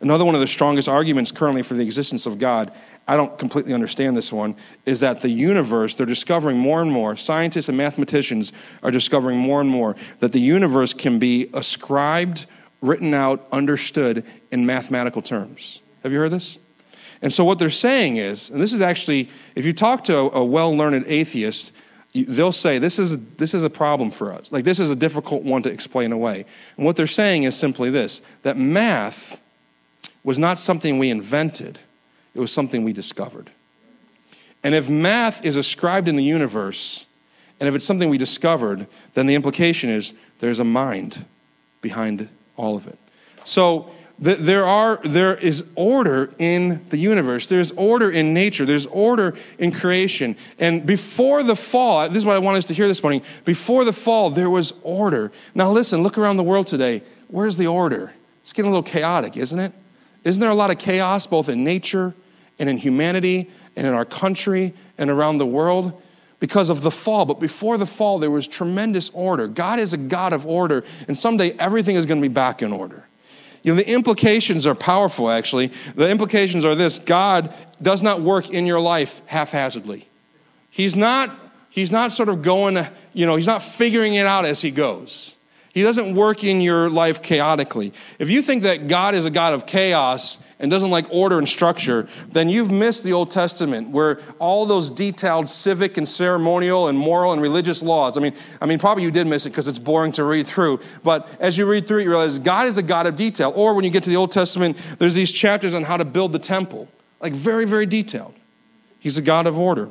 Another 0.00 0.26
one 0.26 0.34
of 0.34 0.42
the 0.42 0.46
strongest 0.46 0.86
arguments 0.86 1.32
currently 1.32 1.62
for 1.62 1.72
the 1.72 1.82
existence 1.82 2.26
of 2.26 2.38
God 2.38 2.72
I 3.08 3.16
don't 3.16 3.38
completely 3.38 3.72
understand 3.72 4.16
this 4.16 4.32
one, 4.32 4.56
is 4.84 5.00
that 5.00 5.20
the 5.20 5.28
universe, 5.28 5.94
they're 5.94 6.06
discovering 6.06 6.58
more 6.58 6.82
and 6.82 6.90
more, 6.90 7.16
scientists 7.16 7.68
and 7.68 7.78
mathematicians 7.78 8.52
are 8.82 8.90
discovering 8.90 9.38
more 9.38 9.60
and 9.60 9.70
more 9.70 9.94
that 10.18 10.32
the 10.32 10.40
universe 10.40 10.92
can 10.92 11.18
be 11.18 11.48
ascribed, 11.54 12.46
written 12.80 13.14
out, 13.14 13.46
understood 13.52 14.24
in 14.50 14.66
mathematical 14.66 15.22
terms. 15.22 15.82
Have 16.02 16.12
you 16.12 16.18
heard 16.18 16.32
this? 16.32 16.58
And 17.22 17.32
so 17.32 17.44
what 17.44 17.58
they're 17.58 17.70
saying 17.70 18.16
is, 18.16 18.50
and 18.50 18.60
this 18.60 18.72
is 18.72 18.80
actually, 18.80 19.30
if 19.54 19.64
you 19.64 19.72
talk 19.72 20.04
to 20.04 20.16
a, 20.16 20.44
well 20.44 20.76
learned 20.76 21.06
atheist, 21.06 21.72
they'll 22.12 22.52
say 22.52 22.78
this 22.78 22.98
is, 22.98 23.18
this 23.36 23.54
is 23.54 23.62
a 23.62 23.70
problem 23.70 24.10
for 24.10 24.32
us. 24.32 24.50
Like, 24.50 24.64
this 24.64 24.80
is 24.80 24.90
a 24.90 24.96
difficult 24.96 25.42
one 25.42 25.62
to 25.62 25.70
explain 25.70 26.12
away. 26.12 26.44
And 26.76 26.84
what 26.84 26.96
they're 26.96 27.06
saying 27.06 27.44
is 27.44 27.56
simply 27.56 27.88
this 27.88 28.20
that 28.42 28.56
math 28.56 29.40
was 30.24 30.38
not 30.38 30.58
something 30.58 30.98
we 30.98 31.08
invented 31.08 31.78
it 32.36 32.40
was 32.40 32.52
something 32.52 32.84
we 32.84 32.92
discovered. 32.92 33.50
And 34.62 34.74
if 34.74 34.90
math 34.90 35.44
is 35.44 35.56
ascribed 35.56 36.06
in 36.06 36.16
the 36.16 36.22
universe, 36.22 37.06
and 37.58 37.68
if 37.68 37.74
it's 37.74 37.84
something 37.84 38.10
we 38.10 38.18
discovered, 38.18 38.86
then 39.14 39.26
the 39.26 39.34
implication 39.34 39.88
is 39.88 40.12
there's 40.40 40.58
a 40.58 40.64
mind 40.64 41.24
behind 41.80 42.28
all 42.56 42.76
of 42.76 42.86
it. 42.86 42.98
So 43.44 43.90
there, 44.18 44.64
are, 44.64 45.00
there 45.02 45.34
is 45.34 45.64
order 45.76 46.30
in 46.38 46.84
the 46.90 46.98
universe, 46.98 47.46
there's 47.46 47.72
order 47.72 48.10
in 48.10 48.34
nature, 48.34 48.66
there's 48.66 48.86
order 48.86 49.34
in 49.58 49.72
creation. 49.72 50.36
And 50.58 50.84
before 50.84 51.42
the 51.42 51.56
fall, 51.56 52.06
this 52.08 52.18
is 52.18 52.26
what 52.26 52.36
I 52.36 52.38
want 52.40 52.58
us 52.58 52.66
to 52.66 52.74
hear 52.74 52.88
this 52.88 53.02
morning 53.02 53.22
before 53.46 53.86
the 53.86 53.94
fall, 53.94 54.28
there 54.28 54.50
was 54.50 54.74
order. 54.82 55.32
Now, 55.54 55.70
listen, 55.70 56.02
look 56.02 56.18
around 56.18 56.36
the 56.36 56.42
world 56.42 56.66
today. 56.66 57.02
Where's 57.28 57.56
the 57.56 57.66
order? 57.66 58.12
It's 58.42 58.52
getting 58.52 58.70
a 58.70 58.74
little 58.74 58.82
chaotic, 58.90 59.38
isn't 59.38 59.58
it? 59.58 59.72
Isn't 60.24 60.40
there 60.40 60.50
a 60.50 60.54
lot 60.54 60.70
of 60.70 60.78
chaos 60.78 61.26
both 61.26 61.48
in 61.48 61.64
nature 61.64 62.12
and 62.58 62.68
in 62.68 62.78
humanity 62.78 63.50
and 63.74 63.86
in 63.86 63.92
our 63.94 64.04
country 64.04 64.74
and 64.98 65.10
around 65.10 65.38
the 65.38 65.46
world 65.46 66.00
because 66.40 66.70
of 66.70 66.82
the 66.82 66.90
fall. 66.90 67.24
But 67.24 67.40
before 67.40 67.78
the 67.78 67.86
fall, 67.86 68.18
there 68.18 68.30
was 68.30 68.46
tremendous 68.46 69.10
order. 69.10 69.48
God 69.48 69.78
is 69.78 69.92
a 69.92 69.96
God 69.96 70.32
of 70.32 70.46
order, 70.46 70.84
and 71.08 71.16
someday 71.16 71.52
everything 71.52 71.96
is 71.96 72.06
going 72.06 72.20
to 72.20 72.28
be 72.28 72.32
back 72.32 72.62
in 72.62 72.72
order. 72.72 73.04
You 73.62 73.72
know, 73.72 73.76
the 73.76 73.90
implications 73.90 74.66
are 74.66 74.74
powerful, 74.74 75.28
actually. 75.28 75.72
The 75.94 76.08
implications 76.08 76.64
are 76.64 76.74
this 76.74 76.98
God 76.98 77.52
does 77.82 78.02
not 78.02 78.22
work 78.22 78.50
in 78.50 78.64
your 78.64 78.80
life 78.80 79.22
haphazardly. 79.26 80.08
He's 80.70 80.94
not, 80.94 81.36
he's 81.68 81.90
not 81.90 82.12
sort 82.12 82.28
of 82.28 82.42
going, 82.42 82.86
you 83.12 83.26
know, 83.26 83.34
he's 83.34 83.46
not 83.46 83.62
figuring 83.62 84.14
it 84.14 84.26
out 84.26 84.44
as 84.44 84.60
he 84.60 84.70
goes. 84.70 85.34
He 85.72 85.82
doesn't 85.82 86.14
work 86.14 86.44
in 86.44 86.60
your 86.60 86.88
life 86.88 87.22
chaotically. 87.22 87.92
If 88.18 88.30
you 88.30 88.40
think 88.40 88.62
that 88.62 88.88
God 88.88 89.14
is 89.14 89.26
a 89.26 89.30
God 89.30 89.52
of 89.52 89.66
chaos 89.66 90.38
and 90.58 90.70
doesn't 90.70 90.90
like 90.90 91.06
order 91.10 91.38
and 91.38 91.48
structure, 91.48 92.08
then 92.30 92.48
you've 92.48 92.70
missed 92.70 93.04
the 93.04 93.12
Old 93.12 93.30
Testament 93.30 93.90
where 93.90 94.18
all 94.38 94.64
those 94.64 94.90
detailed 94.90 95.48
civic 95.48 95.98
and 95.98 96.08
ceremonial 96.08 96.88
and 96.88 96.98
moral 96.98 97.32
and 97.32 97.42
religious 97.42 97.82
laws. 97.82 98.16
I 98.16 98.20
mean, 98.20 98.32
I 98.60 98.66
mean, 98.66 98.78
probably 98.78 99.04
you 99.04 99.10
did 99.10 99.26
miss 99.26 99.44
it 99.44 99.50
because 99.50 99.68
it's 99.68 99.78
boring 99.78 100.12
to 100.12 100.24
read 100.24 100.46
through. 100.46 100.80
But 101.04 101.28
as 101.40 101.58
you 101.58 101.66
read 101.66 101.86
through 101.86 102.00
it, 102.00 102.04
you 102.04 102.10
realize 102.10 102.38
God 102.38 102.66
is 102.66 102.78
a 102.78 102.82
God 102.82 103.06
of 103.06 103.16
detail. 103.16 103.52
Or 103.54 103.74
when 103.74 103.84
you 103.84 103.90
get 103.90 104.02
to 104.04 104.10
the 104.10 104.16
Old 104.16 104.32
Testament, 104.32 104.76
there's 104.98 105.14
these 105.14 105.32
chapters 105.32 105.74
on 105.74 105.84
how 105.84 105.98
to 105.98 106.04
build 106.04 106.32
the 106.32 106.38
temple, 106.38 106.88
like 107.20 107.34
very, 107.34 107.66
very 107.66 107.86
detailed. 107.86 108.34
He's 108.98 109.18
a 109.18 109.22
God 109.22 109.46
of 109.46 109.58
order. 109.58 109.90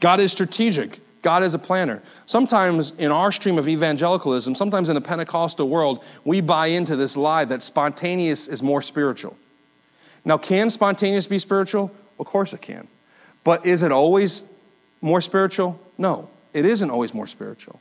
God 0.00 0.18
is 0.18 0.32
strategic. 0.32 0.98
God 1.22 1.44
is 1.44 1.54
a 1.54 1.58
planner. 1.58 2.02
Sometimes 2.26 2.90
in 2.98 3.12
our 3.12 3.30
stream 3.30 3.56
of 3.56 3.68
evangelicalism, 3.68 4.56
sometimes 4.56 4.88
in 4.88 4.96
a 4.96 5.00
Pentecostal 5.00 5.68
world, 5.68 6.04
we 6.24 6.40
buy 6.40 6.66
into 6.66 6.96
this 6.96 7.16
lie 7.16 7.44
that 7.44 7.62
spontaneous 7.62 8.48
is 8.48 8.60
more 8.60 8.82
spiritual. 8.82 9.36
Now, 10.24 10.38
can 10.38 10.70
spontaneous 10.70 11.26
be 11.26 11.38
spiritual? 11.38 11.90
Of 12.18 12.26
course 12.26 12.52
it 12.52 12.60
can. 12.60 12.86
But 13.44 13.66
is 13.66 13.82
it 13.82 13.92
always 13.92 14.44
more 15.00 15.20
spiritual? 15.20 15.80
No, 15.98 16.30
it 16.52 16.64
isn't 16.64 16.90
always 16.90 17.12
more 17.12 17.26
spiritual. 17.26 17.80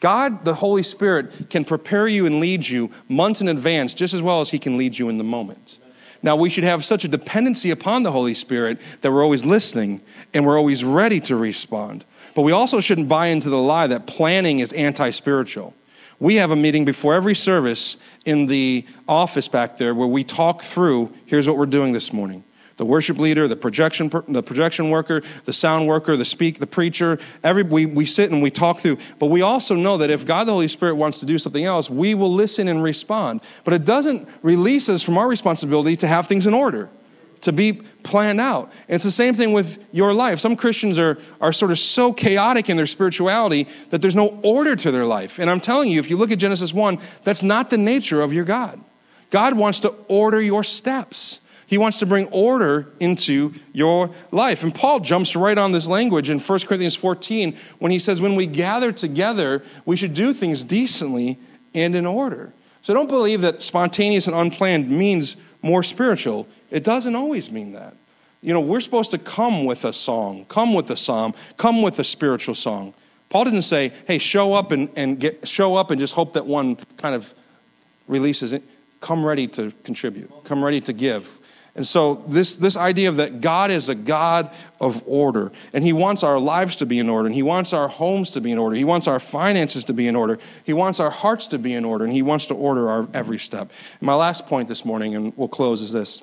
God, 0.00 0.44
the 0.44 0.54
Holy 0.54 0.82
Spirit, 0.82 1.50
can 1.50 1.64
prepare 1.64 2.06
you 2.06 2.26
and 2.26 2.40
lead 2.40 2.66
you 2.66 2.90
months 3.08 3.40
in 3.40 3.48
advance 3.48 3.94
just 3.94 4.14
as 4.14 4.22
well 4.22 4.40
as 4.40 4.50
He 4.50 4.58
can 4.58 4.76
lead 4.76 4.98
you 4.98 5.08
in 5.08 5.18
the 5.18 5.24
moment. 5.24 5.78
Now, 6.22 6.36
we 6.36 6.48
should 6.48 6.64
have 6.64 6.84
such 6.86 7.04
a 7.04 7.08
dependency 7.08 7.70
upon 7.70 8.02
the 8.02 8.12
Holy 8.12 8.32
Spirit 8.32 8.80
that 9.02 9.12
we're 9.12 9.22
always 9.22 9.44
listening 9.44 10.00
and 10.32 10.46
we're 10.46 10.56
always 10.56 10.82
ready 10.82 11.20
to 11.20 11.36
respond. 11.36 12.04
But 12.34 12.42
we 12.42 12.52
also 12.52 12.80
shouldn't 12.80 13.10
buy 13.10 13.26
into 13.26 13.50
the 13.50 13.60
lie 13.60 13.86
that 13.88 14.06
planning 14.06 14.60
is 14.60 14.72
anti 14.72 15.10
spiritual. 15.10 15.74
We 16.20 16.36
have 16.36 16.50
a 16.50 16.56
meeting 16.56 16.84
before 16.84 17.14
every 17.14 17.34
service 17.34 17.96
in 18.24 18.46
the 18.46 18.86
office 19.08 19.48
back 19.48 19.78
there 19.78 19.94
where 19.94 20.06
we 20.06 20.24
talk 20.24 20.62
through 20.62 21.12
here's 21.26 21.48
what 21.48 21.56
we're 21.56 21.66
doing 21.66 21.92
this 21.92 22.12
morning. 22.12 22.44
The 22.76 22.84
worship 22.84 23.18
leader, 23.18 23.46
the 23.46 23.56
projection, 23.56 24.10
the 24.26 24.42
projection 24.42 24.90
worker, 24.90 25.22
the 25.44 25.52
sound 25.52 25.86
worker, 25.86 26.16
the 26.16 26.24
speak, 26.24 26.58
the 26.58 26.66
preacher, 26.66 27.18
every, 27.44 27.62
we, 27.62 27.86
we 27.86 28.04
sit 28.04 28.32
and 28.32 28.42
we 28.42 28.50
talk 28.50 28.80
through. 28.80 28.98
But 29.20 29.26
we 29.26 29.42
also 29.42 29.76
know 29.76 29.96
that 29.98 30.10
if 30.10 30.26
God 30.26 30.48
the 30.48 30.52
Holy 30.52 30.66
Spirit 30.66 30.96
wants 30.96 31.20
to 31.20 31.26
do 31.26 31.38
something 31.38 31.64
else, 31.64 31.88
we 31.88 32.14
will 32.14 32.32
listen 32.32 32.66
and 32.66 32.82
respond. 32.82 33.42
But 33.62 33.74
it 33.74 33.84
doesn't 33.84 34.28
release 34.42 34.88
us 34.88 35.02
from 35.02 35.18
our 35.18 35.28
responsibility 35.28 35.96
to 35.98 36.08
have 36.08 36.26
things 36.26 36.46
in 36.46 36.54
order 36.54 36.88
to 37.44 37.52
be 37.52 37.72
planned 38.02 38.40
out. 38.40 38.72
And 38.88 38.96
it's 38.96 39.04
the 39.04 39.10
same 39.10 39.34
thing 39.34 39.52
with 39.52 39.82
your 39.92 40.12
life. 40.12 40.40
Some 40.40 40.56
Christians 40.56 40.98
are, 40.98 41.18
are 41.40 41.52
sort 41.52 41.70
of 41.70 41.78
so 41.78 42.12
chaotic 42.12 42.68
in 42.68 42.76
their 42.76 42.86
spirituality 42.86 43.68
that 43.90 44.02
there's 44.02 44.16
no 44.16 44.40
order 44.42 44.74
to 44.76 44.90
their 44.90 45.06
life. 45.06 45.38
And 45.38 45.48
I'm 45.50 45.60
telling 45.60 45.90
you, 45.90 46.00
if 46.00 46.10
you 46.10 46.16
look 46.16 46.30
at 46.30 46.38
Genesis 46.38 46.72
1, 46.72 46.98
that's 47.22 47.42
not 47.42 47.70
the 47.70 47.78
nature 47.78 48.20
of 48.20 48.32
your 48.32 48.44
God. 48.44 48.80
God 49.30 49.56
wants 49.56 49.80
to 49.80 49.90
order 50.08 50.40
your 50.40 50.64
steps. 50.64 51.40
He 51.66 51.78
wants 51.78 51.98
to 51.98 52.06
bring 52.06 52.28
order 52.28 52.92
into 53.00 53.54
your 53.72 54.10
life. 54.30 54.62
And 54.62 54.74
Paul 54.74 55.00
jumps 55.00 55.34
right 55.34 55.56
on 55.56 55.72
this 55.72 55.86
language 55.86 56.30
in 56.30 56.38
1 56.38 56.58
Corinthians 56.60 56.94
14 56.94 57.56
when 57.78 57.90
he 57.90 57.98
says, 57.98 58.20
When 58.20 58.36
we 58.36 58.46
gather 58.46 58.92
together, 58.92 59.62
we 59.84 59.96
should 59.96 60.14
do 60.14 60.32
things 60.32 60.62
decently 60.62 61.38
and 61.74 61.94
in 61.94 62.06
order. 62.06 62.52
So 62.82 62.92
don't 62.92 63.08
believe 63.08 63.40
that 63.40 63.62
spontaneous 63.62 64.26
and 64.26 64.36
unplanned 64.36 64.90
means 64.90 65.36
more 65.62 65.82
spiritual. 65.82 66.46
It 66.74 66.82
doesn't 66.82 67.14
always 67.14 67.52
mean 67.52 67.70
that. 67.72 67.94
You 68.42 68.52
know, 68.52 68.60
we're 68.60 68.80
supposed 68.80 69.12
to 69.12 69.18
come 69.18 69.64
with 69.64 69.84
a 69.84 69.92
song, 69.92 70.44
come 70.46 70.74
with 70.74 70.90
a 70.90 70.96
psalm, 70.96 71.32
come 71.56 71.82
with 71.82 72.00
a 72.00 72.04
spiritual 72.04 72.56
song. 72.56 72.94
Paul 73.28 73.44
didn't 73.44 73.62
say, 73.62 73.92
hey, 74.08 74.18
show 74.18 74.54
up 74.54 74.72
and, 74.72 74.88
and 74.96 75.20
get, 75.20 75.46
show 75.46 75.76
up 75.76 75.92
and 75.92 76.00
just 76.00 76.14
hope 76.14 76.32
that 76.32 76.46
one 76.46 76.74
kind 76.96 77.14
of 77.14 77.32
releases 78.08 78.52
it. 78.52 78.64
Come 79.00 79.24
ready 79.24 79.46
to 79.48 79.72
contribute, 79.84 80.32
come 80.42 80.64
ready 80.64 80.80
to 80.80 80.92
give. 80.92 81.38
And 81.76 81.86
so, 81.86 82.24
this, 82.26 82.56
this 82.56 82.76
idea 82.76 83.08
of 83.08 83.18
that 83.18 83.40
God 83.40 83.70
is 83.70 83.88
a 83.88 83.94
God 83.94 84.52
of 84.80 85.02
order, 85.06 85.52
and 85.72 85.84
He 85.84 85.92
wants 85.92 86.24
our 86.24 86.40
lives 86.40 86.76
to 86.76 86.86
be 86.86 86.98
in 86.98 87.08
order, 87.08 87.26
and 87.26 87.34
He 87.34 87.42
wants 87.42 87.72
our 87.72 87.88
homes 87.88 88.32
to 88.32 88.40
be 88.40 88.50
in 88.50 88.58
order, 88.58 88.74
He 88.74 88.84
wants 88.84 89.06
our 89.06 89.20
finances 89.20 89.84
to 89.86 89.92
be 89.92 90.08
in 90.08 90.16
order, 90.16 90.38
He 90.64 90.72
wants 90.72 90.98
our 90.98 91.10
hearts 91.10 91.46
to 91.48 91.58
be 91.58 91.72
in 91.72 91.84
order, 91.84 92.04
and 92.04 92.12
He 92.12 92.22
wants 92.22 92.46
to 92.46 92.54
order 92.54 92.90
our 92.90 93.08
every 93.14 93.38
step. 93.38 93.70
And 94.00 94.06
my 94.06 94.14
last 94.14 94.46
point 94.46 94.68
this 94.68 94.84
morning, 94.84 95.14
and 95.14 95.32
we'll 95.36 95.48
close, 95.48 95.80
is 95.80 95.92
this 95.92 96.22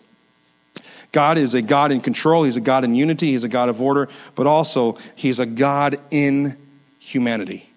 God 1.12 1.38
is 1.38 1.54
a 1.54 1.62
God 1.62 1.92
in 1.92 2.02
control, 2.02 2.44
He's 2.44 2.56
a 2.56 2.62
God 2.62 2.84
in 2.84 2.96
unity, 2.96 3.32
He's 3.32 3.44
a 3.44 3.50
God 3.50 3.70
of 3.70 3.82
order, 3.82 4.08
but 4.36 4.48
also 4.48 4.98
He's 5.16 5.40
a 5.40 5.46
God 5.46 6.00
in 6.10 6.58
humanity. 7.00 7.70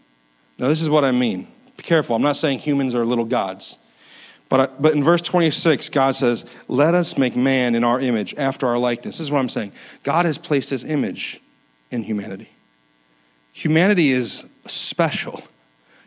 Now, 0.59 0.68
this 0.68 0.80
is 0.80 0.89
what 0.89 1.05
I 1.05 1.11
mean. 1.11 1.49
Be 1.76 1.82
careful, 1.82 2.14
I'm 2.14 2.22
not 2.22 2.37
saying 2.37 2.61
humans 2.61 2.95
are 2.95 3.05
little 3.05 3.24
gods. 3.24 3.78
But, 4.49 4.80
but 4.80 4.93
in 4.93 5.03
verse 5.03 5.22
26, 5.22 5.89
God 5.89 6.14
says, 6.14 6.45
Let 6.68 6.95
us 6.95 7.18
make 7.18 7.35
man 7.35 7.74
in 7.74 7.82
our 7.82 7.99
image, 7.99 8.35
after 8.37 8.66
our 8.66 8.78
likeness. 8.78 9.18
This 9.18 9.26
is 9.26 9.30
what 9.30 9.41
I'm 9.41 9.49
saying. 9.49 9.72
God 10.03 10.26
has 10.26 10.39
placed 10.39 10.70
his 10.70 10.85
image 10.85 11.41
in 11.91 12.03
humanity. 12.03 12.51
Humanity 13.53 14.11
is 14.11 14.45
special. 14.66 15.43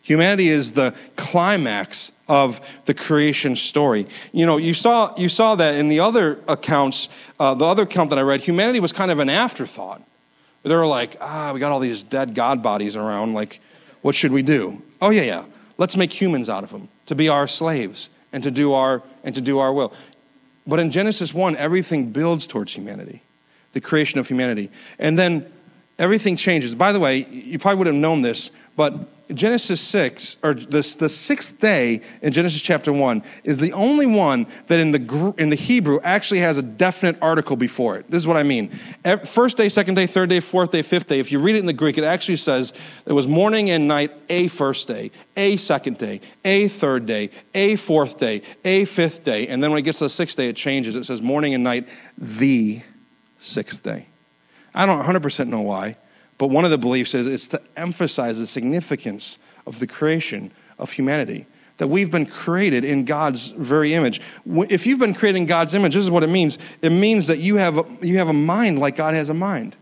Humanity 0.08 0.48
is 0.48 0.72
the 0.72 0.96
climax 1.18 2.14
of 2.30 2.62
the 2.86 2.94
creation 2.94 3.58
story. 3.58 4.08
You 4.32 4.46
know, 4.46 4.56
you 4.56 4.74
saw, 4.74 5.14
you 5.18 5.28
saw 5.28 5.56
that 5.56 5.76
in 5.76 5.90
the 5.90 6.00
other 6.00 6.40
accounts, 6.48 7.10
uh, 7.42 7.56
the 7.56 7.66
other 7.66 7.84
account 7.84 8.12
that 8.12 8.18
I 8.18 8.22
read, 8.22 8.40
humanity 8.40 8.80
was 8.80 8.94
kind 8.94 9.12
of 9.12 9.20
an 9.20 9.28
afterthought. 9.28 10.02
They 10.64 10.74
were 10.74 10.88
like, 10.88 11.18
ah, 11.20 11.52
we 11.54 11.60
got 11.60 11.74
all 11.74 11.82
these 11.82 12.04
dead 12.04 12.36
God 12.36 12.64
bodies 12.64 12.96
around. 12.96 13.34
Like, 13.34 13.60
what 14.02 14.16
should 14.16 14.32
we 14.32 14.44
do? 14.44 14.82
Oh, 15.02 15.10
yeah, 15.10 15.24
yeah. 15.24 15.44
Let's 15.78 15.98
make 15.98 16.14
humans 16.14 16.48
out 16.48 16.64
of 16.64 16.70
them 16.70 16.88
to 17.08 17.14
be 17.14 17.28
our 17.28 17.46
slaves 17.46 18.10
and 18.32 18.42
to 18.44 18.52
do 18.52 18.72
our 18.72 19.04
and 19.26 19.36
to 19.36 19.42
do 19.42 19.60
our 19.60 19.74
will. 19.74 19.92
But 20.66 20.80
in 20.80 20.90
Genesis 20.90 21.34
1, 21.34 21.58
everything 21.58 22.12
builds 22.12 22.48
towards 22.48 22.74
humanity, 22.74 23.24
the 23.74 23.82
creation 23.82 24.22
of 24.22 24.30
humanity. 24.30 24.72
And 25.00 25.20
then 25.20 25.52
everything 26.00 26.38
changes. 26.38 26.76
By 26.76 26.94
the 26.94 27.00
way, 27.02 27.26
you 27.26 27.60
probably 27.60 27.80
would 27.80 27.88
have 27.88 27.96
known 27.98 28.22
this, 28.22 28.52
but 28.78 29.10
Genesis 29.34 29.82
6, 29.82 30.38
or 30.42 30.54
the, 30.54 30.96
the 31.00 31.10
sixth 31.10 31.60
day 31.60 32.02
in 32.22 32.32
Genesis 32.32 32.62
chapter 32.62 32.94
1, 32.94 33.24
is 33.44 33.58
the 33.58 33.74
only 33.74 34.06
one 34.06 34.48
that 34.68 34.80
in 34.80 34.92
the, 34.92 35.34
in 35.38 35.50
the 35.50 35.56
Hebrew 35.56 36.00
actually 36.02 36.40
has 36.40 36.58
a 36.58 36.62
definite 36.62 37.18
article 37.22 37.56
before 37.56 37.98
it. 37.98 38.10
This 38.10 38.22
is 38.22 38.28
what 38.28 38.38
I 38.38 38.44
mean. 38.44 38.70
First 39.26 39.58
day, 39.58 39.68
second 39.70 39.96
day, 39.96 40.08
third 40.08 40.30
day, 40.30 40.40
fourth 40.40 40.72
day, 40.72 40.82
fifth 40.82 41.08
day, 41.08 41.20
if 41.20 41.32
you 41.32 41.40
read 41.40 41.56
it 41.56 41.60
in 41.60 41.66
the 41.66 41.74
Greek, 41.74 41.98
it 41.98 42.06
actually 42.06 42.38
says 42.38 42.74
it 43.06 43.14
was 43.14 43.28
morning 43.28 43.70
and 43.70 43.88
night, 43.88 44.14
a 44.30 44.48
first 44.48 44.88
day, 44.88 45.12
a 45.36 45.58
second 45.58 45.98
day, 45.98 46.22
a 46.46 46.70
third 46.70 47.06
day, 47.06 47.30
a 47.54 47.76
fourth 47.76 48.18
day, 48.18 48.42
a 48.64 48.86
fifth 48.86 49.24
day. 49.24 49.48
And 49.48 49.62
then 49.62 49.72
when 49.72 49.80
it 49.80 49.84
gets 49.84 50.00
to 50.00 50.06
the 50.06 50.10
sixth 50.10 50.38
day, 50.38 50.48
it 50.48 50.56
changes. 50.56 50.96
It 50.96 51.04
says 51.04 51.22
morning 51.22 51.54
and 51.54 51.64
night, 51.64 51.90
the 52.18 52.82
sixth 53.42 53.84
day. 53.84 54.08
I 54.74 54.86
don't 54.86 55.04
100% 55.04 55.48
know 55.48 55.62
why. 55.62 55.98
But 56.38 56.48
one 56.48 56.66
of 56.66 56.72
the 56.72 56.78
beliefs 56.78 57.14
is 57.14 57.26
it's 57.26 57.48
to 57.50 57.62
emphasize 57.76 58.40
the 58.40 58.48
significance 58.48 59.40
of 59.66 59.80
the 59.80 59.88
creation 59.88 60.52
of 60.78 60.92
humanity. 60.92 61.48
That 61.78 61.88
we've 61.88 62.10
been 62.10 62.26
created 62.26 62.84
in 62.84 63.06
God's 63.06 63.50
very 63.50 63.94
image. 63.94 64.20
If 64.46 64.88
you've 64.88 65.00
been 65.00 65.14
created 65.14 65.38
in 65.38 65.46
God's 65.46 65.74
image, 65.76 65.94
this 65.94 66.04
is 66.04 66.10
what 66.10 66.24
it 66.24 66.28
means. 66.28 66.58
It 66.82 66.92
means 66.92 67.28
that 67.28 67.38
you 67.38 67.58
have 67.58 67.78
a, 67.78 67.86
you 68.02 68.18
have 68.18 68.30
a 68.30 68.34
mind 68.34 68.80
like 68.80 68.96
God 68.96 69.14
has 69.14 69.30
a 69.30 69.34
mind. 69.34 69.76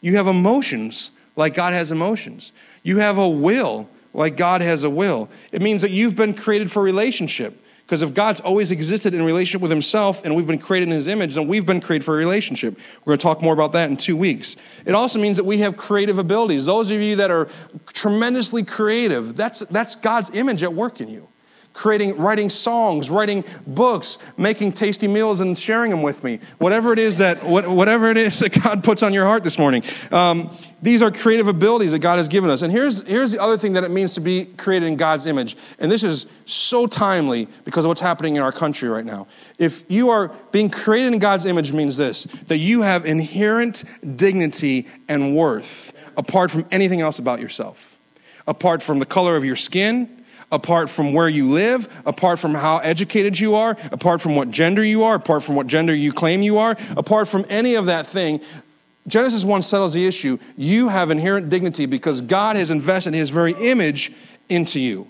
You 0.00 0.16
have 0.16 0.26
emotions 0.26 1.10
like 1.34 1.54
God 1.54 1.74
has 1.74 1.90
emotions. 1.90 2.52
You 2.82 2.98
have 2.98 3.18
a 3.18 3.28
will 3.28 3.90
like 4.14 4.36
God 4.38 4.62
has 4.62 4.82
a 4.82 4.90
will. 4.90 5.28
It 5.52 5.60
means 5.60 5.82
that 5.82 5.90
you've 5.90 6.16
been 6.16 6.32
created 6.32 6.72
for 6.72 6.82
relationship. 6.82 7.62
Because 7.86 8.02
if 8.02 8.14
God's 8.14 8.40
always 8.40 8.72
existed 8.72 9.14
in 9.14 9.24
relationship 9.24 9.62
with 9.62 9.70
himself 9.70 10.24
and 10.24 10.34
we've 10.34 10.46
been 10.46 10.58
created 10.58 10.88
in 10.88 10.94
his 10.94 11.06
image, 11.06 11.36
then 11.36 11.46
we've 11.46 11.64
been 11.64 11.80
created 11.80 12.04
for 12.04 12.14
a 12.14 12.18
relationship. 12.18 12.76
We're 13.04 13.12
going 13.12 13.18
to 13.18 13.22
talk 13.22 13.42
more 13.42 13.54
about 13.54 13.70
that 13.72 13.88
in 13.88 13.96
two 13.96 14.16
weeks. 14.16 14.56
It 14.84 14.92
also 14.92 15.20
means 15.20 15.36
that 15.36 15.44
we 15.44 15.58
have 15.58 15.76
creative 15.76 16.18
abilities. 16.18 16.66
Those 16.66 16.90
of 16.90 17.00
you 17.00 17.14
that 17.16 17.30
are 17.30 17.48
tremendously 17.92 18.64
creative, 18.64 19.36
that's, 19.36 19.60
that's 19.70 19.94
God's 19.94 20.30
image 20.30 20.64
at 20.64 20.74
work 20.74 21.00
in 21.00 21.08
you 21.08 21.28
creating, 21.76 22.16
writing 22.16 22.48
songs, 22.48 23.10
writing 23.10 23.44
books, 23.66 24.16
making 24.38 24.72
tasty 24.72 25.06
meals 25.06 25.40
and 25.40 25.56
sharing 25.56 25.90
them 25.90 26.02
with 26.02 26.24
me. 26.24 26.40
Whatever 26.56 26.94
it 26.94 26.98
is 26.98 27.18
that, 27.18 27.44
whatever 27.44 28.10
it 28.10 28.16
is 28.16 28.38
that 28.40 28.62
God 28.62 28.82
puts 28.82 29.02
on 29.02 29.12
your 29.12 29.26
heart 29.26 29.44
this 29.44 29.58
morning. 29.58 29.82
Um, 30.10 30.56
these 30.80 31.02
are 31.02 31.10
creative 31.10 31.48
abilities 31.48 31.92
that 31.92 31.98
God 31.98 32.16
has 32.16 32.28
given 32.28 32.48
us. 32.48 32.62
And 32.62 32.72
here's, 32.72 33.06
here's 33.06 33.30
the 33.30 33.42
other 33.42 33.58
thing 33.58 33.74
that 33.74 33.84
it 33.84 33.90
means 33.90 34.14
to 34.14 34.20
be 34.20 34.46
created 34.46 34.86
in 34.86 34.96
God's 34.96 35.26
image. 35.26 35.56
And 35.78 35.90
this 35.90 36.02
is 36.02 36.26
so 36.46 36.86
timely 36.86 37.46
because 37.64 37.84
of 37.84 37.90
what's 37.90 38.00
happening 38.00 38.36
in 38.36 38.42
our 38.42 38.52
country 38.52 38.88
right 38.88 39.04
now. 39.04 39.26
If 39.58 39.82
you 39.88 40.08
are 40.08 40.28
being 40.52 40.70
created 40.70 41.12
in 41.12 41.18
God's 41.18 41.44
image 41.44 41.74
means 41.74 41.98
this, 41.98 42.24
that 42.46 42.58
you 42.58 42.82
have 42.82 43.04
inherent 43.04 43.84
dignity 44.16 44.86
and 45.08 45.36
worth 45.36 45.92
apart 46.16 46.50
from 46.50 46.64
anything 46.70 47.02
else 47.02 47.18
about 47.18 47.38
yourself. 47.38 47.98
Apart 48.46 48.82
from 48.82 48.98
the 48.98 49.06
color 49.06 49.36
of 49.36 49.44
your 49.44 49.56
skin, 49.56 50.15
apart 50.52 50.88
from 50.88 51.12
where 51.12 51.28
you 51.28 51.48
live, 51.48 51.88
apart 52.06 52.38
from 52.38 52.54
how 52.54 52.78
educated 52.78 53.38
you 53.38 53.54
are, 53.54 53.76
apart 53.90 54.20
from 54.20 54.36
what 54.36 54.50
gender 54.50 54.84
you 54.84 55.04
are, 55.04 55.16
apart 55.16 55.42
from 55.42 55.56
what 55.56 55.66
gender 55.66 55.94
you 55.94 56.12
claim 56.12 56.42
you 56.42 56.58
are, 56.58 56.76
apart 56.96 57.28
from 57.28 57.44
any 57.48 57.74
of 57.74 57.86
that 57.86 58.06
thing, 58.06 58.40
Genesis 59.06 59.44
1 59.44 59.62
settles 59.62 59.94
the 59.94 60.06
issue. 60.06 60.38
You 60.56 60.88
have 60.88 61.10
inherent 61.10 61.48
dignity 61.48 61.86
because 61.86 62.20
God 62.20 62.56
has 62.56 62.70
invested 62.70 63.14
his 63.14 63.30
very 63.30 63.52
image 63.52 64.12
into 64.48 64.80
you. 64.80 65.08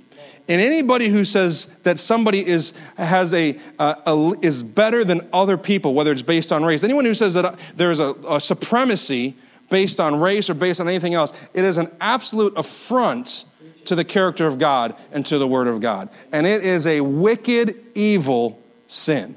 And 0.49 0.61
anybody 0.61 1.09
who 1.09 1.25
says 1.25 1.67
that 1.83 1.99
somebody 1.99 2.47
is, 2.47 2.73
has 2.97 3.35
a, 3.35 3.59
uh, 3.79 3.95
a, 4.07 4.35
is 4.43 4.63
better 4.63 5.05
than 5.05 5.27
other 5.33 5.57
people, 5.57 5.93
whether 5.95 6.13
it's 6.13 6.23
based 6.23 6.53
on 6.53 6.65
race, 6.65 6.85
anyone 6.85 7.05
who 7.05 7.15
says 7.15 7.35
that 7.35 7.59
there's 7.75 7.99
a, 7.99 8.15
a 8.29 8.41
supremacy 8.41 9.35
based 9.71 9.99
on 9.99 10.21
race 10.21 10.49
or 10.49 10.55
based 10.55 10.81
on 10.81 10.89
anything 10.89 11.15
else, 11.15 11.33
it 11.53 11.65
is 11.65 11.77
an 11.77 11.91
absolute 12.01 12.53
affront 12.57 13.45
to 13.87 13.95
the 13.95 14.05
character 14.05 14.47
of 14.47 14.59
God 14.59 14.97
and 15.13 15.25
to 15.27 15.39
the 15.39 15.47
Word 15.47 15.67
of 15.67 15.81
God. 15.81 16.09
And 16.33 16.47
it 16.47 16.65
is 16.65 16.87
a 16.87 17.01
wicked, 17.01 17.83
evil 17.95 18.61
sin. 18.89 19.37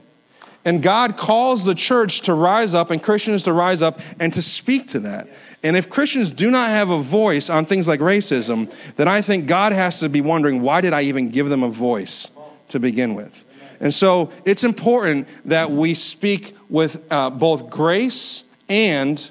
And 0.65 0.83
God 0.83 1.17
calls 1.17 1.63
the 1.63 1.73
church 1.73 2.21
to 2.21 2.33
rise 2.33 2.73
up 2.73 2.91
and 2.91 3.01
Christians 3.01 3.43
to 3.43 3.53
rise 3.53 3.81
up 3.81 4.01
and 4.19 4.33
to 4.33 4.41
speak 4.41 4.87
to 4.89 4.99
that. 5.01 5.29
And 5.63 5.75
if 5.75 5.89
Christians 5.89 6.31
do 6.31 6.51
not 6.51 6.69
have 6.69 6.89
a 6.89 6.99
voice 6.99 7.49
on 7.49 7.65
things 7.65 7.87
like 7.87 7.99
racism, 7.99 8.73
then 8.95 9.07
I 9.07 9.21
think 9.21 9.47
God 9.47 9.71
has 9.71 9.99
to 10.01 10.09
be 10.09 10.21
wondering 10.21 10.61
why 10.61 10.81
did 10.81 10.93
I 10.93 11.03
even 11.03 11.29
give 11.29 11.49
them 11.49 11.63
a 11.63 11.69
voice 11.69 12.29
to 12.69 12.79
begin 12.79 13.15
with? 13.15 13.45
And 13.79 13.93
so 13.93 14.31
it's 14.45 14.63
important 14.63 15.27
that 15.45 15.71
we 15.71 15.93
speak 15.93 16.55
with 16.69 17.01
uh, 17.09 17.29
both 17.29 17.69
grace 17.69 18.43
and 18.67 19.29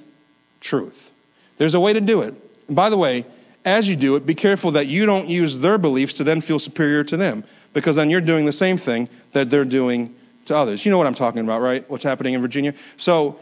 truth. 0.61 1.12
There's 1.59 1.75
a 1.75 1.81
way 1.81 1.93
to 1.93 2.01
do 2.01 2.23
it. 2.23 2.35
And 2.66 2.77
by 2.77 2.89
the 2.89 2.97
way, 2.97 3.27
as 3.64 3.88
you 3.88 3.96
do 3.96 4.16
it, 4.16 4.26
be 4.26 4.34
careful 4.34 4.70
that 4.72 4.86
you 4.86 5.06
don't 5.06 5.28
use 5.28 5.59
their 5.59 5.78
beliefs 5.78 6.14
to 6.14 6.24
then 6.24 6.40
feel 6.40 6.59
superior 6.59 7.04
to 7.04 7.16
them, 7.16 7.44
because 7.72 7.96
then 7.96 8.11
you're 8.11 8.20
doing 8.20 8.46
the 8.46 8.52
same 8.52 8.76
thing 8.76 9.09
that 9.32 9.50
they're 9.50 9.64
doing 9.64 10.14
to 10.46 10.56
others. 10.56 10.84
You 10.84 10.90
know 10.90 10.98
what 10.98 11.06
I'm 11.06 11.14
talking 11.14 11.40
about, 11.40 11.61
right? 11.61 11.88
What's 11.90 12.04
happening 12.04 12.34
in 12.34 12.40
Virginia? 12.40 12.74
So, 12.96 13.38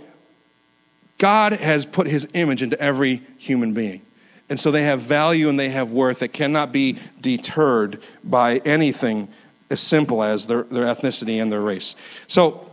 God 1.19 1.53
has 1.53 1.87
put 1.87 2.07
his 2.07 2.29
image 2.35 2.63
into 2.63 2.79
every 2.81 3.23
human 3.39 3.73
being. 3.73 4.03
And 4.49 4.61
so 4.61 4.71
they 4.71 4.83
have 4.83 5.01
value 5.01 5.49
and 5.49 5.59
they 5.59 5.71
have 5.71 5.93
worth 5.93 6.21
that 6.21 6.33
cannot 6.33 6.73
be 6.73 6.99
deterred 7.21 8.03
by 8.23 8.59
anything 8.59 9.29
as 9.71 9.81
simple 9.81 10.23
as 10.23 10.47
their, 10.47 10.63
their 10.65 10.85
ethnicity 10.85 11.41
and 11.43 11.51
their 11.51 11.61
race. 11.61 11.97
So 12.29 12.71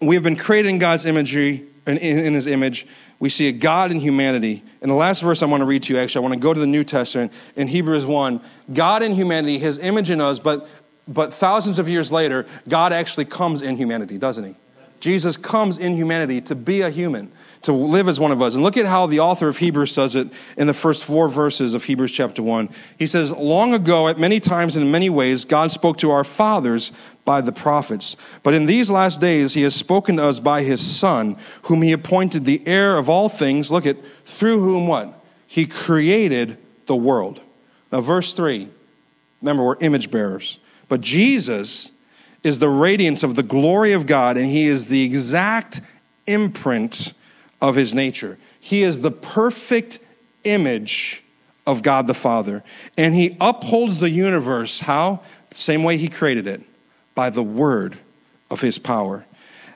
we 0.00 0.14
have 0.14 0.22
been 0.22 0.36
created 0.36 0.68
in 0.68 0.78
God's 0.78 1.04
imagery, 1.04 1.64
in, 1.86 1.98
in 1.98 2.34
his 2.34 2.46
image. 2.46 2.86
We 3.22 3.28
see 3.28 3.46
a 3.46 3.52
God 3.52 3.92
in 3.92 4.00
humanity. 4.00 4.64
And 4.80 4.90
the 4.90 4.96
last 4.96 5.22
verse 5.22 5.44
I 5.44 5.46
want 5.46 5.60
to 5.60 5.64
read 5.64 5.84
to 5.84 5.94
you, 5.94 6.00
actually, 6.00 6.24
I 6.24 6.28
want 6.28 6.34
to 6.34 6.40
go 6.40 6.52
to 6.52 6.58
the 6.58 6.66
New 6.66 6.82
Testament 6.82 7.32
in 7.54 7.68
Hebrews 7.68 8.04
1. 8.04 8.40
God 8.74 9.04
in 9.04 9.14
humanity, 9.14 9.58
his 9.58 9.78
image 9.78 10.10
in 10.10 10.20
us, 10.20 10.40
but, 10.40 10.66
but 11.06 11.32
thousands 11.32 11.78
of 11.78 11.88
years 11.88 12.10
later, 12.10 12.46
God 12.68 12.92
actually 12.92 13.26
comes 13.26 13.62
in 13.62 13.76
humanity, 13.76 14.18
doesn't 14.18 14.42
he? 14.42 14.56
Jesus 14.98 15.36
comes 15.36 15.78
in 15.78 15.94
humanity 15.94 16.40
to 16.40 16.56
be 16.56 16.80
a 16.80 16.90
human, 16.90 17.30
to 17.62 17.72
live 17.72 18.08
as 18.08 18.18
one 18.18 18.32
of 18.32 18.42
us. 18.42 18.54
And 18.54 18.64
look 18.64 18.76
at 18.76 18.86
how 18.86 19.06
the 19.06 19.20
author 19.20 19.46
of 19.46 19.58
Hebrews 19.58 19.92
says 19.92 20.16
it 20.16 20.28
in 20.56 20.66
the 20.66 20.74
first 20.74 21.04
four 21.04 21.28
verses 21.28 21.74
of 21.74 21.84
Hebrews 21.84 22.10
chapter 22.10 22.42
1. 22.42 22.70
He 22.98 23.06
says, 23.06 23.30
Long 23.30 23.72
ago, 23.72 24.08
at 24.08 24.18
many 24.18 24.40
times 24.40 24.74
and 24.74 24.84
in 24.84 24.90
many 24.90 25.10
ways, 25.10 25.44
God 25.44 25.70
spoke 25.70 25.98
to 25.98 26.10
our 26.10 26.24
fathers 26.24 26.90
by 27.24 27.40
the 27.40 27.52
prophets. 27.52 28.16
But 28.42 28.54
in 28.54 28.66
these 28.66 28.90
last 28.90 29.20
days, 29.20 29.54
he 29.54 29.62
has 29.62 29.74
spoken 29.74 30.16
to 30.16 30.24
us 30.24 30.40
by 30.40 30.62
his 30.62 30.80
Son, 30.80 31.36
whom 31.62 31.82
he 31.82 31.92
appointed 31.92 32.44
the 32.44 32.66
heir 32.66 32.96
of 32.96 33.08
all 33.08 33.28
things. 33.28 33.70
Look 33.70 33.86
at, 33.86 33.96
through 34.24 34.60
whom 34.60 34.86
what? 34.86 35.22
He 35.46 35.66
created 35.66 36.58
the 36.86 36.96
world. 36.96 37.40
Now, 37.92 38.00
verse 38.00 38.32
3, 38.32 38.68
remember, 39.40 39.64
we're 39.64 39.76
image 39.80 40.10
bearers. 40.10 40.58
But 40.88 41.00
Jesus 41.00 41.90
is 42.42 42.58
the 42.58 42.68
radiance 42.68 43.22
of 43.22 43.36
the 43.36 43.42
glory 43.42 43.92
of 43.92 44.06
God, 44.06 44.36
and 44.36 44.46
he 44.46 44.66
is 44.66 44.88
the 44.88 45.04
exact 45.04 45.80
imprint 46.26 47.12
of 47.60 47.76
his 47.76 47.94
nature. 47.94 48.38
He 48.58 48.82
is 48.82 49.00
the 49.00 49.10
perfect 49.10 50.00
image 50.44 51.22
of 51.66 51.82
God 51.82 52.06
the 52.06 52.14
Father. 52.14 52.64
And 52.96 53.14
he 53.14 53.36
upholds 53.40 54.00
the 54.00 54.10
universe, 54.10 54.80
how? 54.80 55.20
The 55.50 55.56
same 55.56 55.84
way 55.84 55.96
he 55.96 56.08
created 56.08 56.46
it, 56.46 56.62
by 57.14 57.30
the 57.30 57.42
word 57.42 57.98
of 58.50 58.60
his 58.60 58.78
power. 58.78 59.24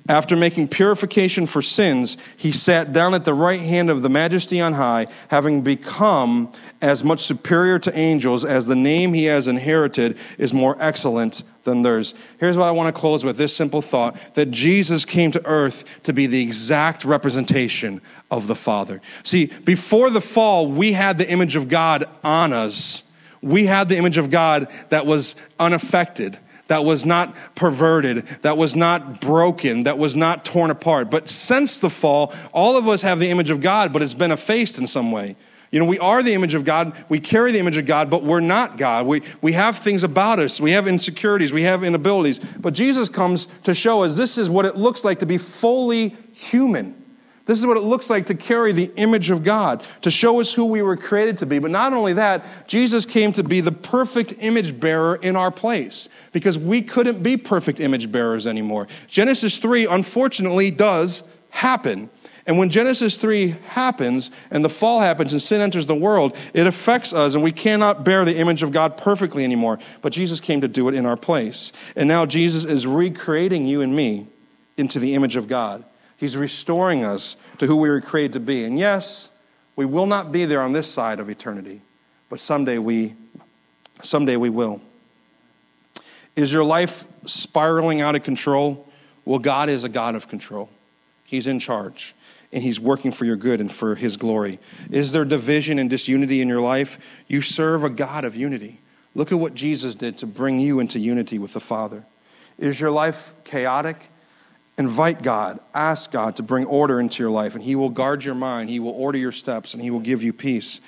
After 0.09 0.37
making 0.37 0.69
purification 0.69 1.47
for 1.47 1.61
sins, 1.61 2.17
he 2.37 2.53
sat 2.53 2.93
down 2.93 3.13
at 3.15 3.25
the 3.25 3.35
right 3.35 3.61
hand 3.61 3.91
of 3.91 4.03
the 4.03 4.09
majesty 4.09 4.61
on 4.61 4.73
high, 4.75 5.09
having 5.29 5.63
become 5.63 6.53
as 6.81 7.03
much 7.03 7.25
superior 7.25 7.81
to 7.81 7.99
angels 7.99 8.45
as 8.45 8.67
the 8.67 8.77
name 8.77 9.15
he 9.15 9.25
has 9.25 9.49
inherited 9.49 10.17
is 10.39 10.55
more 10.55 10.77
excellent 10.79 11.43
than 11.65 11.83
theirs. 11.83 12.15
Here's 12.39 12.57
what 12.57 12.69
I 12.69 12.71
want 12.71 12.95
to 12.95 12.99
close 12.99 13.25
with 13.25 13.37
this 13.37 13.57
simple 13.57 13.83
thought 13.83 14.17
that 14.35 14.53
Jesus 14.53 15.05
came 15.05 15.33
to 15.33 15.45
earth 15.45 15.85
to 16.05 16.13
be 16.13 16.27
the 16.27 16.43
exact 16.43 17.05
representation 17.05 18.01
of 18.31 18.47
the 18.47 18.55
Father. 18.55 19.01
See, 19.25 19.47
before 19.47 20.11
the 20.11 20.21
fall, 20.21 20.71
we 20.71 20.93
had 20.93 21.19
the 21.19 21.29
image 21.29 21.57
of 21.57 21.69
God 21.69 22.05
on 22.23 22.53
us. 22.53 23.03
We 23.43 23.67
had 23.67 23.89
the 23.89 23.97
image 23.97 24.19
of 24.19 24.31
God 24.31 24.69
that 24.91 25.05
was 25.05 25.35
unaffected 25.59 26.39
that 26.69 26.85
was 26.85 27.07
not 27.07 27.35
perverted, 27.55 28.27
that 28.43 28.57
was 28.57 28.75
not 28.75 29.21
broken, 29.21 29.85
that 29.85 29.99
was 29.99 30.17
not 30.17 30.45
torn 30.45 30.71
apart. 30.71 31.11
But 31.11 31.29
since 31.29 31.81
the 31.81 31.91
fall, 31.91 32.35
all 32.53 32.77
of 32.77 32.89
us 32.89 33.03
have 33.03 33.21
the 33.21 33.31
image 33.31 33.51
of 33.51 33.61
God, 33.61 33.93
but 33.93 34.03
it's 34.03 34.15
been 34.15 34.33
effaced 34.33 34.79
in 34.79 34.87
some 34.87 35.13
way. 35.13 35.37
You 35.71 35.81
know, 35.81 35.87
we 35.87 35.99
are 35.99 36.23
the 36.23 36.35
image 36.35 36.55
of 36.55 36.65
God, 36.65 36.97
we 37.09 37.21
carry 37.21 37.53
the 37.53 37.59
image 37.59 37.77
of 37.77 37.87
God, 37.87 38.09
but 38.09 38.23
we're 38.23 38.41
not 38.41 38.79
God. 38.79 39.07
We, 39.07 39.23
we 39.43 39.53
have 39.53 39.79
things 39.79 40.05
about 40.05 40.39
us, 40.39 40.61
we 40.61 40.73
have 40.73 40.87
insecurities, 40.87 41.53
we 41.53 41.63
have 41.63 41.83
inabilities. 41.83 42.39
But 42.39 42.75
Jesus 42.75 43.09
comes 43.09 43.47
to 43.65 43.75
show 43.75 44.03
us 44.03 44.17
this 44.17 44.39
is 44.39 44.49
what 44.49 44.65
it 44.65 44.77
looks 44.77 45.05
like 45.05 45.19
to 45.21 45.27
be 45.27 45.39
fully 45.39 46.17
human. 46.33 47.06
This 47.47 47.61
is 47.61 47.67
what 47.67 47.77
it 47.77 47.85
looks 47.85 48.11
like 48.11 48.27
to 48.27 48.35
carry 48.35 48.73
the 48.73 48.93
image 48.97 49.31
of 49.31 49.45
God, 49.45 49.85
to 50.03 50.11
show 50.11 50.41
us 50.41 50.53
who 50.53 50.65
we 50.65 50.83
were 50.83 50.97
created 50.97 51.39
to 51.39 51.47
be. 51.47 51.61
But 51.61 51.71
not 51.71 51.93
only 51.93 52.13
that, 52.15 52.45
Jesus 52.67 53.07
came 53.07 53.33
to 53.33 53.45
be 53.45 53.61
the 53.61 53.73
perfect 53.73 54.35
image 54.41 54.79
bearer 54.79 55.17
in 55.17 55.37
our 55.37 55.53
place 55.53 56.09
because 56.33 56.59
we 56.59 56.83
couldn't 56.83 57.23
be 57.23 57.37
perfect 57.37 57.79
image 57.79 58.11
bearers 58.11 58.49
anymore. 58.49 58.89
Genesis 59.07 59.59
3, 59.59 59.87
unfortunately, 59.87 60.73
does 60.73 61.23
happen. 61.51 62.11
And 62.49 62.59
when 62.59 62.69
Genesis 62.69 63.17
3 63.17 63.57
happens 63.69 64.33
and 64.51 64.65
the 64.65 64.69
fall 64.69 65.01
happens 65.01 65.33
and 65.33 65.41
sin 65.41 65.61
enters 65.61 65.87
the 65.87 65.95
world, 65.95 66.37
it 66.53 66.67
affects 66.67 67.13
us 67.13 67.35
and 67.35 67.45
we 67.45 67.53
cannot 67.53 68.05
bear 68.05 68.25
the 68.25 68.37
image 68.37 68.65
of 68.65 68.73
God 68.73 68.97
perfectly 68.97 69.45
anymore. 69.45 69.79
But 70.03 70.13
Jesus 70.13 70.41
came 70.41 70.61
to 70.63 70.69
do 70.69 70.89
it 70.89 70.95
in 70.95 71.07
our 71.07 71.17
place. 71.17 71.73
And 71.95 72.09
now 72.09 72.27
Jesus 72.27 72.65
is 72.65 72.89
recreating 72.89 73.67
you 73.67 73.83
and 73.83 73.95
me 73.95 74.27
into 74.77 74.99
the 74.99 75.15
image 75.15 75.37
of 75.37 75.49
God. 75.49 75.85
He's 76.17 76.37
restoring 76.37 77.05
us 77.05 77.37
to 77.59 77.67
who 77.67 77.77
we 77.77 77.89
were 77.89 78.01
created 78.01 78.33
to 78.35 78.41
be. 78.41 78.65
And 78.65 78.79
yes, 78.79 79.31
we 79.75 79.85
will 79.85 80.07
not 80.07 80.33
be 80.33 80.45
there 80.45 80.63
on 80.63 80.73
this 80.73 80.91
side 80.91 81.21
of 81.21 81.29
eternity, 81.29 81.83
but 82.29 82.41
someday 82.41 82.79
we 82.79 83.15
someday 84.03 84.37
we 84.37 84.51
will. 84.51 84.81
Is 86.35 86.53
your 86.53 86.65
life 86.65 87.05
spiraling 87.25 88.01
out 88.01 88.15
of 88.15 88.23
control? 88.23 88.87
Well, 89.25 89.39
God 89.39 89.69
is 89.69 89.85
a 89.85 89.89
God 89.89 90.15
of 90.15 90.29
control. 90.29 90.69
He's 91.25 91.47
in 91.47 91.59
charge 91.59 92.15
and 92.53 92.63
he's 92.63 92.79
working 92.79 93.13
for 93.13 93.25
your 93.25 93.37
good 93.37 93.61
and 93.61 93.73
for 93.73 93.95
his 93.95 94.17
glory. 94.17 94.59
Is 94.91 95.13
there 95.13 95.25
division 95.25 95.79
and 95.79 95.91
disunity 95.91 96.41
in 96.41 96.49
your 96.49 96.61
life? 96.61 96.99
You 97.27 97.41
serve 97.41 97.85
a 97.85 97.91
God 97.91 98.25
of 98.25 98.37
unity. 98.37 98.81
Look 99.15 99.33
at 99.33 99.39
what 99.39 99.55
Jesus 99.55 99.95
did 99.95 100.19
to 100.19 100.27
bring 100.27 100.61
you 100.61 100.79
into 100.79 100.99
unity 100.99 101.39
with 101.39 101.55
the 101.55 101.61
Father. 101.61 102.05
Is 102.59 102.81
your 102.81 102.91
life 102.91 103.35
chaotic? 103.45 104.11
Invite 104.79 105.23
God, 105.23 105.59
ask 105.73 106.11
God 106.11 106.37
to 106.37 106.43
bring 106.43 106.67
order 106.67 107.01
into 107.01 107.23
your 107.23 107.31
life, 107.31 107.55
and 107.55 107.65
He 107.65 107.75
will 107.75 107.89
guard 107.89 108.25
your 108.25 108.35
mind, 108.35 108.69
He 108.69 108.79
will 108.79 108.91
order 108.91 109.17
your 109.17 109.33
steps, 109.33 109.73
and 109.73 109.83
He 109.83 109.91
will 109.91 110.01
give 110.01 110.23
you 110.23 110.33
peace. 110.33 110.81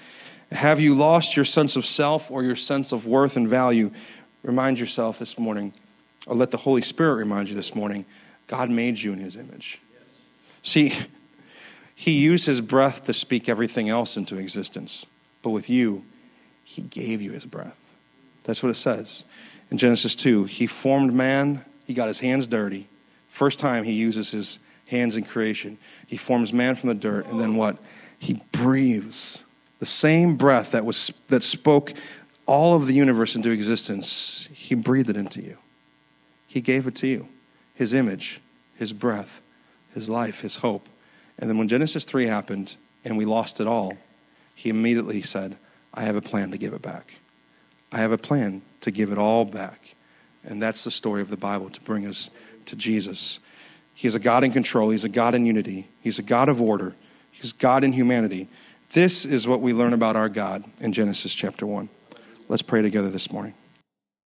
Have 0.52 0.78
you 0.78 0.94
lost 0.94 1.36
your 1.36 1.44
sense 1.44 1.74
of 1.74 1.86
self 1.86 2.30
or 2.30 2.42
your 2.42 2.56
sense 2.56 2.92
of 2.92 3.06
worth 3.06 3.36
and 3.36 3.48
value? 3.48 3.90
Remind 4.42 4.78
yourself 4.78 5.18
this 5.18 5.38
morning, 5.38 5.72
or 6.26 6.36
let 6.36 6.50
the 6.50 6.58
Holy 6.58 6.82
Spirit 6.82 7.14
remind 7.14 7.48
you 7.48 7.54
this 7.54 7.74
morning 7.74 8.04
God 8.46 8.68
made 8.68 8.98
you 8.98 9.12
in 9.12 9.18
His 9.20 9.36
image. 9.36 9.80
See, 10.62 10.92
He 11.94 12.12
used 12.12 12.44
His 12.44 12.60
breath 12.60 13.04
to 13.04 13.14
speak 13.14 13.48
everything 13.48 13.88
else 13.88 14.18
into 14.18 14.36
existence, 14.36 15.06
but 15.42 15.50
with 15.50 15.70
you, 15.70 16.04
He 16.62 16.82
gave 16.82 17.22
you 17.22 17.32
His 17.32 17.46
breath. 17.46 17.76
That's 18.44 18.62
what 18.62 18.68
it 18.68 18.76
says. 18.76 19.24
In 19.70 19.78
Genesis 19.78 20.14
2, 20.14 20.44
He 20.44 20.66
formed 20.66 21.14
man, 21.14 21.64
He 21.86 21.94
got 21.94 22.08
His 22.08 22.20
hands 22.20 22.46
dirty 22.46 22.86
First 23.38 23.60
time 23.60 23.84
he 23.84 23.92
uses 23.92 24.32
his 24.32 24.58
hands 24.88 25.16
in 25.16 25.22
creation. 25.22 25.78
He 26.08 26.16
forms 26.16 26.52
man 26.52 26.74
from 26.74 26.88
the 26.88 26.94
dirt, 26.96 27.24
and 27.28 27.40
then 27.40 27.54
what? 27.54 27.78
He 28.18 28.42
breathes. 28.50 29.44
The 29.78 29.86
same 29.86 30.34
breath 30.34 30.72
that, 30.72 30.84
was, 30.84 31.12
that 31.28 31.44
spoke 31.44 31.92
all 32.46 32.74
of 32.74 32.88
the 32.88 32.94
universe 32.94 33.36
into 33.36 33.50
existence, 33.50 34.48
he 34.52 34.74
breathed 34.74 35.08
it 35.08 35.14
into 35.16 35.40
you. 35.40 35.56
He 36.48 36.60
gave 36.60 36.88
it 36.88 36.96
to 36.96 37.06
you. 37.06 37.28
His 37.76 37.94
image, 37.94 38.40
his 38.74 38.92
breath, 38.92 39.40
his 39.94 40.10
life, 40.10 40.40
his 40.40 40.56
hope. 40.56 40.88
And 41.38 41.48
then 41.48 41.58
when 41.58 41.68
Genesis 41.68 42.02
3 42.02 42.26
happened 42.26 42.74
and 43.04 43.16
we 43.16 43.24
lost 43.24 43.60
it 43.60 43.68
all, 43.68 43.96
he 44.52 44.68
immediately 44.68 45.22
said, 45.22 45.56
I 45.94 46.02
have 46.02 46.16
a 46.16 46.20
plan 46.20 46.50
to 46.50 46.58
give 46.58 46.72
it 46.72 46.82
back. 46.82 47.14
I 47.92 47.98
have 47.98 48.10
a 48.10 48.18
plan 48.18 48.62
to 48.80 48.90
give 48.90 49.12
it 49.12 49.18
all 49.18 49.44
back. 49.44 49.94
And 50.42 50.60
that's 50.60 50.82
the 50.82 50.90
story 50.90 51.22
of 51.22 51.30
the 51.30 51.36
Bible 51.36 51.70
to 51.70 51.80
bring 51.82 52.04
us 52.04 52.30
to 52.68 52.76
Jesus. 52.76 53.40
He 53.94 54.06
is 54.06 54.14
a 54.14 54.20
God 54.20 54.44
in 54.44 54.52
control, 54.52 54.90
He's 54.90 55.04
a 55.04 55.08
God 55.08 55.34
in 55.34 55.44
unity, 55.44 55.88
He's 56.00 56.18
a 56.18 56.22
God 56.22 56.48
of 56.48 56.62
order, 56.62 56.94
He's 57.32 57.52
God 57.52 57.84
in 57.84 57.92
humanity. 57.92 58.48
This 58.92 59.24
is 59.24 59.46
what 59.46 59.60
we 59.60 59.72
learn 59.72 59.92
about 59.92 60.16
our 60.16 60.28
God 60.28 60.64
in 60.80 60.92
Genesis 60.92 61.34
chapter 61.34 61.66
1. 61.66 61.88
Let's 62.48 62.62
pray 62.62 62.80
together 62.80 63.10
this 63.10 63.30
morning. 63.30 63.54